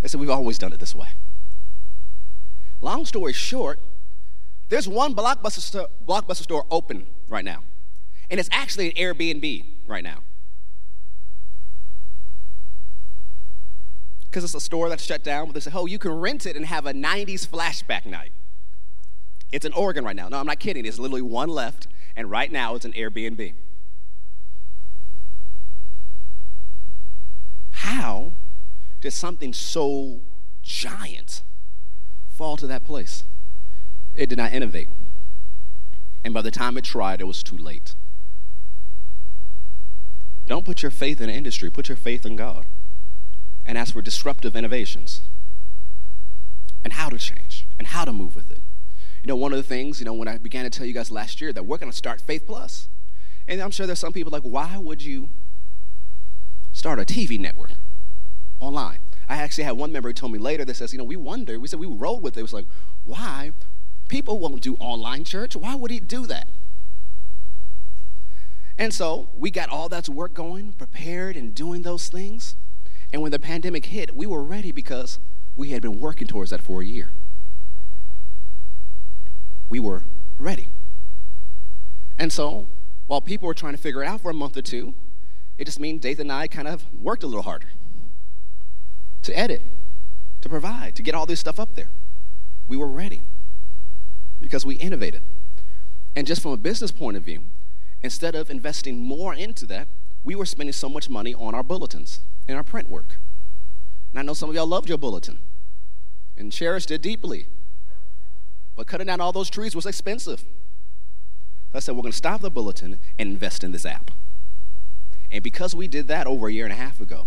They 0.00 0.08
said, 0.08 0.18
We've 0.18 0.30
always 0.30 0.56
done 0.56 0.72
it 0.72 0.80
this 0.80 0.94
way. 0.94 1.08
Long 2.80 3.04
story 3.04 3.34
short, 3.34 3.78
there's 4.70 4.88
one 4.88 5.14
blockbuster, 5.14 5.60
st- 5.60 5.88
blockbuster 6.06 6.42
store 6.42 6.64
open 6.70 7.06
right 7.28 7.44
now, 7.44 7.64
and 8.30 8.40
it's 8.40 8.48
actually 8.50 8.86
an 8.86 8.96
Airbnb 8.96 9.66
right 9.86 10.02
now. 10.02 10.20
Because 14.30 14.42
it's 14.42 14.54
a 14.54 14.60
store 14.60 14.88
that's 14.88 15.04
shut 15.04 15.22
down, 15.22 15.48
but 15.48 15.52
they 15.52 15.60
said, 15.60 15.74
Oh, 15.76 15.84
you 15.84 15.98
can 15.98 16.12
rent 16.12 16.46
it 16.46 16.56
and 16.56 16.64
have 16.64 16.86
a 16.86 16.94
90s 16.94 17.46
flashback 17.46 18.06
night. 18.06 18.32
It's 19.52 19.66
in 19.66 19.74
Oregon 19.74 20.02
right 20.02 20.16
now. 20.16 20.30
No, 20.30 20.38
I'm 20.38 20.46
not 20.46 20.60
kidding. 20.60 20.84
There's 20.84 20.98
literally 20.98 21.20
one 21.20 21.50
left, 21.50 21.88
and 22.16 22.30
right 22.30 22.50
now 22.50 22.74
it's 22.74 22.86
an 22.86 22.92
Airbnb. 22.92 23.52
How 27.84 28.32
did 29.02 29.12
something 29.12 29.52
so 29.52 30.22
giant 30.62 31.42
fall 32.30 32.56
to 32.56 32.66
that 32.66 32.82
place? 32.82 33.24
It 34.14 34.30
did 34.30 34.38
not 34.38 34.54
innovate. 34.54 34.88
And 36.24 36.32
by 36.32 36.40
the 36.40 36.50
time 36.50 36.78
it 36.78 36.84
tried, 36.84 37.20
it 37.20 37.26
was 37.26 37.42
too 37.42 37.58
late. 37.58 37.94
Don't 40.46 40.64
put 40.64 40.80
your 40.80 40.90
faith 40.90 41.20
in 41.20 41.28
industry, 41.28 41.68
put 41.68 41.90
your 41.90 41.96
faith 41.96 42.24
in 42.24 42.36
God 42.36 42.64
and 43.66 43.76
ask 43.76 43.92
for 43.92 44.00
disruptive 44.00 44.56
innovations 44.56 45.20
and 46.82 46.94
how 46.94 47.10
to 47.10 47.18
change 47.18 47.66
and 47.78 47.88
how 47.88 48.06
to 48.06 48.14
move 48.14 48.34
with 48.34 48.50
it. 48.50 48.60
You 49.22 49.28
know, 49.28 49.36
one 49.36 49.52
of 49.52 49.58
the 49.58 49.62
things, 49.62 50.00
you 50.00 50.06
know, 50.06 50.14
when 50.14 50.26
I 50.26 50.38
began 50.38 50.64
to 50.64 50.70
tell 50.70 50.86
you 50.86 50.94
guys 50.94 51.10
last 51.10 51.42
year 51.42 51.52
that 51.52 51.66
we're 51.66 51.76
going 51.76 51.92
to 51.92 51.96
start 51.96 52.22
Faith 52.22 52.46
Plus, 52.46 52.88
and 53.46 53.60
I'm 53.60 53.70
sure 53.70 53.86
there's 53.86 53.98
some 53.98 54.14
people 54.14 54.32
like, 54.32 54.42
why 54.42 54.78
would 54.78 55.02
you 55.02 55.28
start 56.84 57.00
a 57.00 57.02
TV 57.02 57.40
network 57.40 57.70
online? 58.60 58.98
I 59.26 59.36
actually 59.36 59.64
had 59.64 59.72
one 59.72 59.90
member 59.90 60.10
who 60.10 60.12
told 60.12 60.32
me 60.32 60.38
later 60.38 60.66
that 60.66 60.74
says, 60.74 60.92
you 60.92 60.98
know, 60.98 61.04
we 61.04 61.16
wonder, 61.16 61.58
we 61.58 61.66
said 61.66 61.80
we 61.80 61.86
rolled 61.86 62.22
with 62.22 62.36
it. 62.36 62.40
It 62.40 62.42
was 62.42 62.52
like, 62.52 62.66
why? 63.04 63.52
People 64.08 64.38
won't 64.38 64.60
do 64.60 64.74
online 64.74 65.24
church. 65.24 65.56
Why 65.56 65.74
would 65.76 65.90
he 65.90 65.98
do 65.98 66.26
that? 66.26 66.50
And 68.76 68.92
so 68.92 69.30
we 69.34 69.50
got 69.50 69.70
all 69.70 69.88
that 69.88 70.10
work 70.10 70.34
going, 70.34 70.72
prepared 70.72 71.38
and 71.38 71.54
doing 71.54 71.80
those 71.80 72.10
things. 72.10 72.54
And 73.14 73.22
when 73.22 73.32
the 73.32 73.38
pandemic 73.38 73.86
hit, 73.86 74.14
we 74.14 74.26
were 74.26 74.44
ready 74.44 74.70
because 74.70 75.18
we 75.56 75.70
had 75.70 75.80
been 75.80 75.98
working 75.98 76.26
towards 76.26 76.50
that 76.50 76.60
for 76.60 76.82
a 76.82 76.84
year. 76.84 77.12
We 79.70 79.80
were 79.80 80.04
ready. 80.38 80.68
And 82.18 82.30
so 82.30 82.68
while 83.06 83.22
people 83.22 83.46
were 83.46 83.54
trying 83.54 83.72
to 83.72 83.80
figure 83.80 84.02
it 84.02 84.06
out 84.06 84.20
for 84.20 84.30
a 84.30 84.34
month 84.34 84.58
or 84.58 84.62
two, 84.62 84.92
it 85.58 85.64
just 85.64 85.80
means 85.80 86.02
Dathan 86.02 86.22
and 86.22 86.32
I 86.32 86.48
kind 86.48 86.68
of 86.68 86.84
worked 86.94 87.22
a 87.22 87.26
little 87.26 87.42
harder 87.42 87.68
to 89.22 89.38
edit, 89.38 89.62
to 90.40 90.48
provide, 90.48 90.94
to 90.96 91.02
get 91.02 91.14
all 91.14 91.26
this 91.26 91.40
stuff 91.40 91.58
up 91.58 91.74
there. 91.74 91.90
We 92.68 92.76
were 92.76 92.88
ready 92.88 93.22
because 94.40 94.66
we 94.66 94.74
innovated. 94.76 95.22
And 96.16 96.26
just 96.26 96.42
from 96.42 96.52
a 96.52 96.56
business 96.56 96.92
point 96.92 97.16
of 97.16 97.22
view, 97.22 97.44
instead 98.02 98.34
of 98.34 98.50
investing 98.50 98.98
more 98.98 99.34
into 99.34 99.66
that, 99.66 99.88
we 100.22 100.34
were 100.34 100.46
spending 100.46 100.72
so 100.72 100.88
much 100.88 101.08
money 101.08 101.34
on 101.34 101.54
our 101.54 101.62
bulletins 101.62 102.20
and 102.48 102.56
our 102.56 102.62
print 102.62 102.88
work. 102.88 103.18
And 104.10 104.18
I 104.18 104.22
know 104.22 104.34
some 104.34 104.48
of 104.48 104.54
y'all 104.54 104.66
loved 104.66 104.88
your 104.88 104.98
bulletin 104.98 105.38
and 106.36 106.52
cherished 106.52 106.90
it 106.90 107.02
deeply. 107.02 107.46
But 108.76 108.86
cutting 108.86 109.06
down 109.06 109.20
all 109.20 109.32
those 109.32 109.50
trees 109.50 109.74
was 109.74 109.86
expensive. 109.86 110.40
So 110.40 110.46
I 111.76 111.78
said, 111.80 111.96
we're 111.96 112.02
going 112.02 112.12
to 112.12 112.18
stop 112.18 112.40
the 112.40 112.50
bulletin 112.50 112.98
and 113.18 113.30
invest 113.30 113.64
in 113.64 113.72
this 113.72 113.86
app. 113.86 114.10
And 115.30 115.42
because 115.42 115.74
we 115.74 115.88
did 115.88 116.08
that 116.08 116.26
over 116.26 116.48
a 116.48 116.52
year 116.52 116.64
and 116.64 116.72
a 116.72 116.76
half 116.76 117.00
ago, 117.00 117.26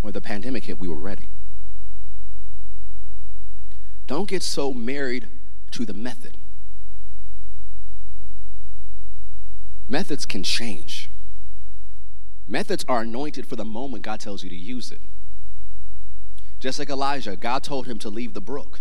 when 0.00 0.12
the 0.12 0.20
pandemic 0.20 0.64
hit, 0.64 0.78
we 0.78 0.88
were 0.88 0.96
ready. 0.96 1.28
Don't 4.06 4.28
get 4.28 4.42
so 4.42 4.72
married 4.72 5.28
to 5.70 5.84
the 5.84 5.94
method. 5.94 6.36
Methods 9.88 10.26
can 10.26 10.42
change. 10.42 11.10
Methods 12.46 12.84
are 12.88 13.00
anointed 13.00 13.46
for 13.46 13.56
the 13.56 13.64
moment 13.64 14.02
God 14.02 14.20
tells 14.20 14.42
you 14.42 14.50
to 14.50 14.56
use 14.56 14.92
it. 14.92 15.00
Just 16.60 16.78
like 16.78 16.90
Elijah, 16.90 17.36
God 17.36 17.62
told 17.62 17.86
him 17.86 17.98
to 17.98 18.08
leave 18.10 18.34
the 18.34 18.40
brook. 18.40 18.80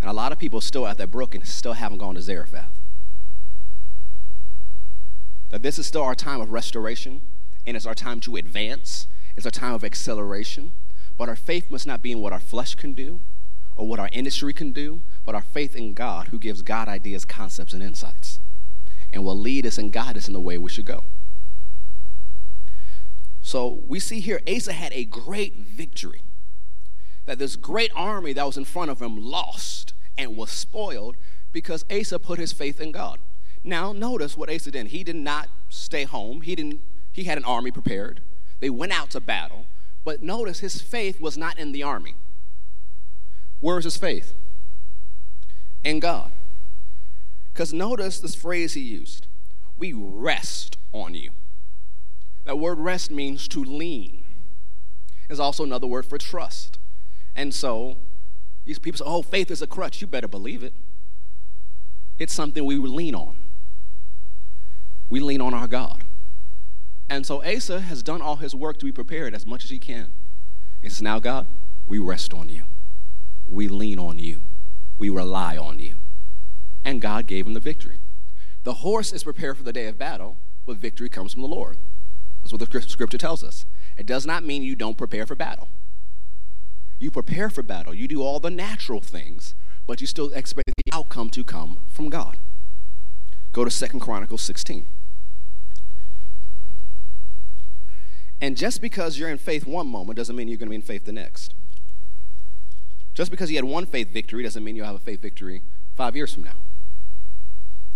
And 0.00 0.08
a 0.08 0.12
lot 0.12 0.32
of 0.32 0.38
people 0.38 0.60
still 0.60 0.86
at 0.86 0.98
that 0.98 1.10
brook 1.10 1.34
and 1.34 1.46
still 1.46 1.74
haven't 1.74 1.98
gone 1.98 2.14
to 2.14 2.22
Zarephath. 2.22 2.79
That 5.50 5.62
this 5.62 5.78
is 5.78 5.86
still 5.86 6.02
our 6.02 6.14
time 6.14 6.40
of 6.40 6.50
restoration 6.50 7.22
and 7.66 7.76
it's 7.76 7.86
our 7.86 7.94
time 7.94 8.20
to 8.20 8.36
advance. 8.36 9.06
It's 9.36 9.46
our 9.46 9.52
time 9.52 9.74
of 9.74 9.84
acceleration. 9.84 10.72
But 11.16 11.28
our 11.28 11.36
faith 11.36 11.70
must 11.70 11.86
not 11.86 12.02
be 12.02 12.12
in 12.12 12.20
what 12.20 12.32
our 12.32 12.40
flesh 12.40 12.74
can 12.74 12.94
do 12.94 13.20
or 13.76 13.86
what 13.86 14.00
our 14.00 14.08
industry 14.12 14.52
can 14.52 14.72
do, 14.72 15.02
but 15.24 15.34
our 15.34 15.42
faith 15.42 15.76
in 15.76 15.94
God 15.94 16.28
who 16.28 16.38
gives 16.38 16.62
God 16.62 16.88
ideas, 16.88 17.24
concepts, 17.24 17.72
and 17.72 17.82
insights 17.82 18.40
and 19.12 19.24
will 19.24 19.38
lead 19.38 19.66
us 19.66 19.78
and 19.78 19.92
guide 19.92 20.16
us 20.16 20.26
in 20.26 20.32
the 20.32 20.40
way 20.40 20.58
we 20.58 20.70
should 20.70 20.84
go. 20.84 21.04
So 23.42 23.80
we 23.88 24.00
see 24.00 24.20
here 24.20 24.40
Asa 24.48 24.72
had 24.72 24.92
a 24.92 25.04
great 25.04 25.56
victory. 25.56 26.22
That 27.26 27.38
this 27.38 27.56
great 27.56 27.90
army 27.94 28.32
that 28.32 28.46
was 28.46 28.56
in 28.56 28.64
front 28.64 28.90
of 28.90 29.00
him 29.00 29.16
lost 29.16 29.94
and 30.16 30.36
was 30.36 30.50
spoiled 30.50 31.16
because 31.52 31.84
Asa 31.90 32.18
put 32.18 32.38
his 32.38 32.52
faith 32.52 32.80
in 32.80 32.92
God. 32.92 33.18
Now 33.62 33.92
notice 33.92 34.36
what 34.36 34.50
Asa 34.50 34.70
did. 34.70 34.88
He 34.88 35.04
did 35.04 35.16
not 35.16 35.48
stay 35.68 36.04
home. 36.04 36.42
He 36.42 36.54
didn't 36.54 36.80
he 37.12 37.24
had 37.24 37.38
an 37.38 37.44
army 37.44 37.70
prepared. 37.70 38.20
They 38.60 38.70
went 38.70 38.92
out 38.92 39.10
to 39.10 39.20
battle, 39.20 39.66
but 40.04 40.22
notice 40.22 40.60
his 40.60 40.80
faith 40.80 41.20
was 41.20 41.36
not 41.36 41.58
in 41.58 41.72
the 41.72 41.82
army. 41.82 42.14
Where 43.58 43.78
is 43.78 43.84
his 43.84 43.96
faith? 43.96 44.32
In 45.82 45.98
God. 45.98 46.32
Because 47.52 47.72
notice 47.72 48.20
this 48.20 48.34
phrase 48.34 48.74
he 48.74 48.80
used 48.80 49.26
we 49.76 49.92
rest 49.94 50.76
on 50.92 51.14
you. 51.14 51.30
That 52.44 52.58
word 52.58 52.78
rest 52.78 53.10
means 53.10 53.48
to 53.48 53.64
lean. 53.64 54.24
Is 55.28 55.40
also 55.40 55.64
another 55.64 55.86
word 55.86 56.04
for 56.04 56.18
trust. 56.18 56.78
And 57.34 57.54
so, 57.54 57.96
these 58.64 58.78
people 58.78 58.98
say, 58.98 59.04
oh, 59.06 59.22
faith 59.22 59.50
is 59.50 59.62
a 59.62 59.66
crutch. 59.66 60.00
You 60.00 60.06
better 60.06 60.28
believe 60.28 60.62
it. 60.62 60.74
It's 62.18 62.34
something 62.34 62.64
we 62.64 62.76
lean 62.76 63.14
on. 63.14 63.36
We 65.10 65.20
lean 65.20 65.40
on 65.40 65.52
our 65.52 65.68
God. 65.68 66.04
And 67.10 67.26
so 67.26 67.44
Asa 67.44 67.80
has 67.80 68.02
done 68.02 68.22
all 68.22 68.36
his 68.36 68.54
work 68.54 68.78
to 68.78 68.84
be 68.84 68.92
prepared 68.92 69.34
as 69.34 69.44
much 69.44 69.64
as 69.64 69.70
he 69.70 69.78
can. 69.78 70.12
He 70.80 70.88
says, 70.88 71.02
now, 71.02 71.18
God, 71.18 71.46
we 71.86 71.98
rest 71.98 72.32
on 72.32 72.48
you. 72.48 72.64
We 73.48 73.66
lean 73.66 73.98
on 73.98 74.18
you. 74.18 74.42
We 74.96 75.10
rely 75.10 75.56
on 75.56 75.80
you. 75.80 75.96
And 76.84 77.02
God 77.02 77.26
gave 77.26 77.46
him 77.46 77.54
the 77.54 77.60
victory. 77.60 77.98
The 78.62 78.74
horse 78.74 79.12
is 79.12 79.24
prepared 79.24 79.56
for 79.56 79.64
the 79.64 79.72
day 79.72 79.86
of 79.86 79.98
battle, 79.98 80.36
but 80.64 80.76
victory 80.76 81.08
comes 81.08 81.32
from 81.32 81.42
the 81.42 81.48
Lord. 81.48 81.76
That's 82.40 82.52
what 82.52 82.60
the 82.60 82.80
scripture 82.82 83.18
tells 83.18 83.42
us. 83.42 83.66
It 83.96 84.06
does 84.06 84.24
not 84.24 84.44
mean 84.44 84.62
you 84.62 84.76
don't 84.76 84.96
prepare 84.96 85.26
for 85.26 85.34
battle. 85.34 85.68
You 86.98 87.10
prepare 87.10 87.50
for 87.50 87.62
battle, 87.62 87.94
you 87.94 88.06
do 88.06 88.22
all 88.22 88.40
the 88.40 88.50
natural 88.50 89.00
things, 89.00 89.54
but 89.86 90.00
you 90.00 90.06
still 90.06 90.30
expect 90.32 90.70
the 90.76 90.92
outcome 90.92 91.30
to 91.30 91.42
come 91.42 91.80
from 91.88 92.10
God. 92.10 92.36
Go 93.52 93.64
to 93.64 93.70
Second 93.70 94.00
Chronicles 94.00 94.42
16. 94.42 94.86
And 98.40 98.56
just 98.56 98.80
because 98.80 99.18
you're 99.18 99.28
in 99.28 99.38
faith 99.38 99.66
one 99.66 99.86
moment 99.86 100.16
doesn't 100.16 100.34
mean 100.34 100.48
you're 100.48 100.56
going 100.56 100.68
to 100.68 100.70
be 100.70 100.76
in 100.76 100.82
faith 100.82 101.04
the 101.04 101.12
next. 101.12 101.54
Just 103.12 103.30
because 103.30 103.50
you 103.50 103.56
had 103.56 103.64
one 103.64 103.86
faith 103.86 104.10
victory 104.12 104.42
doesn't 104.42 104.64
mean 104.64 104.76
you'll 104.76 104.86
have 104.86 104.94
a 104.94 105.00
faith 105.00 105.20
victory 105.20 105.62
five 105.94 106.16
years 106.16 106.32
from 106.32 106.44
now. 106.44 106.56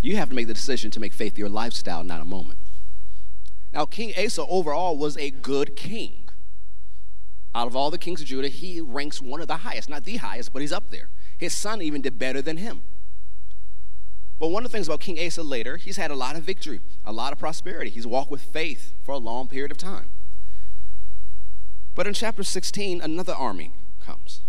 You 0.02 0.16
have 0.16 0.28
to 0.28 0.34
make 0.34 0.48
the 0.48 0.55
decision 0.55 0.90
to 0.90 1.00
make 1.00 1.14
faith 1.14 1.38
your 1.38 1.48
lifestyle, 1.48 2.05
not 2.05 2.20
a 2.20 2.26
moment. 2.26 2.59
Now, 3.72 3.86
King 3.86 4.12
Asa 4.18 4.44
overall 4.46 4.98
was 4.98 5.16
a 5.16 5.30
good 5.30 5.76
king. 5.76 6.28
Out 7.55 7.66
of 7.66 7.74
all 7.74 7.90
the 7.90 7.98
kings 7.98 8.20
of 8.20 8.26
Judah, 8.26 8.48
he 8.48 8.80
ranks 8.80 9.22
one 9.22 9.40
of 9.40 9.48
the 9.48 9.59
highest. 9.59 9.88
Not 9.88 10.05
the 10.05 10.16
highest, 10.16 10.52
but 10.52 10.61
he's 10.61 10.72
up 10.72 10.90
there. 10.90 11.09
His 11.38 11.55
son 11.55 11.80
even 11.80 12.02
did 12.02 12.18
better 12.18 12.42
than 12.42 12.59
him. 12.59 12.82
But 14.39 14.49
one 14.49 14.64
of 14.64 14.70
the 14.70 14.76
things 14.76 14.89
about 14.89 15.01
King 15.01 15.24
Asa 15.24 15.43
later, 15.43 15.76
he's 15.76 15.97
had 15.97 16.11
a 16.11 16.16
lot 16.16 16.37
of 16.37 16.43
victory, 16.43 16.80
a 17.05 17.12
lot 17.12 17.32
of 17.32 17.39
prosperity. 17.39 17.91
He's 17.91 18.07
walked 18.07 18.30
with 18.30 18.43
faith 18.43 18.95
for 19.03 19.12
a 19.12 19.18
long 19.18 19.49
period 19.49 19.70
of 19.70 19.78
time. 19.78 20.11
But 21.95 22.07
in 22.07 22.14
chapter 22.14 22.43
16, 22.43 23.01
another 23.01 23.35
army 23.35 23.72
comes. 24.05 24.41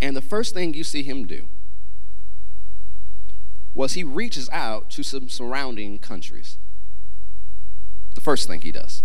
And 0.00 0.16
the 0.16 0.22
first 0.22 0.54
thing 0.54 0.74
you 0.74 0.84
see 0.84 1.02
him 1.02 1.26
do 1.26 1.48
was 3.74 3.92
he 3.92 4.04
reaches 4.04 4.48
out 4.50 4.90
to 4.90 5.02
some 5.02 5.28
surrounding 5.28 5.98
countries. 5.98 6.58
The 8.14 8.20
first 8.20 8.46
thing 8.46 8.62
he 8.62 8.72
does. 8.72 9.02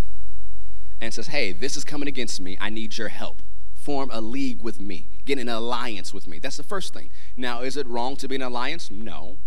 And 1.00 1.14
says, 1.14 1.28
Hey, 1.28 1.52
this 1.52 1.76
is 1.76 1.84
coming 1.84 2.08
against 2.08 2.40
me. 2.40 2.56
I 2.60 2.70
need 2.70 2.98
your 2.98 3.08
help. 3.08 3.42
Form 3.88 4.10
a 4.12 4.20
league 4.20 4.60
with 4.60 4.82
me. 4.82 5.06
Get 5.24 5.38
an 5.38 5.48
alliance 5.48 6.12
with 6.12 6.26
me. 6.26 6.38
That's 6.38 6.58
the 6.58 6.62
first 6.62 6.92
thing. 6.92 7.08
Now, 7.38 7.62
is 7.62 7.74
it 7.74 7.86
wrong 7.86 8.16
to 8.16 8.28
be 8.28 8.34
an 8.34 8.42
alliance? 8.42 8.90
No. 8.90 9.38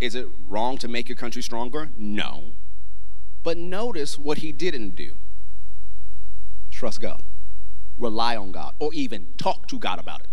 Is 0.00 0.16
it 0.16 0.26
wrong 0.48 0.76
to 0.78 0.88
make 0.88 1.08
your 1.08 1.14
country 1.14 1.40
stronger? 1.40 1.90
No. 1.96 2.46
But 3.44 3.56
notice 3.56 4.18
what 4.18 4.38
he 4.38 4.50
didn't 4.50 4.96
do 4.96 5.12
trust 6.68 7.00
God, 7.00 7.22
rely 7.96 8.36
on 8.36 8.50
God, 8.50 8.74
or 8.80 8.92
even 8.92 9.28
talk 9.38 9.68
to 9.68 9.78
God 9.78 10.00
about 10.00 10.22
it. 10.22 10.28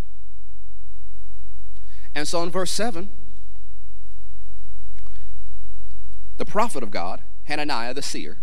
And 2.16 2.28
so 2.28 2.42
in 2.42 2.50
verse 2.50 2.72
7, 2.72 3.08
the 6.38 6.46
prophet 6.46 6.82
of 6.82 6.90
God, 6.90 7.22
Hananiah 7.44 7.94
the 7.94 8.02
seer, 8.02 8.40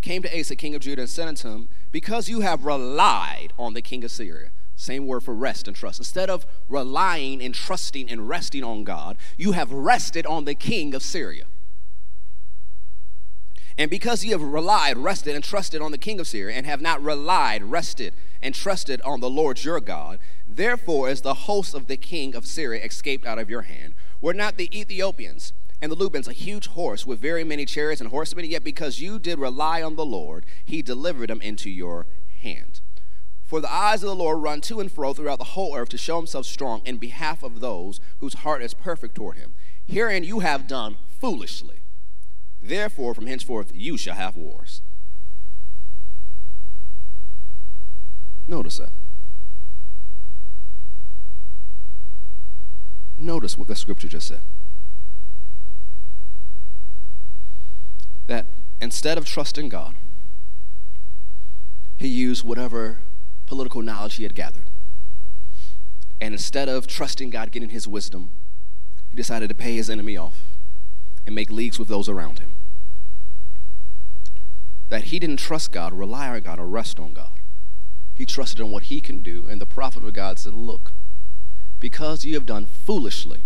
came 0.00 0.22
to 0.22 0.38
Asa, 0.38 0.56
king 0.56 0.74
of 0.74 0.82
Judah, 0.82 1.02
and 1.02 1.10
said 1.10 1.28
unto 1.28 1.48
him, 1.48 1.68
Because 1.92 2.28
you 2.28 2.40
have 2.40 2.64
relied 2.64 3.52
on 3.58 3.74
the 3.74 3.82
king 3.82 4.04
of 4.04 4.10
Syria. 4.10 4.50
Same 4.76 5.06
word 5.06 5.24
for 5.24 5.34
rest 5.34 5.66
and 5.66 5.76
trust. 5.76 5.98
Instead 5.98 6.30
of 6.30 6.46
relying 6.68 7.42
and 7.42 7.52
trusting 7.54 8.08
and 8.08 8.28
resting 8.28 8.62
on 8.62 8.84
God, 8.84 9.16
you 9.36 9.52
have 9.52 9.72
rested 9.72 10.24
on 10.24 10.44
the 10.44 10.54
king 10.54 10.94
of 10.94 11.02
Syria. 11.02 11.44
And 13.76 13.90
because 13.90 14.24
you 14.24 14.32
have 14.32 14.42
relied, 14.42 14.96
rested, 14.96 15.34
and 15.34 15.42
trusted 15.42 15.80
on 15.80 15.92
the 15.92 15.98
king 15.98 16.20
of 16.20 16.26
Syria, 16.26 16.56
and 16.56 16.66
have 16.66 16.80
not 16.80 17.02
relied, 17.02 17.62
rested, 17.62 18.14
and 18.40 18.54
trusted 18.54 19.00
on 19.02 19.20
the 19.20 19.30
Lord 19.30 19.64
your 19.64 19.80
God, 19.80 20.18
therefore 20.48 21.08
is 21.08 21.22
the 21.22 21.34
host 21.34 21.74
of 21.74 21.86
the 21.86 21.96
king 21.96 22.34
of 22.34 22.46
Syria 22.46 22.84
escaped 22.84 23.26
out 23.26 23.38
of 23.38 23.50
your 23.50 23.62
hand. 23.62 23.94
Were 24.20 24.34
not 24.34 24.56
the 24.56 24.68
Ethiopians 24.76 25.52
and 25.80 25.92
the 25.92 25.96
Lubians 25.96 26.28
a 26.28 26.32
huge 26.32 26.68
horse 26.68 27.06
with 27.06 27.20
very 27.20 27.44
many 27.44 27.64
chariots 27.64 28.00
and 28.00 28.10
horsemen? 28.10 28.44
Yet 28.44 28.64
because 28.64 29.00
you 29.00 29.18
did 29.18 29.38
rely 29.38 29.82
on 29.82 29.96
the 29.96 30.06
Lord, 30.06 30.44
he 30.64 30.82
delivered 30.82 31.30
them 31.30 31.40
into 31.40 31.70
your 31.70 32.06
hand. 32.40 32.80
For 33.44 33.60
the 33.60 33.72
eyes 33.72 34.02
of 34.02 34.08
the 34.08 34.14
Lord 34.14 34.42
run 34.42 34.60
to 34.62 34.80
and 34.80 34.92
fro 34.92 35.14
throughout 35.14 35.38
the 35.38 35.44
whole 35.44 35.74
earth 35.74 35.88
to 35.90 35.98
show 35.98 36.16
himself 36.18 36.44
strong 36.44 36.82
in 36.84 36.98
behalf 36.98 37.42
of 37.42 37.60
those 37.60 37.98
whose 38.18 38.34
heart 38.34 38.62
is 38.62 38.74
perfect 38.74 39.14
toward 39.14 39.38
him. 39.38 39.54
Herein 39.86 40.22
you 40.22 40.40
have 40.40 40.66
done 40.66 40.98
foolishly. 41.08 41.80
Therefore, 42.60 43.14
from 43.14 43.26
henceforth, 43.26 43.72
you 43.74 43.96
shall 43.96 44.16
have 44.16 44.36
wars. 44.36 44.82
Notice 48.46 48.78
that. 48.78 48.90
Notice 53.16 53.56
what 53.56 53.68
the 53.68 53.76
scripture 53.76 54.08
just 54.08 54.28
said. 54.28 54.42
That 58.28 58.46
instead 58.80 59.18
of 59.18 59.26
trusting 59.26 59.68
God, 59.68 59.94
he 61.96 62.06
used 62.06 62.44
whatever 62.44 63.00
political 63.46 63.82
knowledge 63.82 64.14
he 64.14 64.22
had 64.22 64.34
gathered. 64.34 64.66
And 66.20 66.34
instead 66.34 66.68
of 66.68 66.86
trusting 66.86 67.30
God, 67.30 67.50
getting 67.50 67.70
his 67.70 67.88
wisdom, 67.88 68.30
he 69.10 69.16
decided 69.16 69.48
to 69.48 69.54
pay 69.54 69.74
his 69.74 69.90
enemy 69.90 70.16
off 70.16 70.42
and 71.26 71.34
make 71.34 71.50
leagues 71.50 71.78
with 71.78 71.88
those 71.88 72.08
around 72.08 72.38
him. 72.38 72.52
That 74.88 75.04
he 75.04 75.18
didn't 75.18 75.38
trust 75.38 75.72
God, 75.72 75.92
rely 75.92 76.28
on 76.28 76.40
God, 76.40 76.58
or 76.58 76.66
rest 76.66 76.98
on 77.00 77.12
God. 77.12 77.32
He 78.14 78.26
trusted 78.26 78.60
in 78.60 78.70
what 78.70 78.84
he 78.84 79.00
can 79.00 79.22
do. 79.22 79.46
And 79.48 79.60
the 79.60 79.66
prophet 79.66 80.04
of 80.04 80.12
God 80.12 80.38
said, 80.38 80.54
Look, 80.54 80.92
because 81.80 82.24
you 82.24 82.34
have 82.34 82.46
done 82.46 82.66
foolishly, 82.66 83.42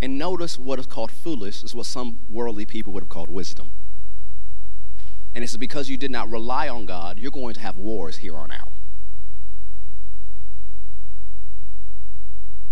and 0.00 0.18
notice 0.18 0.58
what 0.58 0.78
is 0.78 0.86
called 0.86 1.10
foolish 1.10 1.62
is 1.62 1.74
what 1.74 1.86
some 1.86 2.18
worldly 2.28 2.64
people 2.64 2.92
would 2.92 3.02
have 3.02 3.10
called 3.10 3.30
wisdom. 3.30 3.70
And 5.34 5.42
it's 5.42 5.56
because 5.56 5.88
you 5.88 5.96
did 5.96 6.10
not 6.10 6.30
rely 6.30 6.68
on 6.68 6.86
God, 6.86 7.18
you're 7.18 7.30
going 7.30 7.54
to 7.54 7.60
have 7.60 7.76
wars 7.76 8.18
here 8.18 8.36
on 8.36 8.50
out. 8.50 8.72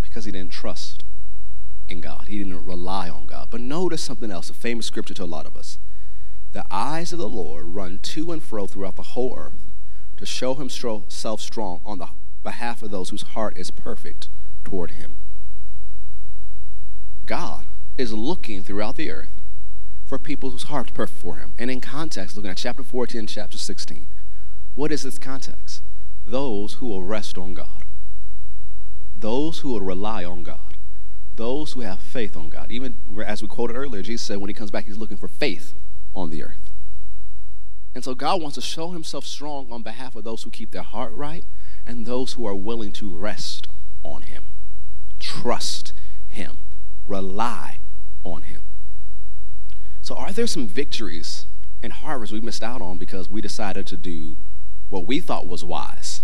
Because 0.03 0.25
he 0.25 0.33
didn't 0.33 0.53
trust 0.53 1.05
in 1.89 2.01
God, 2.01 2.27
he 2.29 2.39
didn't 2.39 2.65
rely 2.65 3.09
on 3.09 3.27
God. 3.27 3.49
But 3.51 3.61
notice 3.61 4.03
something 4.03 4.31
else, 4.31 4.51
a 4.51 4.55
famous 4.55 4.87
scripture 4.87 5.15
to 5.15 5.25
a 5.25 5.27
lot 5.27 5.47
of 5.47 5.57
us. 5.57 5.79
The 6.53 6.65
eyes 6.71 7.13
of 7.13 7.19
the 7.19 7.29
Lord 7.29 7.67
run 7.67 7.99
to 7.99 8.33
and 8.33 8.43
fro 8.43 8.67
throughout 8.67 8.97
the 8.97 9.03
whole 9.03 9.35
earth 9.39 9.71
to 10.17 10.27
show 10.27 10.55
himself 10.55 11.41
strong 11.41 11.81
on 11.85 11.99
the 11.99 12.09
behalf 12.43 12.83
of 12.83 12.91
those 12.91 13.11
whose 13.11 13.23
heart 13.23 13.57
is 13.57 13.71
perfect 13.71 14.29
toward 14.65 14.93
him. 14.93 15.17
God 17.27 17.67
is 17.97 18.13
looking 18.13 18.63
throughout 18.63 18.97
the 18.97 19.11
earth 19.11 19.40
for 20.11 20.19
people 20.19 20.51
whose 20.51 20.65
heart's 20.65 20.91
perfect 20.91 21.21
for 21.21 21.37
him. 21.37 21.53
And 21.57 21.71
in 21.71 21.81
context, 21.81 22.35
looking 22.35 22.51
at 22.51 22.57
chapter 22.57 22.83
14 22.83 23.21
and 23.21 23.29
chapter 23.29 23.57
16, 23.57 24.09
what 24.75 24.91
is 24.91 25.05
this 25.05 25.21
context? 25.21 25.85
Those 26.27 26.75
who 26.75 26.89
will 26.89 27.05
rest 27.05 27.39
on 27.39 27.55
God. 27.55 27.85
Those 29.17 29.61
who 29.61 29.69
will 29.71 29.83
rely 29.83 30.25
on 30.25 30.43
God. 30.43 30.77
Those 31.37 31.75
who 31.75 31.83
have 31.83 32.01
faith 32.01 32.37
on 32.37 32.49
God. 32.49 32.73
Even 32.73 32.97
as 33.25 33.41
we 33.41 33.47
quoted 33.47 33.77
earlier, 33.77 34.03
Jesus 34.03 34.27
said 34.27 34.39
when 34.39 34.51
he 34.51 34.55
comes 34.55 34.73
back, 34.73 34.87
he's 34.87 34.97
looking 34.97 35.17
for 35.17 35.29
faith 35.29 35.75
on 36.13 36.31
the 36.31 36.43
earth. 36.43 36.73
And 37.95 38.03
so 38.03 38.17
God 38.17 38.43
wants 38.43 38.57
to 38.57 38.61
show 38.61 38.91
himself 38.91 39.25
strong 39.25 39.71
on 39.71 39.83
behalf 39.83 40.17
of 40.17 40.25
those 40.25 40.43
who 40.43 40.51
keep 40.51 40.73
their 40.73 40.83
heart 40.83 41.13
right 41.13 41.45
and 41.87 42.05
those 42.05 42.33
who 42.33 42.45
are 42.47 42.57
willing 42.57 42.91
to 42.95 43.17
rest 43.17 43.69
on 44.03 44.23
him, 44.23 44.43
trust 45.21 45.93
him, 46.27 46.59
rely 47.07 47.79
on 48.25 48.43
him. 48.43 48.63
So, 50.11 50.17
are 50.17 50.33
there 50.33 50.49
some 50.49 50.67
victories 50.67 51.47
and 51.85 51.93
harvests 51.93 52.33
we 52.33 52.41
missed 52.41 52.65
out 52.65 52.83
on 52.83 52.99
because 52.99 53.29
we 53.29 53.41
decided 53.41 53.87
to 53.87 53.97
do 53.97 54.39
what 54.89 55.07
we 55.07 55.21
thought 55.21 55.47
was 55.47 55.63
wise 55.63 56.23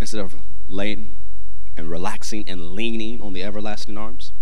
instead 0.00 0.18
of 0.18 0.34
laying 0.66 1.16
and 1.76 1.88
relaxing 1.88 2.42
and 2.48 2.72
leaning 2.72 3.22
on 3.22 3.34
the 3.34 3.44
everlasting 3.44 3.96
arms? 3.96 4.32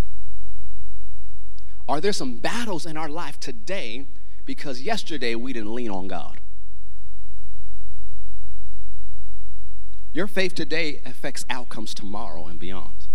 Are 1.86 2.00
there 2.00 2.14
some 2.14 2.36
battles 2.36 2.86
in 2.86 2.96
our 2.96 3.10
life 3.10 3.38
today 3.38 4.06
because 4.46 4.80
yesterday 4.80 5.34
we 5.34 5.52
didn't 5.52 5.74
lean 5.74 5.90
on 5.90 6.08
God. 6.08 6.40
Your 10.14 10.26
faith 10.26 10.54
today 10.54 11.02
affects 11.04 11.44
outcomes 11.50 11.92
tomorrow 11.92 12.46
and 12.46 12.58
beyond. 12.58 13.09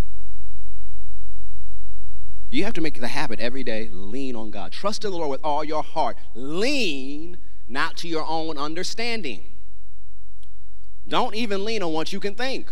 You 2.49 2.63
have 2.63 2.73
to 2.73 2.81
make 2.81 2.99
the 2.99 3.07
habit 3.07 3.39
every 3.39 3.63
day 3.63 3.89
lean 3.91 4.35
on 4.35 4.51
God. 4.51 4.71
Trust 4.71 5.03
in 5.03 5.11
the 5.11 5.17
Lord 5.17 5.29
with 5.29 5.43
all 5.43 5.63
your 5.63 5.83
heart. 5.83 6.17
Lean 6.33 7.37
not 7.67 7.97
to 7.97 8.07
your 8.07 8.25
own 8.25 8.57
understanding. 8.57 9.43
Don't 11.07 11.35
even 11.35 11.65
lean 11.65 11.83
on 11.83 11.91
what 11.91 12.13
you 12.13 12.19
can 12.19 12.35
think. 12.35 12.71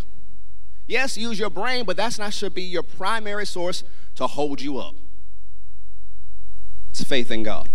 Yes, 0.87 1.17
use 1.17 1.39
your 1.39 1.49
brain, 1.49 1.85
but 1.85 1.97
that's 1.97 2.19
not 2.19 2.33
should 2.33 2.53
be 2.53 2.63
your 2.63 2.83
primary 2.83 3.45
source 3.45 3.83
to 4.15 4.27
hold 4.27 4.61
you 4.61 4.77
up. 4.77 4.95
It's 6.89 7.03
faith 7.03 7.31
in 7.31 7.43
God 7.43 7.69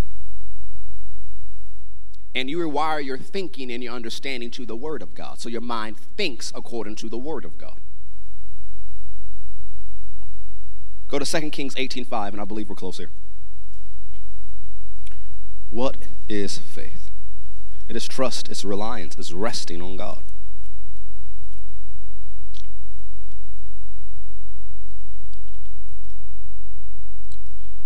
and 2.38 2.49
you 2.49 2.59
rewire 2.59 3.05
your 3.05 3.18
thinking 3.18 3.70
and 3.70 3.82
your 3.82 3.92
understanding 3.92 4.51
to 4.53 4.64
the 4.64 4.76
Word 4.76 5.03
of 5.03 5.12
God. 5.14 5.40
So 5.40 5.49
your 5.49 5.61
mind 5.61 5.99
thinks 5.99 6.53
according 6.55 6.94
to 6.96 7.09
the 7.09 7.18
Word 7.18 7.44
of 7.44 7.59
God. 7.59 7.80
Go 11.09 11.18
to 11.18 11.24
2 11.24 11.50
Kings 11.50 11.74
18:5, 11.76 12.32
and 12.32 12.40
I 12.40 12.44
believe 12.44 12.68
we're 12.68 12.74
close 12.74 12.98
here. 12.98 13.11
What 15.70 15.96
is 16.28 16.59
faith? 16.59 17.11
It 17.88 17.96
is 17.96 18.06
trust, 18.06 18.48
it's 18.50 18.64
reliance, 18.64 19.16
it's 19.18 19.32
resting 19.32 19.82
on 19.82 19.96
God. 19.96 20.22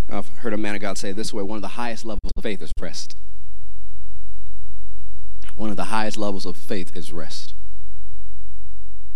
I've 0.08 0.28
heard 0.28 0.52
a 0.52 0.58
man 0.58 0.74
of 0.74 0.82
God 0.82 0.98
say 0.98 1.12
this 1.12 1.32
way 1.32 1.42
one 1.42 1.56
of 1.56 1.62
the 1.62 1.68
highest 1.68 2.04
levels 2.04 2.30
of 2.36 2.42
faith 2.42 2.60
is 2.60 2.72
rest 2.80 3.16
one 5.54 5.70
of 5.70 5.76
the 5.76 5.84
highest 5.84 6.16
levels 6.16 6.46
of 6.46 6.56
faith 6.56 6.90
is 6.96 7.12
rest. 7.12 7.54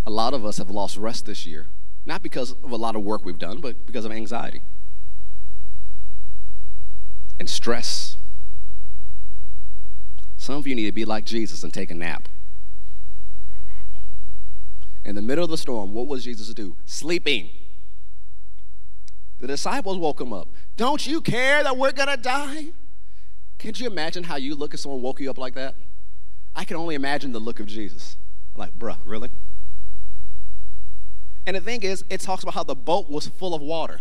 A 0.06 0.10
lot 0.10 0.34
of 0.34 0.44
us 0.44 0.58
have 0.58 0.70
lost 0.70 0.96
rest 0.96 1.26
this 1.26 1.46
year, 1.46 1.66
not 2.06 2.22
because 2.22 2.52
of 2.52 2.70
a 2.70 2.76
lot 2.76 2.96
of 2.96 3.02
work 3.02 3.24
we've 3.24 3.38
done, 3.38 3.60
but 3.60 3.84
because 3.84 4.04
of 4.04 4.12
anxiety 4.12 4.62
and 7.38 7.50
stress. 7.50 8.16
Some 10.36 10.56
of 10.56 10.66
you 10.66 10.74
need 10.74 10.86
to 10.86 10.92
be 10.92 11.04
like 11.04 11.24
Jesus 11.24 11.64
and 11.64 11.74
take 11.74 11.90
a 11.90 11.94
nap. 11.94 12.28
In 15.04 15.14
the 15.14 15.22
middle 15.22 15.44
of 15.44 15.50
the 15.50 15.58
storm, 15.58 15.92
what 15.92 16.06
was 16.06 16.24
Jesus 16.24 16.52
do? 16.54 16.76
Sleeping. 16.84 17.50
The 19.38 19.46
disciples 19.46 19.98
woke 19.98 20.20
him 20.20 20.32
up. 20.32 20.48
Don't 20.76 21.06
you 21.06 21.20
care 21.20 21.62
that 21.62 21.76
we're 21.76 21.92
going 21.92 22.08
to 22.08 22.16
die? 22.16 22.68
Can't 23.58 23.78
you 23.78 23.86
imagine 23.86 24.24
how 24.24 24.36
you 24.36 24.54
look 24.54 24.74
if 24.74 24.80
someone 24.80 25.02
woke 25.02 25.20
you 25.20 25.30
up 25.30 25.38
like 25.38 25.54
that? 25.54 25.74
I 26.54 26.64
can 26.64 26.76
only 26.76 26.94
imagine 26.94 27.32
the 27.32 27.38
look 27.38 27.60
of 27.60 27.66
Jesus. 27.66 28.16
Like, 28.54 28.78
bruh, 28.78 28.96
really? 29.04 29.30
And 31.46 31.54
the 31.54 31.60
thing 31.60 31.82
is, 31.82 32.04
it 32.10 32.20
talks 32.20 32.42
about 32.42 32.54
how 32.54 32.64
the 32.64 32.74
boat 32.74 33.08
was 33.08 33.28
full 33.28 33.54
of 33.54 33.62
water. 33.62 34.00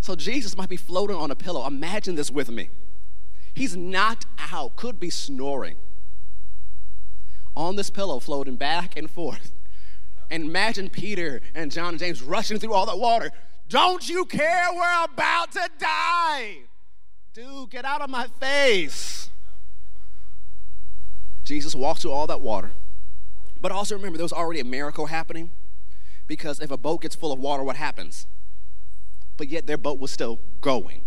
So 0.00 0.16
Jesus 0.16 0.56
might 0.56 0.68
be 0.68 0.76
floating 0.76 1.16
on 1.16 1.30
a 1.30 1.36
pillow. 1.36 1.66
Imagine 1.66 2.16
this 2.16 2.30
with 2.30 2.50
me. 2.50 2.70
He's 3.54 3.76
knocked 3.76 4.26
out, 4.52 4.76
could 4.76 4.98
be 4.98 5.10
snoring 5.10 5.76
on 7.56 7.76
this 7.76 7.90
pillow, 7.90 8.18
floating 8.20 8.56
back 8.56 8.96
and 8.96 9.10
forth. 9.10 9.52
And 10.30 10.44
imagine 10.44 10.90
Peter 10.90 11.40
and 11.54 11.70
John 11.70 11.90
and 11.90 11.98
James 11.98 12.22
rushing 12.22 12.58
through 12.58 12.72
all 12.72 12.86
that 12.86 12.98
water. 12.98 13.30
Don't 13.68 14.08
you 14.08 14.24
care? 14.24 14.66
We're 14.72 15.04
about 15.04 15.52
to 15.52 15.68
die. 15.78 16.58
Dude, 17.34 17.70
get 17.70 17.84
out 17.84 18.00
of 18.00 18.10
my 18.10 18.26
face. 18.40 19.30
Jesus 21.44 21.74
walked 21.74 22.02
through 22.02 22.12
all 22.12 22.26
that 22.26 22.40
water. 22.40 22.72
But 23.60 23.72
also 23.72 23.94
remember, 23.94 24.18
there 24.18 24.24
was 24.24 24.32
already 24.32 24.60
a 24.60 24.64
miracle 24.64 25.06
happening 25.06 25.50
because 26.28 26.60
if 26.60 26.70
a 26.70 26.76
boat 26.76 27.02
gets 27.02 27.16
full 27.16 27.32
of 27.32 27.40
water, 27.40 27.64
what 27.64 27.76
happens? 27.76 28.26
But 29.36 29.48
yet 29.48 29.66
their 29.66 29.78
boat 29.78 29.98
was 29.98 30.12
still 30.12 30.38
going. 30.60 31.00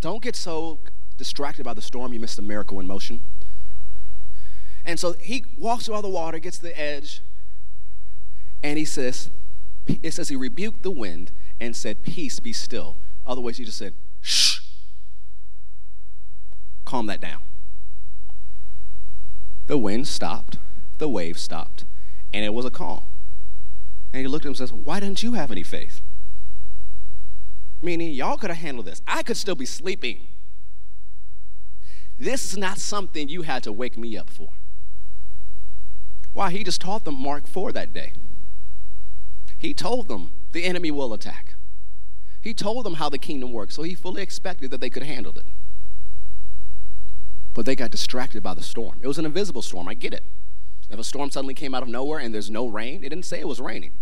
Don't 0.00 0.22
get 0.22 0.36
so 0.36 0.78
distracted 1.16 1.64
by 1.64 1.74
the 1.74 1.82
storm, 1.82 2.12
you 2.12 2.20
miss 2.20 2.36
the 2.36 2.42
miracle 2.42 2.78
in 2.78 2.86
motion. 2.86 3.22
And 4.84 5.00
so 5.00 5.14
he 5.20 5.44
walks 5.58 5.86
through 5.86 5.94
all 5.94 6.02
the 6.02 6.08
water, 6.08 6.38
gets 6.38 6.58
to 6.58 6.64
the 6.64 6.78
edge, 6.78 7.22
and 8.62 8.78
he 8.78 8.84
says, 8.84 9.30
it 10.02 10.12
says 10.12 10.28
he 10.28 10.36
rebuked 10.36 10.82
the 10.82 10.90
wind 10.90 11.32
and 11.58 11.74
said, 11.74 12.02
Peace, 12.02 12.40
be 12.40 12.52
still. 12.52 12.96
Otherwise, 13.26 13.56
he 13.56 13.64
just 13.64 13.78
said, 13.78 13.94
Shh. 14.20 14.60
Calm 16.84 17.06
that 17.06 17.20
down. 17.20 17.40
The 19.66 19.78
wind 19.78 20.08
stopped, 20.08 20.58
the 20.98 21.08
wave 21.08 21.38
stopped, 21.38 21.84
and 22.32 22.44
it 22.44 22.52
was 22.52 22.64
a 22.64 22.70
calm. 22.70 23.04
And 24.12 24.22
he 24.22 24.28
looked 24.28 24.44
at 24.44 24.48
him 24.48 24.50
and 24.50 24.58
says, 24.58 24.72
Why 24.72 25.00
didn't 25.00 25.22
you 25.22 25.34
have 25.34 25.50
any 25.50 25.62
faith? 25.62 26.02
Meaning, 27.82 28.12
y'all 28.12 28.36
could 28.36 28.50
have 28.50 28.58
handled 28.58 28.86
this. 28.86 29.00
I 29.06 29.22
could 29.22 29.36
still 29.36 29.54
be 29.54 29.66
sleeping. 29.66 30.26
This 32.18 32.52
is 32.52 32.58
not 32.58 32.78
something 32.78 33.28
you 33.28 33.42
had 33.42 33.62
to 33.62 33.72
wake 33.72 33.96
me 33.96 34.16
up 34.18 34.28
for. 34.28 34.48
Why? 36.34 36.50
He 36.50 36.62
just 36.62 36.80
taught 36.80 37.04
them 37.04 37.14
Mark 37.14 37.46
4 37.46 37.72
that 37.72 37.94
day. 37.94 38.12
He 39.56 39.72
told 39.72 40.08
them 40.08 40.32
the 40.52 40.64
enemy 40.64 40.90
will 40.90 41.12
attack. 41.12 41.54
He 42.40 42.54
told 42.54 42.84
them 42.84 42.94
how 42.94 43.08
the 43.08 43.18
kingdom 43.18 43.52
works, 43.52 43.74
so 43.74 43.82
he 43.82 43.94
fully 43.94 44.22
expected 44.22 44.70
that 44.70 44.80
they 44.80 44.90
could 44.90 45.02
handle 45.02 45.36
it. 45.38 45.46
But 47.52 47.66
they 47.66 47.76
got 47.76 47.90
distracted 47.90 48.42
by 48.42 48.54
the 48.54 48.62
storm. 48.62 49.00
It 49.02 49.06
was 49.06 49.18
an 49.18 49.26
invisible 49.26 49.62
storm, 49.62 49.88
I 49.88 49.94
get 49.94 50.14
it. 50.14 50.24
If 50.90 50.98
a 50.98 51.04
storm 51.04 51.30
suddenly 51.30 51.54
came 51.54 51.74
out 51.74 51.82
of 51.82 51.88
nowhere 51.88 52.18
and 52.18 52.34
there's 52.34 52.50
no 52.50 52.66
rain, 52.66 53.04
it 53.04 53.10
didn't 53.10 53.24
say 53.24 53.40
it 53.40 53.48
was 53.48 53.60
raining. 53.60 53.92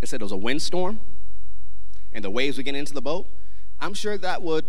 It 0.00 0.08
said 0.08 0.20
it 0.20 0.24
was 0.24 0.32
a 0.32 0.36
windstorm 0.36 1.00
and 2.12 2.24
the 2.24 2.30
waves 2.30 2.56
were 2.56 2.62
getting 2.62 2.78
into 2.78 2.94
the 2.94 3.02
boat. 3.02 3.26
I'm 3.80 3.94
sure 3.94 4.18
that 4.18 4.42
would 4.42 4.64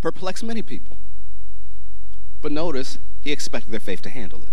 perplex 0.00 0.42
many 0.42 0.62
people. 0.62 0.98
But 2.40 2.52
notice, 2.52 2.98
he 3.20 3.32
expected 3.32 3.72
their 3.72 3.80
faith 3.80 4.02
to 4.02 4.10
handle 4.10 4.42
it. 4.42 4.50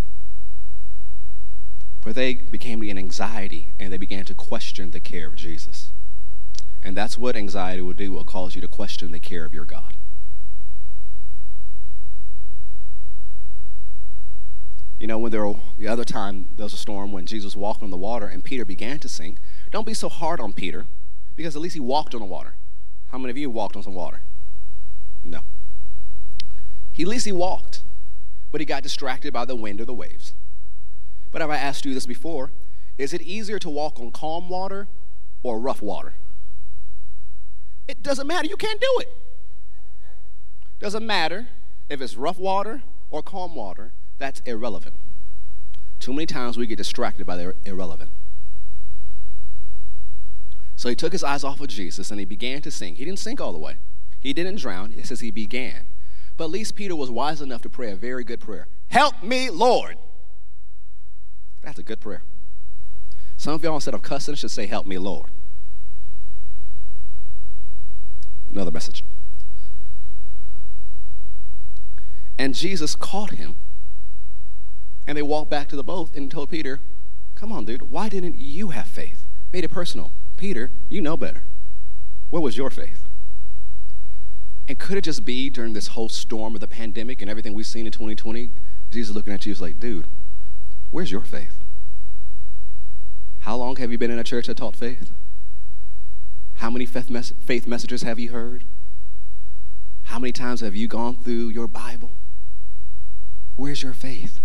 But 2.01 2.15
they 2.15 2.33
became 2.33 2.81
an 2.81 2.97
anxiety 2.97 3.71
and 3.79 3.93
they 3.93 3.97
began 3.97 4.25
to 4.25 4.33
question 4.33 4.91
the 4.91 4.99
care 4.99 5.27
of 5.27 5.35
Jesus. 5.35 5.91
And 6.81 6.97
that's 6.97 7.17
what 7.17 7.35
anxiety 7.35 7.81
will 7.81 7.93
do, 7.93 8.11
will 8.11 8.25
cause 8.25 8.55
you 8.55 8.61
to 8.61 8.67
question 8.67 9.11
the 9.11 9.19
care 9.19 9.45
of 9.45 9.53
your 9.53 9.63
God. 9.63 9.92
You 15.03 15.07
know, 15.07 15.19
when 15.19 15.33
there 15.33 15.45
were, 15.45 15.55
the 15.77 15.89
other 15.89 16.05
time 16.05 16.47
there 16.55 16.63
was 16.63 16.73
a 16.73 16.77
storm 16.77 17.11
when 17.11 17.25
Jesus 17.25 17.57
walked 17.57 17.83
on 17.83 17.89
the 17.89 17.97
water 17.97 18.25
and 18.25 18.41
Peter 18.41 18.63
began 18.63 18.99
to 18.99 19.09
sink, 19.09 19.37
don't 19.69 19.85
be 19.85 19.93
so 19.93 20.07
hard 20.07 20.39
on 20.39 20.53
Peter 20.53 20.85
because 21.35 21.57
at 21.57 21.61
least 21.61 21.73
he 21.73 21.81
walked 21.81 22.15
on 22.15 22.21
the 22.21 22.25
water. 22.25 22.55
How 23.11 23.17
many 23.17 23.29
of 23.29 23.37
you 23.37 23.49
walked 23.49 23.75
on 23.75 23.83
some 23.83 23.95
water? 23.95 24.21
No. 25.21 25.41
He, 26.93 27.03
at 27.03 27.09
least 27.09 27.25
he 27.25 27.33
walked, 27.33 27.81
but 28.49 28.61
he 28.61 28.65
got 28.65 28.81
distracted 28.81 29.33
by 29.33 29.43
the 29.43 29.57
wind 29.57 29.81
or 29.81 29.85
the 29.85 29.93
waves. 29.93 30.35
But 31.31 31.41
have 31.41 31.49
I 31.49 31.57
asked 31.57 31.83
you 31.83 31.93
this 31.93 32.05
before? 32.05 32.51
Is 32.97 33.13
it 33.13 33.21
easier 33.21 33.59
to 33.59 33.69
walk 33.69 33.99
on 33.99 34.09
calm 34.09 34.47
water 34.47 34.87
or 35.43 35.59
rough 35.59 35.81
water? 35.81 36.13
It 37.89 38.01
doesn't 38.03 38.25
matter. 38.25 38.47
You 38.47 38.55
can't 38.55 38.79
do 38.79 38.99
it. 39.01 39.09
Doesn't 40.79 41.05
matter 41.05 41.47
if 41.89 41.99
it's 41.99 42.15
rough 42.15 42.39
water 42.39 42.83
or 43.11 43.21
calm 43.21 43.53
water. 43.53 43.91
That's 44.17 44.41
irrelevant. 44.41 44.95
Too 45.99 46.13
many 46.13 46.25
times 46.25 46.57
we 46.57 46.67
get 46.67 46.77
distracted 46.77 47.25
by 47.25 47.37
the 47.37 47.55
irrelevant. 47.65 48.11
So 50.75 50.89
he 50.89 50.95
took 50.95 51.13
his 51.13 51.23
eyes 51.23 51.43
off 51.43 51.61
of 51.61 51.67
Jesus 51.67 52.11
and 52.11 52.19
he 52.19 52.25
began 52.25 52.61
to 52.61 52.71
sink. 52.71 52.97
He 52.97 53.05
didn't 53.05 53.19
sink 53.19 53.39
all 53.39 53.53
the 53.53 53.59
way. 53.59 53.77
He 54.19 54.33
didn't 54.33 54.57
drown. 54.57 54.93
It 54.97 55.07
says 55.07 55.19
he 55.19 55.31
began. 55.31 55.87
But 56.35 56.45
at 56.45 56.49
least 56.49 56.75
Peter 56.75 56.95
was 56.95 57.11
wise 57.11 57.41
enough 57.41 57.61
to 57.61 57.69
pray 57.69 57.91
a 57.91 57.95
very 57.95 58.23
good 58.23 58.39
prayer. 58.39 58.67
Help 58.89 59.21
me, 59.23 59.49
Lord. 59.49 59.97
That's 61.61 61.79
a 61.79 61.83
good 61.83 61.99
prayer. 61.99 62.23
Some 63.37 63.53
of 63.53 63.63
y'all, 63.63 63.75
instead 63.75 63.93
of 63.93 64.01
cussing, 64.01 64.35
should 64.35 64.51
say, 64.51 64.65
Help 64.65 64.85
me, 64.85 64.97
Lord. 64.97 65.29
Another 68.51 68.71
message. 68.71 69.03
And 72.37 72.53
Jesus 72.53 72.95
caught 72.95 73.31
him, 73.31 73.55
and 75.05 75.17
they 75.17 75.21
walked 75.21 75.49
back 75.49 75.67
to 75.69 75.75
the 75.75 75.83
boat 75.83 76.13
and 76.15 76.31
told 76.31 76.49
Peter, 76.49 76.79
Come 77.35 77.51
on, 77.51 77.65
dude, 77.65 77.91
why 77.91 78.09
didn't 78.09 78.37
you 78.37 78.69
have 78.69 78.87
faith? 78.87 79.25
Made 79.51 79.63
it 79.63 79.71
personal. 79.71 80.11
Peter, 80.37 80.71
you 80.89 81.01
know 81.01 81.17
better. 81.17 81.43
Where 82.29 82.41
was 82.41 82.57
your 82.57 82.69
faith? 82.69 83.05
And 84.67 84.79
could 84.79 84.97
it 84.97 85.03
just 85.03 85.25
be 85.25 85.49
during 85.49 85.73
this 85.73 85.87
whole 85.87 86.09
storm 86.09 86.55
of 86.55 86.61
the 86.61 86.67
pandemic 86.67 87.21
and 87.21 87.29
everything 87.29 87.53
we've 87.53 87.65
seen 87.65 87.85
in 87.85 87.91
2020, 87.91 88.49
Jesus 88.91 89.13
looking 89.13 89.33
at 89.33 89.45
you 89.45 89.51
is 89.51 89.61
like, 89.61 89.79
dude, 89.79 90.07
where's 90.91 91.11
your 91.11 91.21
faith? 91.21 91.59
How 93.39 93.57
long 93.57 93.75
have 93.75 93.91
you 93.91 93.97
been 93.97 94.11
in 94.11 94.19
a 94.19 94.23
church 94.23 94.47
that 94.47 94.55
taught 94.55 94.75
faith? 94.75 95.11
How 96.55 96.69
many 96.69 96.85
faith, 96.85 97.09
mes- 97.09 97.33
faith 97.45 97.67
messages 97.67 98.03
have 98.03 98.19
you 98.19 98.31
heard? 98.31 98.63
How 100.03 100.19
many 100.19 100.31
times 100.31 100.61
have 100.61 100.75
you 100.75 100.87
gone 100.87 101.17
through 101.17 101.49
your 101.49 101.67
Bible? 101.67 102.11
Where's 103.57 103.83
your 103.83 103.93
faith? 103.93 104.39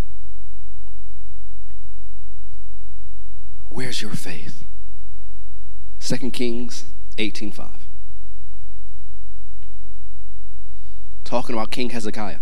Where's 3.71 4.03
your 4.03 4.13
faith? 4.13 4.65
2 6.01 6.31
Kings 6.33 6.87
18:5. 7.19 7.89
Talking 11.25 11.55
about 11.55 11.71
King 11.71 11.91
Hezekiah. 11.91 12.41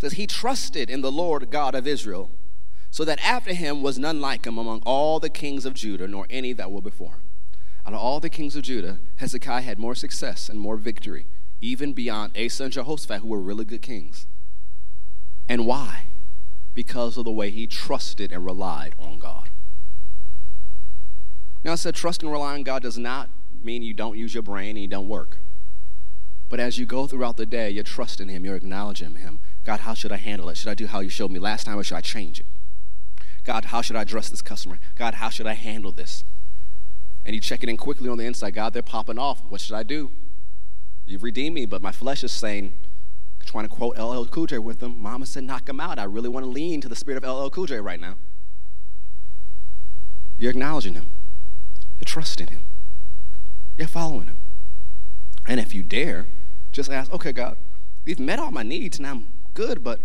Says 0.00 0.12
he 0.12 0.26
trusted 0.26 0.90
in 0.90 1.00
the 1.00 1.10
Lord 1.10 1.50
God 1.50 1.74
of 1.74 1.86
Israel, 1.86 2.30
so 2.90 3.04
that 3.04 3.24
after 3.24 3.54
him 3.54 3.82
was 3.82 3.98
none 3.98 4.20
like 4.20 4.44
him 4.46 4.58
among 4.58 4.82
all 4.84 5.18
the 5.18 5.30
kings 5.30 5.64
of 5.64 5.74
Judah, 5.74 6.06
nor 6.06 6.26
any 6.30 6.52
that 6.52 6.70
were 6.70 6.82
before 6.82 7.12
him. 7.12 7.20
Out 7.86 7.94
of 7.94 8.00
all 8.00 8.20
the 8.20 8.30
kings 8.30 8.54
of 8.54 8.62
Judah, 8.62 9.00
Hezekiah 9.16 9.62
had 9.62 9.78
more 9.78 9.94
success 9.94 10.48
and 10.48 10.60
more 10.60 10.76
victory, 10.76 11.26
even 11.60 11.92
beyond 11.92 12.36
Asa 12.36 12.64
and 12.64 12.72
Jehoshaphat, 12.72 13.20
who 13.20 13.28
were 13.28 13.40
really 13.40 13.64
good 13.64 13.82
kings. 13.82 14.26
And 15.48 15.66
why? 15.66 16.04
Because 16.74 17.16
of 17.16 17.24
the 17.24 17.30
way 17.30 17.50
he 17.50 17.66
trusted 17.66 18.30
and 18.30 18.44
relied 18.44 18.94
on 18.98 19.18
God. 19.18 19.50
Now, 21.64 21.72
I 21.72 21.74
said 21.76 21.94
trust 21.94 22.22
and 22.22 22.30
rely 22.30 22.54
on 22.54 22.62
God 22.62 22.82
does 22.82 22.98
not 22.98 23.30
mean 23.62 23.82
you 23.82 23.94
don't 23.94 24.18
use 24.18 24.34
your 24.34 24.42
brain 24.42 24.70
and 24.70 24.80
you 24.80 24.88
don't 24.88 25.08
work. 25.08 25.38
But 26.50 26.60
as 26.60 26.78
you 26.78 26.86
go 26.86 27.06
throughout 27.06 27.36
the 27.36 27.46
day, 27.46 27.70
you're 27.70 27.82
trusting 27.82 28.28
Him, 28.28 28.44
you're 28.44 28.56
acknowledging 28.56 29.14
Him. 29.14 29.40
God, 29.64 29.80
how 29.80 29.94
should 29.94 30.12
I 30.12 30.16
handle 30.16 30.48
it? 30.50 30.56
Should 30.58 30.68
I 30.68 30.74
do 30.74 30.86
how 30.86 31.00
you 31.00 31.08
showed 31.08 31.30
me 31.30 31.38
last 31.38 31.64
time 31.64 31.78
or 31.78 31.84
should 31.84 31.96
I 31.96 32.02
change 32.02 32.38
it? 32.38 32.46
God, 33.44 33.66
how 33.66 33.80
should 33.80 33.96
I 33.96 34.02
address 34.02 34.28
this 34.28 34.42
customer? 34.42 34.78
God, 34.94 35.14
how 35.14 35.30
should 35.30 35.46
I 35.46 35.54
handle 35.54 35.90
this? 35.90 36.24
And 37.24 37.34
you 37.34 37.40
check 37.40 37.62
it 37.62 37.68
in 37.68 37.76
quickly 37.76 38.08
on 38.08 38.18
the 38.18 38.24
inside. 38.24 38.52
God, 38.52 38.74
they're 38.74 38.82
popping 38.82 39.18
off. 39.18 39.42
What 39.48 39.60
should 39.60 39.74
I 39.74 39.82
do? 39.82 40.10
You've 41.06 41.22
redeemed 41.22 41.54
me, 41.54 41.66
but 41.66 41.80
my 41.82 41.92
flesh 41.92 42.22
is 42.24 42.32
saying, 42.32 42.74
trying 43.44 43.68
to 43.68 43.74
quote 43.74 43.98
LL 43.98 44.24
Cool 44.26 44.46
J 44.46 44.58
with 44.58 44.80
them. 44.80 44.98
Mama 44.98 45.26
said, 45.26 45.44
knock 45.44 45.68
him 45.68 45.80
out. 45.80 45.98
I 45.98 46.04
really 46.04 46.28
want 46.28 46.44
to 46.44 46.50
lean 46.50 46.80
to 46.80 46.88
the 46.88 46.96
spirit 46.96 47.22
of 47.22 47.36
LL 47.36 47.50
Cool 47.50 47.66
J 47.66 47.80
right 47.80 48.00
now. 48.00 48.16
You're 50.38 50.50
acknowledging 50.50 50.94
him. 50.94 51.08
You're 52.04 52.12
trusting 52.12 52.48
Him. 52.48 52.62
You're 53.78 53.88
following 53.88 54.26
Him. 54.26 54.36
And 55.46 55.58
if 55.58 55.74
you 55.74 55.82
dare, 55.82 56.26
just 56.70 56.90
ask, 56.90 57.10
okay, 57.14 57.32
God, 57.32 57.56
you've 58.04 58.20
met 58.20 58.38
all 58.38 58.50
my 58.50 58.62
needs 58.62 58.98
and 58.98 59.06
I'm 59.06 59.28
good, 59.54 59.82
but 59.82 60.00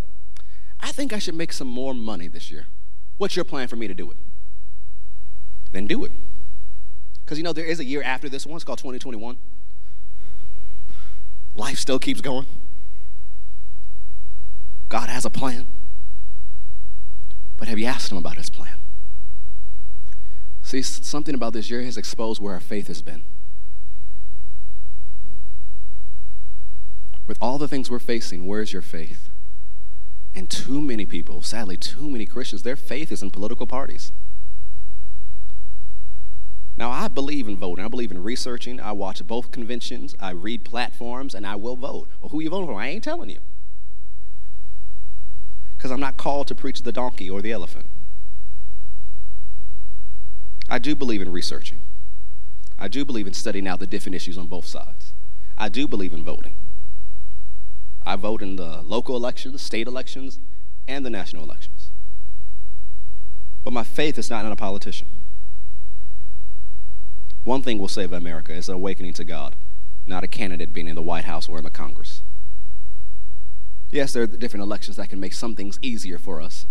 I 0.79 0.93
think 0.93 1.11
I 1.11 1.19
should 1.19 1.35
make 1.35 1.51
some 1.51 1.67
more 1.67 1.93
money 1.93 2.29
this 2.29 2.49
year. 2.49 2.67
What's 3.17 3.35
your 3.35 3.43
plan 3.43 3.67
for 3.67 3.75
me 3.75 3.85
to 3.89 3.93
do 3.93 4.09
it? 4.11 4.17
Then 5.73 5.87
do 5.87 6.05
it. 6.05 6.13
Because 7.25 7.37
you 7.37 7.43
know, 7.43 7.51
there 7.51 7.65
is 7.65 7.81
a 7.81 7.85
year 7.85 8.01
after 8.01 8.29
this 8.29 8.45
one, 8.45 8.55
it's 8.55 8.63
called 8.63 8.79
2021. 8.79 9.35
Life 11.55 11.79
still 11.79 11.99
keeps 11.99 12.21
going. 12.21 12.45
God 14.87 15.09
has 15.09 15.25
a 15.25 15.29
plan. 15.29 15.67
But 17.57 17.67
have 17.67 17.77
you 17.77 17.87
asked 17.87 18.09
Him 18.09 18.17
about 18.17 18.37
His 18.37 18.49
plan? 18.49 18.79
See, 20.69 20.83
something 20.83 21.33
about 21.33 21.53
this 21.53 21.71
year 21.71 21.81
has 21.81 21.97
exposed 21.97 22.39
where 22.39 22.53
our 22.53 22.59
faith 22.59 22.89
has 22.89 23.01
been. 23.01 23.23
With 27.25 27.39
all 27.41 27.57
the 27.57 27.67
things 27.67 27.89
we're 27.89 27.97
facing, 27.97 28.45
where's 28.45 28.71
your 28.71 28.83
faith? 28.83 29.31
And 30.35 30.47
too 30.47 30.79
many 30.79 31.07
people, 31.07 31.41
sadly, 31.41 31.75
too 31.75 32.07
many 32.07 32.27
Christians, 32.27 32.61
their 32.61 32.75
faith 32.75 33.11
is 33.11 33.23
in 33.23 33.31
political 33.31 33.65
parties. 33.65 34.11
Now, 36.77 36.91
I 36.91 37.07
believe 37.07 37.47
in 37.47 37.57
voting. 37.57 37.83
I 37.83 37.87
believe 37.87 38.11
in 38.11 38.21
researching. 38.21 38.79
I 38.79 38.91
watch 38.91 39.25
both 39.25 39.49
conventions. 39.49 40.13
I 40.19 40.29
read 40.29 40.63
platforms, 40.63 41.33
and 41.33 41.47
I 41.47 41.55
will 41.55 41.77
vote. 41.77 42.09
Well, 42.21 42.29
who 42.29 42.41
you 42.41 42.51
voting 42.51 42.67
for? 42.67 42.79
I 42.79 42.89
ain't 42.89 43.03
telling 43.03 43.31
you. 43.31 43.39
Because 45.75 45.89
I'm 45.89 45.99
not 45.99 46.17
called 46.17 46.45
to 46.45 46.53
preach 46.53 46.83
the 46.83 46.91
donkey 46.91 47.27
or 47.27 47.41
the 47.41 47.51
elephant. 47.51 47.87
I 50.69 50.77
do 50.77 50.95
believe 50.95 51.21
in 51.21 51.31
researching. 51.31 51.79
I 52.77 52.87
do 52.87 53.03
believe 53.03 53.27
in 53.27 53.33
studying 53.33 53.67
out 53.67 53.79
the 53.79 53.87
different 53.87 54.15
issues 54.15 54.37
on 54.37 54.47
both 54.47 54.65
sides. 54.65 55.13
I 55.57 55.67
do 55.67 55.87
believe 55.87 56.13
in 56.13 56.23
voting. 56.23 56.55
I 58.05 58.15
vote 58.15 58.41
in 58.41 58.55
the 58.55 58.81
local 58.81 59.15
elections, 59.15 59.61
state 59.61 59.87
elections, 59.87 60.39
and 60.87 61.05
the 61.05 61.09
national 61.09 61.43
elections. 61.43 61.89
But 63.63 63.73
my 63.73 63.83
faith 63.83 64.17
is 64.17 64.29
not 64.29 64.45
in 64.45 64.51
a 64.51 64.55
politician. 64.55 65.07
One 67.43 67.61
thing 67.61 67.79
will 67.79 67.87
save 67.87 68.13
America 68.13 68.53
is 68.53 68.69
an 68.69 68.75
awakening 68.75 69.13
to 69.13 69.23
God, 69.23 69.55
not 70.05 70.23
a 70.23 70.27
candidate 70.27 70.73
being 70.73 70.87
in 70.87 70.95
the 70.95 71.01
White 71.01 71.25
House 71.25 71.49
or 71.49 71.57
in 71.57 71.63
the 71.63 71.69
Congress. 71.69 72.21
Yes, 73.91 74.13
there 74.13 74.23
are 74.23 74.27
different 74.27 74.63
elections 74.63 74.97
that 74.97 75.09
can 75.09 75.19
make 75.19 75.33
some 75.33 75.55
things 75.55 75.79
easier 75.81 76.19
for 76.19 76.41
us. 76.41 76.67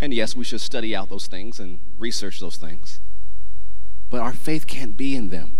And 0.00 0.12
yes, 0.12 0.36
we 0.36 0.44
should 0.44 0.60
study 0.60 0.94
out 0.94 1.08
those 1.08 1.26
things 1.26 1.58
and 1.58 1.78
research 1.98 2.40
those 2.40 2.56
things. 2.56 3.00
But 4.10 4.20
our 4.20 4.32
faith 4.32 4.66
can't 4.66 4.96
be 4.96 5.16
in 5.16 5.30
them. 5.30 5.56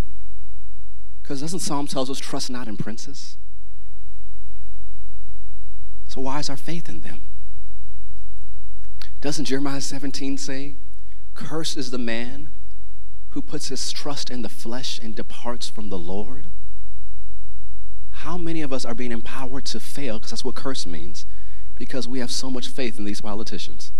Because 1.22 1.41
doesn't 1.41 1.61
Psalm 1.61 1.87
tells 1.87 2.11
us 2.11 2.18
trust 2.18 2.51
not 2.51 2.68
in 2.68 2.76
princes? 2.76 3.37
So 6.07 6.20
why 6.20 6.39
is 6.39 6.49
our 6.49 6.57
faith 6.57 6.89
in 6.89 7.01
them? 7.01 7.22
Doesn't 9.20 9.47
Jeremiah 9.47 9.80
17 9.80 10.39
say, 10.39 10.76
Cursed 11.34 11.76
is 11.76 11.91
the 11.91 11.99
man 11.99 12.49
who 13.30 13.43
puts 13.43 13.68
his 13.68 13.91
trust 13.91 14.30
in 14.30 14.43
the 14.43 14.49
flesh 14.49 15.01
and 15.03 15.14
departs 15.14 15.68
from 15.68 15.89
the 15.89 15.99
Lord? 15.99 16.47
How 18.12 18.39
many 18.39 18.62
of 18.62 18.72
us 18.72 18.84
are 18.84 18.95
being 18.95 19.12
empowered 19.12 19.66
to 19.66 19.80
fail, 19.80 20.18
because 20.18 20.30
that's 20.30 20.45
what 20.45 20.55
curse 20.55 20.87
means, 20.87 21.26
because 21.74 22.07
we 22.07 22.20
have 22.20 22.30
so 22.30 22.51
much 22.51 22.68
faith 22.68 22.99
in 22.99 23.05
these 23.05 23.20
politicians? 23.20 23.93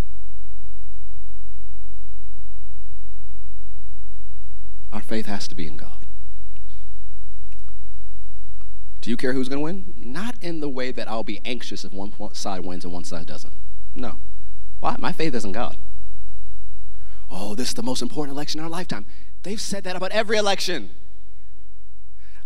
Our 4.93 5.03
faith 5.03 5.26
has 5.26 5.47
to 5.49 5.55
be 5.55 5.66
in 5.66 5.76
God. 5.76 6.07
Do 9.01 9.11
you 9.11 9.16
care 9.16 9.32
who's 9.32 9.49
going 9.49 9.59
to 9.59 9.62
win? 9.62 9.95
Not 9.97 10.34
in 10.43 10.61
the 10.61 10.68
way 10.68 10.91
that 10.91 11.09
I'll 11.09 11.22
be 11.22 11.41
anxious 11.45 11.84
if 11.84 11.93
one 11.93 12.12
side 12.34 12.64
wins 12.64 12.84
and 12.84 12.93
one 12.93 13.05
side 13.05 13.26
doesn't. 13.26 13.53
No. 13.95 14.18
Why? 14.80 14.97
My 14.99 15.12
faith 15.12 15.34
is 15.34 15.45
in 15.45 15.53
God. 15.53 15.76
Oh, 17.30 17.55
this 17.55 17.68
is 17.68 17.74
the 17.74 17.82
most 17.82 18.03
important 18.03 18.37
election 18.37 18.59
in 18.61 18.64
our 18.64 18.70
lifetime. 18.70 19.07
They've 19.43 19.61
said 19.61 19.84
that 19.84 19.95
about 19.95 20.11
every 20.11 20.37
election. 20.37 20.91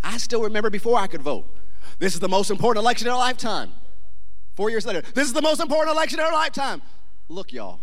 I 0.03 0.17
still 0.17 0.43
remember 0.43 0.69
before 0.69 0.99
I 0.99 1.07
could 1.07 1.21
vote. 1.21 1.47
This 1.99 2.13
is 2.13 2.19
the 2.19 2.29
most 2.29 2.51
important 2.51 2.83
election 2.83 3.07
in 3.07 3.13
our 3.13 3.19
lifetime. 3.19 3.71
Four 4.55 4.69
years 4.69 4.85
later, 4.85 5.01
this 5.01 5.25
is 5.25 5.33
the 5.33 5.41
most 5.41 5.61
important 5.61 5.95
election 5.95 6.19
in 6.19 6.25
our 6.25 6.31
lifetime. 6.31 6.81
Look, 7.27 7.53
y'all. 7.53 7.79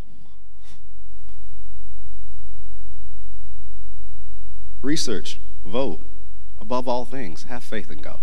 Research, 4.82 5.40
vote. 5.64 6.02
Above 6.60 6.88
all 6.88 7.04
things, 7.04 7.44
have 7.44 7.62
faith 7.62 7.90
in 7.90 8.00
God. 8.00 8.20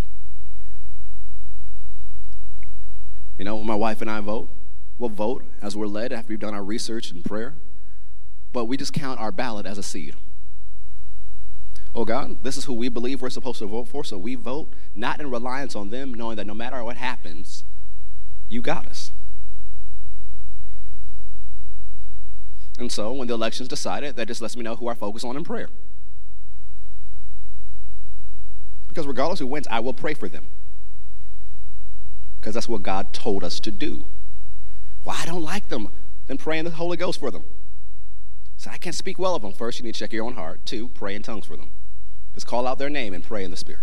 You 3.38 3.46
know, 3.46 3.58
when 3.58 3.68
my 3.68 3.76
wife 3.76 4.02
and 4.02 4.10
I 4.10 4.22
vote, 4.22 4.50
we'll 4.98 5.10
vote 5.10 5.44
as 5.62 5.76
we're 5.76 5.88
led 5.88 6.14
after 6.14 6.30
we've 6.30 6.40
done 6.40 6.54
our 6.54 6.64
research 6.64 7.12
and 7.12 7.24
prayer, 7.24 7.56
but 8.54 8.66
we 8.66 8.78
just 8.78 8.94
count 8.94 9.20
our 9.20 9.32
ballot 9.32 9.66
as 9.66 9.78
a 9.78 9.84
seed. 9.84 10.16
Oh 11.94 12.06
God, 12.06 12.44
this 12.44 12.58
is 12.58 12.66
who 12.66 12.74
we 12.74 12.90
believe 12.90 13.22
we're 13.22 13.30
supposed 13.30 13.60
to 13.60 13.66
vote 13.66 13.88
for, 13.88 14.04
so 14.04 14.18
we 14.18 14.36
vote 14.36 14.72
not 14.96 15.20
in 15.20 15.30
reliance 15.30 15.76
on 15.76 15.90
them, 15.90 16.14
knowing 16.14 16.36
that 16.38 16.48
no 16.48 16.54
matter 16.54 16.84
what 16.84 16.98
happens, 16.98 17.64
you 18.50 18.62
got 18.62 18.86
us. 18.86 19.12
And 22.78 22.92
so 22.92 23.14
when 23.14 23.28
the 23.28 23.34
election's 23.34 23.70
decided, 23.70 24.18
that 24.18 24.28
just 24.28 24.42
lets 24.42 24.58
me 24.58 24.64
know 24.64 24.76
who 24.76 24.90
I 24.90 24.94
focus 24.94 25.24
on 25.24 25.38
in 25.38 25.44
prayer. 25.46 25.70
Because 28.96 29.08
regardless 29.08 29.40
who 29.40 29.48
wins, 29.48 29.68
I 29.70 29.82
will 29.82 29.94
pray 29.94 30.14
for 30.14 30.30
them 30.30 30.46
because 32.40 32.54
that's 32.54 32.70
what 32.70 32.82
God 32.82 33.12
told 33.12 33.44
us 33.44 33.60
to 33.60 33.72
do. 33.72 34.06
Well, 35.04 35.18
I 35.20 35.26
don't 35.26 35.42
like 35.42 35.68
them. 35.68 35.90
Then 36.28 36.38
pray 36.38 36.58
in 36.58 36.64
the 36.64 36.72
Holy 36.72 36.96
Ghost 36.96 37.20
for 37.20 37.30
them. 37.30 37.44
So 38.56 38.72
I 38.72 38.78
can't 38.78 38.96
speak 38.96 39.20
well 39.20 39.36
of 39.36 39.42
them. 39.42 39.52
First, 39.52 39.80
you 39.80 39.84
need 39.84 39.96
to 39.96 40.00
check 40.00 40.14
your 40.14 40.24
own 40.24 40.36
heart. 40.36 40.66
Two, 40.66 40.88
pray 40.88 41.14
in 41.14 41.24
tongues 41.24 41.46
for 41.46 41.58
them. 41.58 41.72
Just 42.36 42.48
call 42.48 42.66
out 42.66 42.80
their 42.80 42.90
name 42.90 43.14
and 43.14 43.22
pray 43.22 43.44
in 43.44 43.52
the 43.52 43.58
Spirit. 43.58 43.82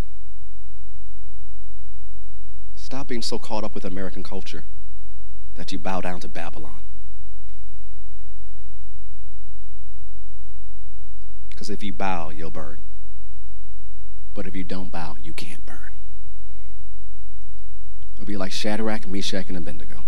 Stop 2.75 3.07
being 3.07 3.21
so 3.21 3.37
caught 3.37 3.63
up 3.63 3.75
with 3.75 3.85
American 3.85 4.23
culture 4.23 4.65
that 5.53 5.71
you 5.71 5.77
bow 5.77 6.01
down 6.01 6.21
to 6.21 6.27
Babylon. 6.27 6.81
Because 11.51 11.69
if 11.69 11.83
you 11.83 11.93
bow, 11.93 12.31
you'll 12.31 12.49
burn. 12.49 12.79
But 14.33 14.47
if 14.47 14.55
you 14.55 14.63
don't 14.63 14.91
bow, 14.91 15.17
you 15.21 15.33
can't 15.33 15.65
burn. 15.65 15.91
It'll 18.15 18.25
be 18.25 18.37
like 18.37 18.51
Shadrach, 18.51 19.07
Meshach, 19.07 19.47
and 19.49 19.57
Abednego. 19.57 20.03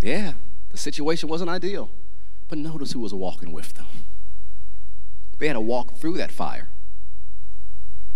Yeah, 0.00 0.32
the 0.70 0.78
situation 0.78 1.28
wasn't 1.28 1.50
ideal, 1.50 1.90
but 2.48 2.58
notice 2.58 2.92
who 2.92 3.00
was 3.00 3.14
walking 3.14 3.52
with 3.52 3.74
them. 3.74 3.86
They 5.38 5.46
had 5.46 5.54
to 5.54 5.60
walk 5.60 5.96
through 5.96 6.18
that 6.18 6.32
fire, 6.32 6.68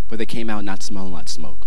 but 0.08 0.18
they 0.18 0.26
came 0.26 0.50
out 0.50 0.64
not 0.64 0.82
smelling 0.82 1.12
like 1.12 1.28
smoke. 1.28 1.66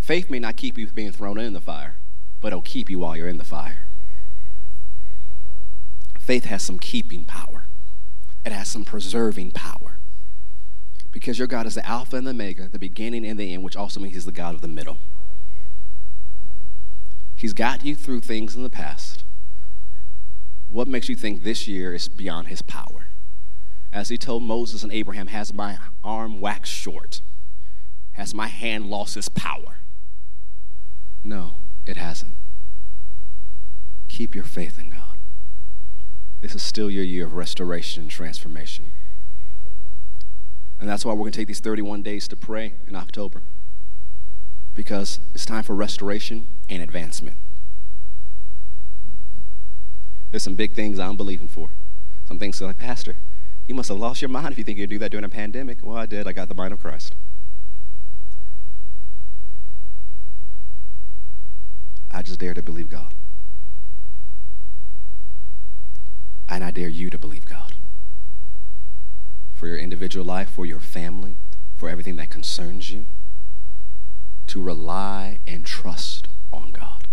Faith 0.00 0.30
may 0.30 0.38
not 0.38 0.56
keep 0.56 0.76
you 0.76 0.86
from 0.86 0.94
being 0.94 1.12
thrown 1.12 1.38
in 1.38 1.52
the 1.52 1.60
fire, 1.60 1.96
but 2.40 2.48
it'll 2.48 2.62
keep 2.62 2.90
you 2.90 2.98
while 2.98 3.16
you're 3.16 3.28
in 3.28 3.38
the 3.38 3.44
fire. 3.44 3.86
Faith 6.18 6.44
has 6.44 6.62
some 6.62 6.78
keeping 6.78 7.24
power, 7.24 7.66
it 8.44 8.52
has 8.52 8.68
some 8.68 8.84
preserving 8.84 9.50
power. 9.50 9.93
Because 11.14 11.38
your 11.38 11.46
God 11.46 11.64
is 11.64 11.76
the 11.76 11.86
Alpha 11.86 12.16
and 12.16 12.26
the 12.26 12.32
Omega, 12.32 12.68
the 12.68 12.78
beginning 12.78 13.24
and 13.24 13.38
the 13.38 13.54
end, 13.54 13.62
which 13.62 13.76
also 13.76 14.00
means 14.00 14.14
He's 14.14 14.24
the 14.24 14.32
God 14.32 14.56
of 14.56 14.62
the 14.62 14.68
middle. 14.68 14.98
He's 17.36 17.52
got 17.52 17.84
you 17.84 17.94
through 17.94 18.22
things 18.22 18.56
in 18.56 18.64
the 18.64 18.70
past. 18.70 19.22
What 20.68 20.88
makes 20.88 21.08
you 21.08 21.14
think 21.14 21.44
this 21.44 21.68
year 21.68 21.94
is 21.94 22.08
beyond 22.08 22.48
his 22.48 22.62
power? 22.62 23.06
As 23.92 24.08
he 24.08 24.18
told 24.18 24.42
Moses 24.42 24.82
and 24.82 24.92
Abraham, 24.92 25.28
has 25.28 25.54
my 25.54 25.78
arm 26.02 26.40
waxed 26.40 26.72
short? 26.72 27.20
Has 28.14 28.34
my 28.34 28.48
hand 28.48 28.86
lost 28.86 29.16
its 29.16 29.28
power? 29.28 29.76
No, 31.22 31.54
it 31.86 31.96
hasn't. 31.96 32.34
Keep 34.08 34.34
your 34.34 34.42
faith 34.42 34.80
in 34.80 34.90
God. 34.90 35.16
This 36.40 36.56
is 36.56 36.62
still 36.62 36.90
your 36.90 37.04
year 37.04 37.24
of 37.24 37.34
restoration 37.34 38.02
and 38.02 38.10
transformation. 38.10 38.86
And 40.80 40.88
that's 40.88 41.04
why 41.04 41.12
we're 41.12 41.20
going 41.20 41.32
to 41.32 41.38
take 41.38 41.48
these 41.48 41.60
31 41.60 42.02
days 42.02 42.28
to 42.28 42.36
pray 42.36 42.74
in 42.86 42.96
October 42.96 43.42
because 44.74 45.20
it's 45.34 45.46
time 45.46 45.62
for 45.62 45.74
restoration 45.74 46.46
and 46.68 46.82
advancement. 46.82 47.36
There's 50.30 50.42
some 50.42 50.56
big 50.56 50.72
things 50.72 50.98
I'm 50.98 51.16
believing 51.16 51.48
for. 51.48 51.70
Some 52.26 52.38
things 52.38 52.60
like, 52.60 52.78
Pastor, 52.78 53.16
you 53.68 53.74
must 53.74 53.88
have 53.88 53.98
lost 53.98 54.20
your 54.20 54.28
mind 54.28 54.50
if 54.50 54.58
you 54.58 54.64
think 54.64 54.78
you'd 54.78 54.90
do 54.90 54.98
that 54.98 55.10
during 55.10 55.24
a 55.24 55.28
pandemic. 55.28 55.78
Well, 55.82 55.96
I 55.96 56.06
did. 56.06 56.26
I 56.26 56.32
got 56.32 56.48
the 56.48 56.54
mind 56.54 56.72
of 56.72 56.80
Christ. 56.80 57.14
I 62.10 62.22
just 62.22 62.40
dare 62.40 62.54
to 62.54 62.62
believe 62.62 62.88
God. 62.88 63.14
And 66.48 66.62
I 66.62 66.70
dare 66.70 66.88
you 66.88 67.10
to 67.10 67.18
believe 67.18 67.44
God. 67.44 67.73
For 69.54 69.68
your 69.68 69.78
individual 69.78 70.24
life, 70.24 70.50
for 70.50 70.66
your 70.66 70.80
family, 70.80 71.36
for 71.76 71.88
everything 71.88 72.16
that 72.16 72.30
concerns 72.30 72.90
you 72.90 73.06
to 74.46 74.60
rely 74.62 75.38
and 75.46 75.64
trust 75.64 76.28
on 76.52 76.70
God. 76.70 77.08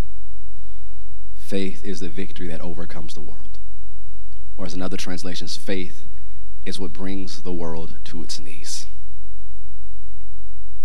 Faith 1.34 1.84
is 1.84 2.00
the 2.00 2.08
victory 2.08 2.46
that 2.48 2.60
overcomes 2.60 3.14
the 3.14 3.20
world. 3.20 3.58
Or 4.56 4.66
as 4.66 4.74
another 4.74 4.96
translation 4.96 5.48
says, 5.48 5.62
faith 5.62 6.06
is 6.64 6.78
what 6.78 6.92
brings 6.92 7.42
the 7.42 7.52
world 7.52 7.98
to 8.04 8.22
its 8.22 8.38
knees. 8.38 8.86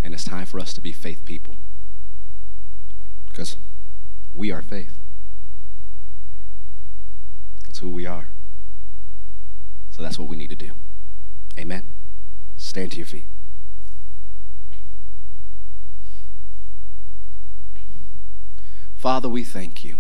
And 0.03 0.13
it's 0.13 0.23
time 0.23 0.45
for 0.45 0.59
us 0.59 0.73
to 0.73 0.81
be 0.81 0.91
faith 0.91 1.23
people. 1.25 1.57
Because 3.27 3.57
we 4.33 4.51
are 4.51 4.61
faith. 4.61 4.97
That's 7.65 7.79
who 7.79 7.89
we 7.89 8.05
are. 8.05 8.27
So 9.91 10.01
that's 10.01 10.17
what 10.17 10.27
we 10.27 10.37
need 10.37 10.49
to 10.49 10.55
do. 10.55 10.71
Amen. 11.57 11.83
Stand 12.55 12.91
to 12.91 12.97
your 12.97 13.05
feet. 13.05 13.25
Father, 18.95 19.29
we 19.29 19.43
thank 19.43 19.83
you 19.83 19.97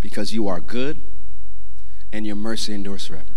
because 0.00 0.34
you 0.34 0.46
are 0.46 0.60
good 0.60 1.00
and 2.12 2.26
your 2.26 2.36
mercy 2.36 2.72
endures 2.74 3.06
forever. 3.06 3.34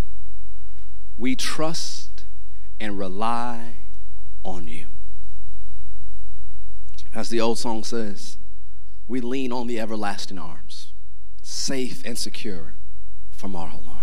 We 1.17 1.35
trust 1.35 2.25
and 2.79 2.99
rely 2.99 3.77
on 4.43 4.67
you. 4.67 4.87
As 7.15 7.29
the 7.29 7.41
old 7.41 7.57
song 7.57 7.83
says, 7.83 8.37
we 9.07 9.21
lean 9.21 9.51
on 9.51 9.67
the 9.67 9.79
everlasting 9.79 10.37
arms, 10.37 10.93
safe 11.41 12.03
and 12.05 12.17
secure 12.17 12.75
from 13.31 13.55
our 13.55 13.71
alarm. 13.71 13.96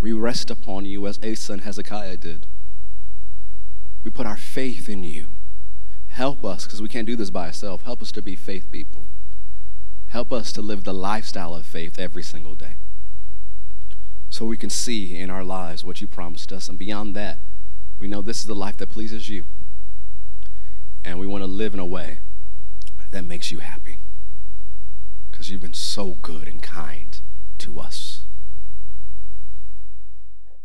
We 0.00 0.12
rest 0.12 0.50
upon 0.50 0.84
you 0.84 1.06
as 1.06 1.18
Asa 1.24 1.54
and 1.54 1.62
Hezekiah 1.62 2.18
did. 2.18 2.46
We 4.02 4.10
put 4.10 4.26
our 4.26 4.36
faith 4.36 4.88
in 4.88 5.02
you 5.02 5.28
Help 6.14 6.44
us, 6.44 6.64
because 6.64 6.80
we 6.80 6.88
can't 6.88 7.08
do 7.08 7.16
this 7.16 7.30
by 7.30 7.46
ourselves. 7.46 7.82
Help 7.82 8.00
us 8.00 8.12
to 8.12 8.22
be 8.22 8.36
faith 8.36 8.70
people. 8.70 9.02
Help 10.10 10.32
us 10.32 10.52
to 10.52 10.62
live 10.62 10.84
the 10.84 10.94
lifestyle 10.94 11.56
of 11.56 11.66
faith 11.66 11.98
every 11.98 12.22
single 12.22 12.54
day. 12.54 12.76
So 14.30 14.44
we 14.44 14.56
can 14.56 14.70
see 14.70 15.16
in 15.16 15.28
our 15.28 15.42
lives 15.42 15.84
what 15.84 16.00
you 16.00 16.06
promised 16.06 16.52
us. 16.52 16.68
And 16.68 16.78
beyond 16.78 17.16
that, 17.16 17.38
we 17.98 18.06
know 18.06 18.22
this 18.22 18.38
is 18.38 18.46
the 18.46 18.54
life 18.54 18.76
that 18.76 18.90
pleases 18.90 19.28
you. 19.28 19.42
And 21.04 21.18
we 21.18 21.26
want 21.26 21.42
to 21.42 21.48
live 21.48 21.74
in 21.74 21.80
a 21.80 21.86
way 21.86 22.18
that 23.10 23.24
makes 23.24 23.50
you 23.50 23.58
happy. 23.58 23.98
Because 25.32 25.50
you've 25.50 25.62
been 25.62 25.74
so 25.74 26.18
good 26.22 26.46
and 26.46 26.62
kind 26.62 27.18
to 27.58 27.80
us. 27.80 28.13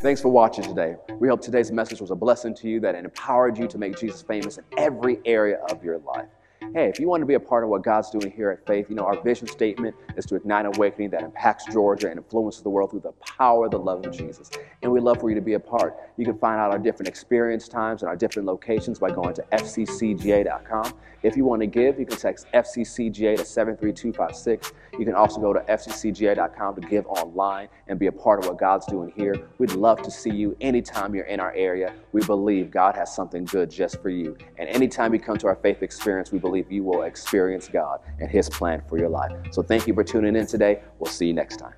Thanks 0.02 0.22
for 0.22 0.30
watching 0.30 0.64
today. 0.64 0.96
We 1.20 1.28
hope 1.28 1.42
today's 1.42 1.74
message 1.74 2.00
was 2.00 2.10
a 2.10 2.16
blessing 2.16 2.56
to 2.56 2.70
you 2.70 2.80
that 2.80 2.96
it 2.96 3.04
empowered 3.04 3.58
you 3.58 3.68
to 3.68 3.78
make 3.78 3.98
Jesus 3.98 4.22
famous 4.22 4.58
in 4.58 4.64
every 4.78 5.20
area 5.26 5.58
of 5.70 5.84
your 5.84 5.98
life. 5.98 6.30
Hey, 6.74 6.88
if 6.88 7.02
you 7.02 7.10
want 7.10 7.22
to 7.22 7.26
be 7.26 7.34
a 7.34 7.40
part 7.40 7.66
of 7.66 7.70
what 7.70 7.84
God's 7.84 8.10
doing 8.10 8.32
here 8.32 8.50
at 8.50 8.66
Faith, 8.66 8.90
you 8.90 8.96
know, 8.96 9.04
our 9.04 9.22
vision 9.22 9.48
statement 9.48 9.96
is 10.16 10.26
to 10.28 10.36
ignite 10.36 10.66
awakening 10.66 11.10
that 11.10 11.24
impacts 11.24 11.66
Georgia 11.66 12.10
and 12.10 12.18
influences 12.18 12.62
the 12.62 12.70
world 12.70 12.92
through 12.92 13.02
the 13.02 13.12
power 13.14 13.66
of 13.66 13.72
the 13.72 13.80
love 13.80 14.06
of 14.06 14.16
Jesus. 14.16 14.50
And 14.82 14.92
we'd 14.92 15.04
love 15.04 15.20
for 15.20 15.30
you 15.30 15.36
to 15.36 15.42
be 15.42 15.56
a 15.56 15.60
part. 15.60 15.98
You 16.16 16.24
can 16.24 16.38
find 16.38 16.62
out 16.62 16.72
our 16.72 16.80
different 16.80 17.10
experience 17.10 17.68
times 17.68 18.02
and 18.02 18.10
our 18.10 18.16
different 18.16 18.48
locations 18.48 19.00
by 19.00 19.10
going 19.10 19.34
to 19.34 19.42
fccga.com. 19.52 20.94
If 21.24 21.36
you 21.36 21.44
want 21.44 21.62
to 21.62 21.68
give, 21.68 22.00
you 22.00 22.06
can 22.06 22.18
text 22.18 22.48
FCCGA 22.54 23.36
to 23.36 23.44
73256. 23.44 24.72
You 24.98 25.06
can 25.06 25.14
also 25.14 25.40
go 25.40 25.54
to 25.54 25.60
fccga.com 25.62 26.76
to 26.76 26.88
give 26.88 27.06
online 27.08 27.70
and 27.88 28.00
be 28.00 28.08
a 28.08 28.12
part 28.12 28.40
of 28.40 28.48
what 28.48 28.58
God's 28.58 28.86
doing 28.86 29.12
here. 29.16 29.36
We'd 29.58 29.72
love 29.74 30.02
to 30.04 30.12
see 30.12 30.32
you 30.32 30.56
anytime 30.62 31.14
you're 31.16 31.26
in 31.26 31.40
our 31.40 31.54
area. 31.54 31.94
We 32.12 32.22
believe 32.22 32.72
God 32.72 32.96
has 32.96 33.14
something 33.14 33.46
good 33.46 33.70
just 33.70 34.02
for 34.02 34.10
you. 34.10 34.38
And 34.58 34.70
anytime 34.70 35.14
you 35.14 35.20
come 35.20 35.38
to 35.38 35.48
our 35.48 35.56
faith 35.56 35.84
experience, 35.84 36.32
we 36.32 36.40
believe 36.40 36.72
you 36.72 36.84
will 36.84 37.04
experience 37.04 37.68
God 37.68 38.00
and 38.20 38.30
His 38.30 38.50
plan 38.50 38.82
for 38.88 38.98
your 38.98 39.10
life. 39.10 39.32
So 39.52 39.62
thank 39.62 39.88
you 39.88 39.94
for 39.94 40.04
tuning 40.04 40.36
in 40.36 40.48
today. 40.48 40.82
We'll 41.00 41.12
see 41.12 41.28
you 41.28 41.34
next 41.34 41.58
time. 41.58 41.74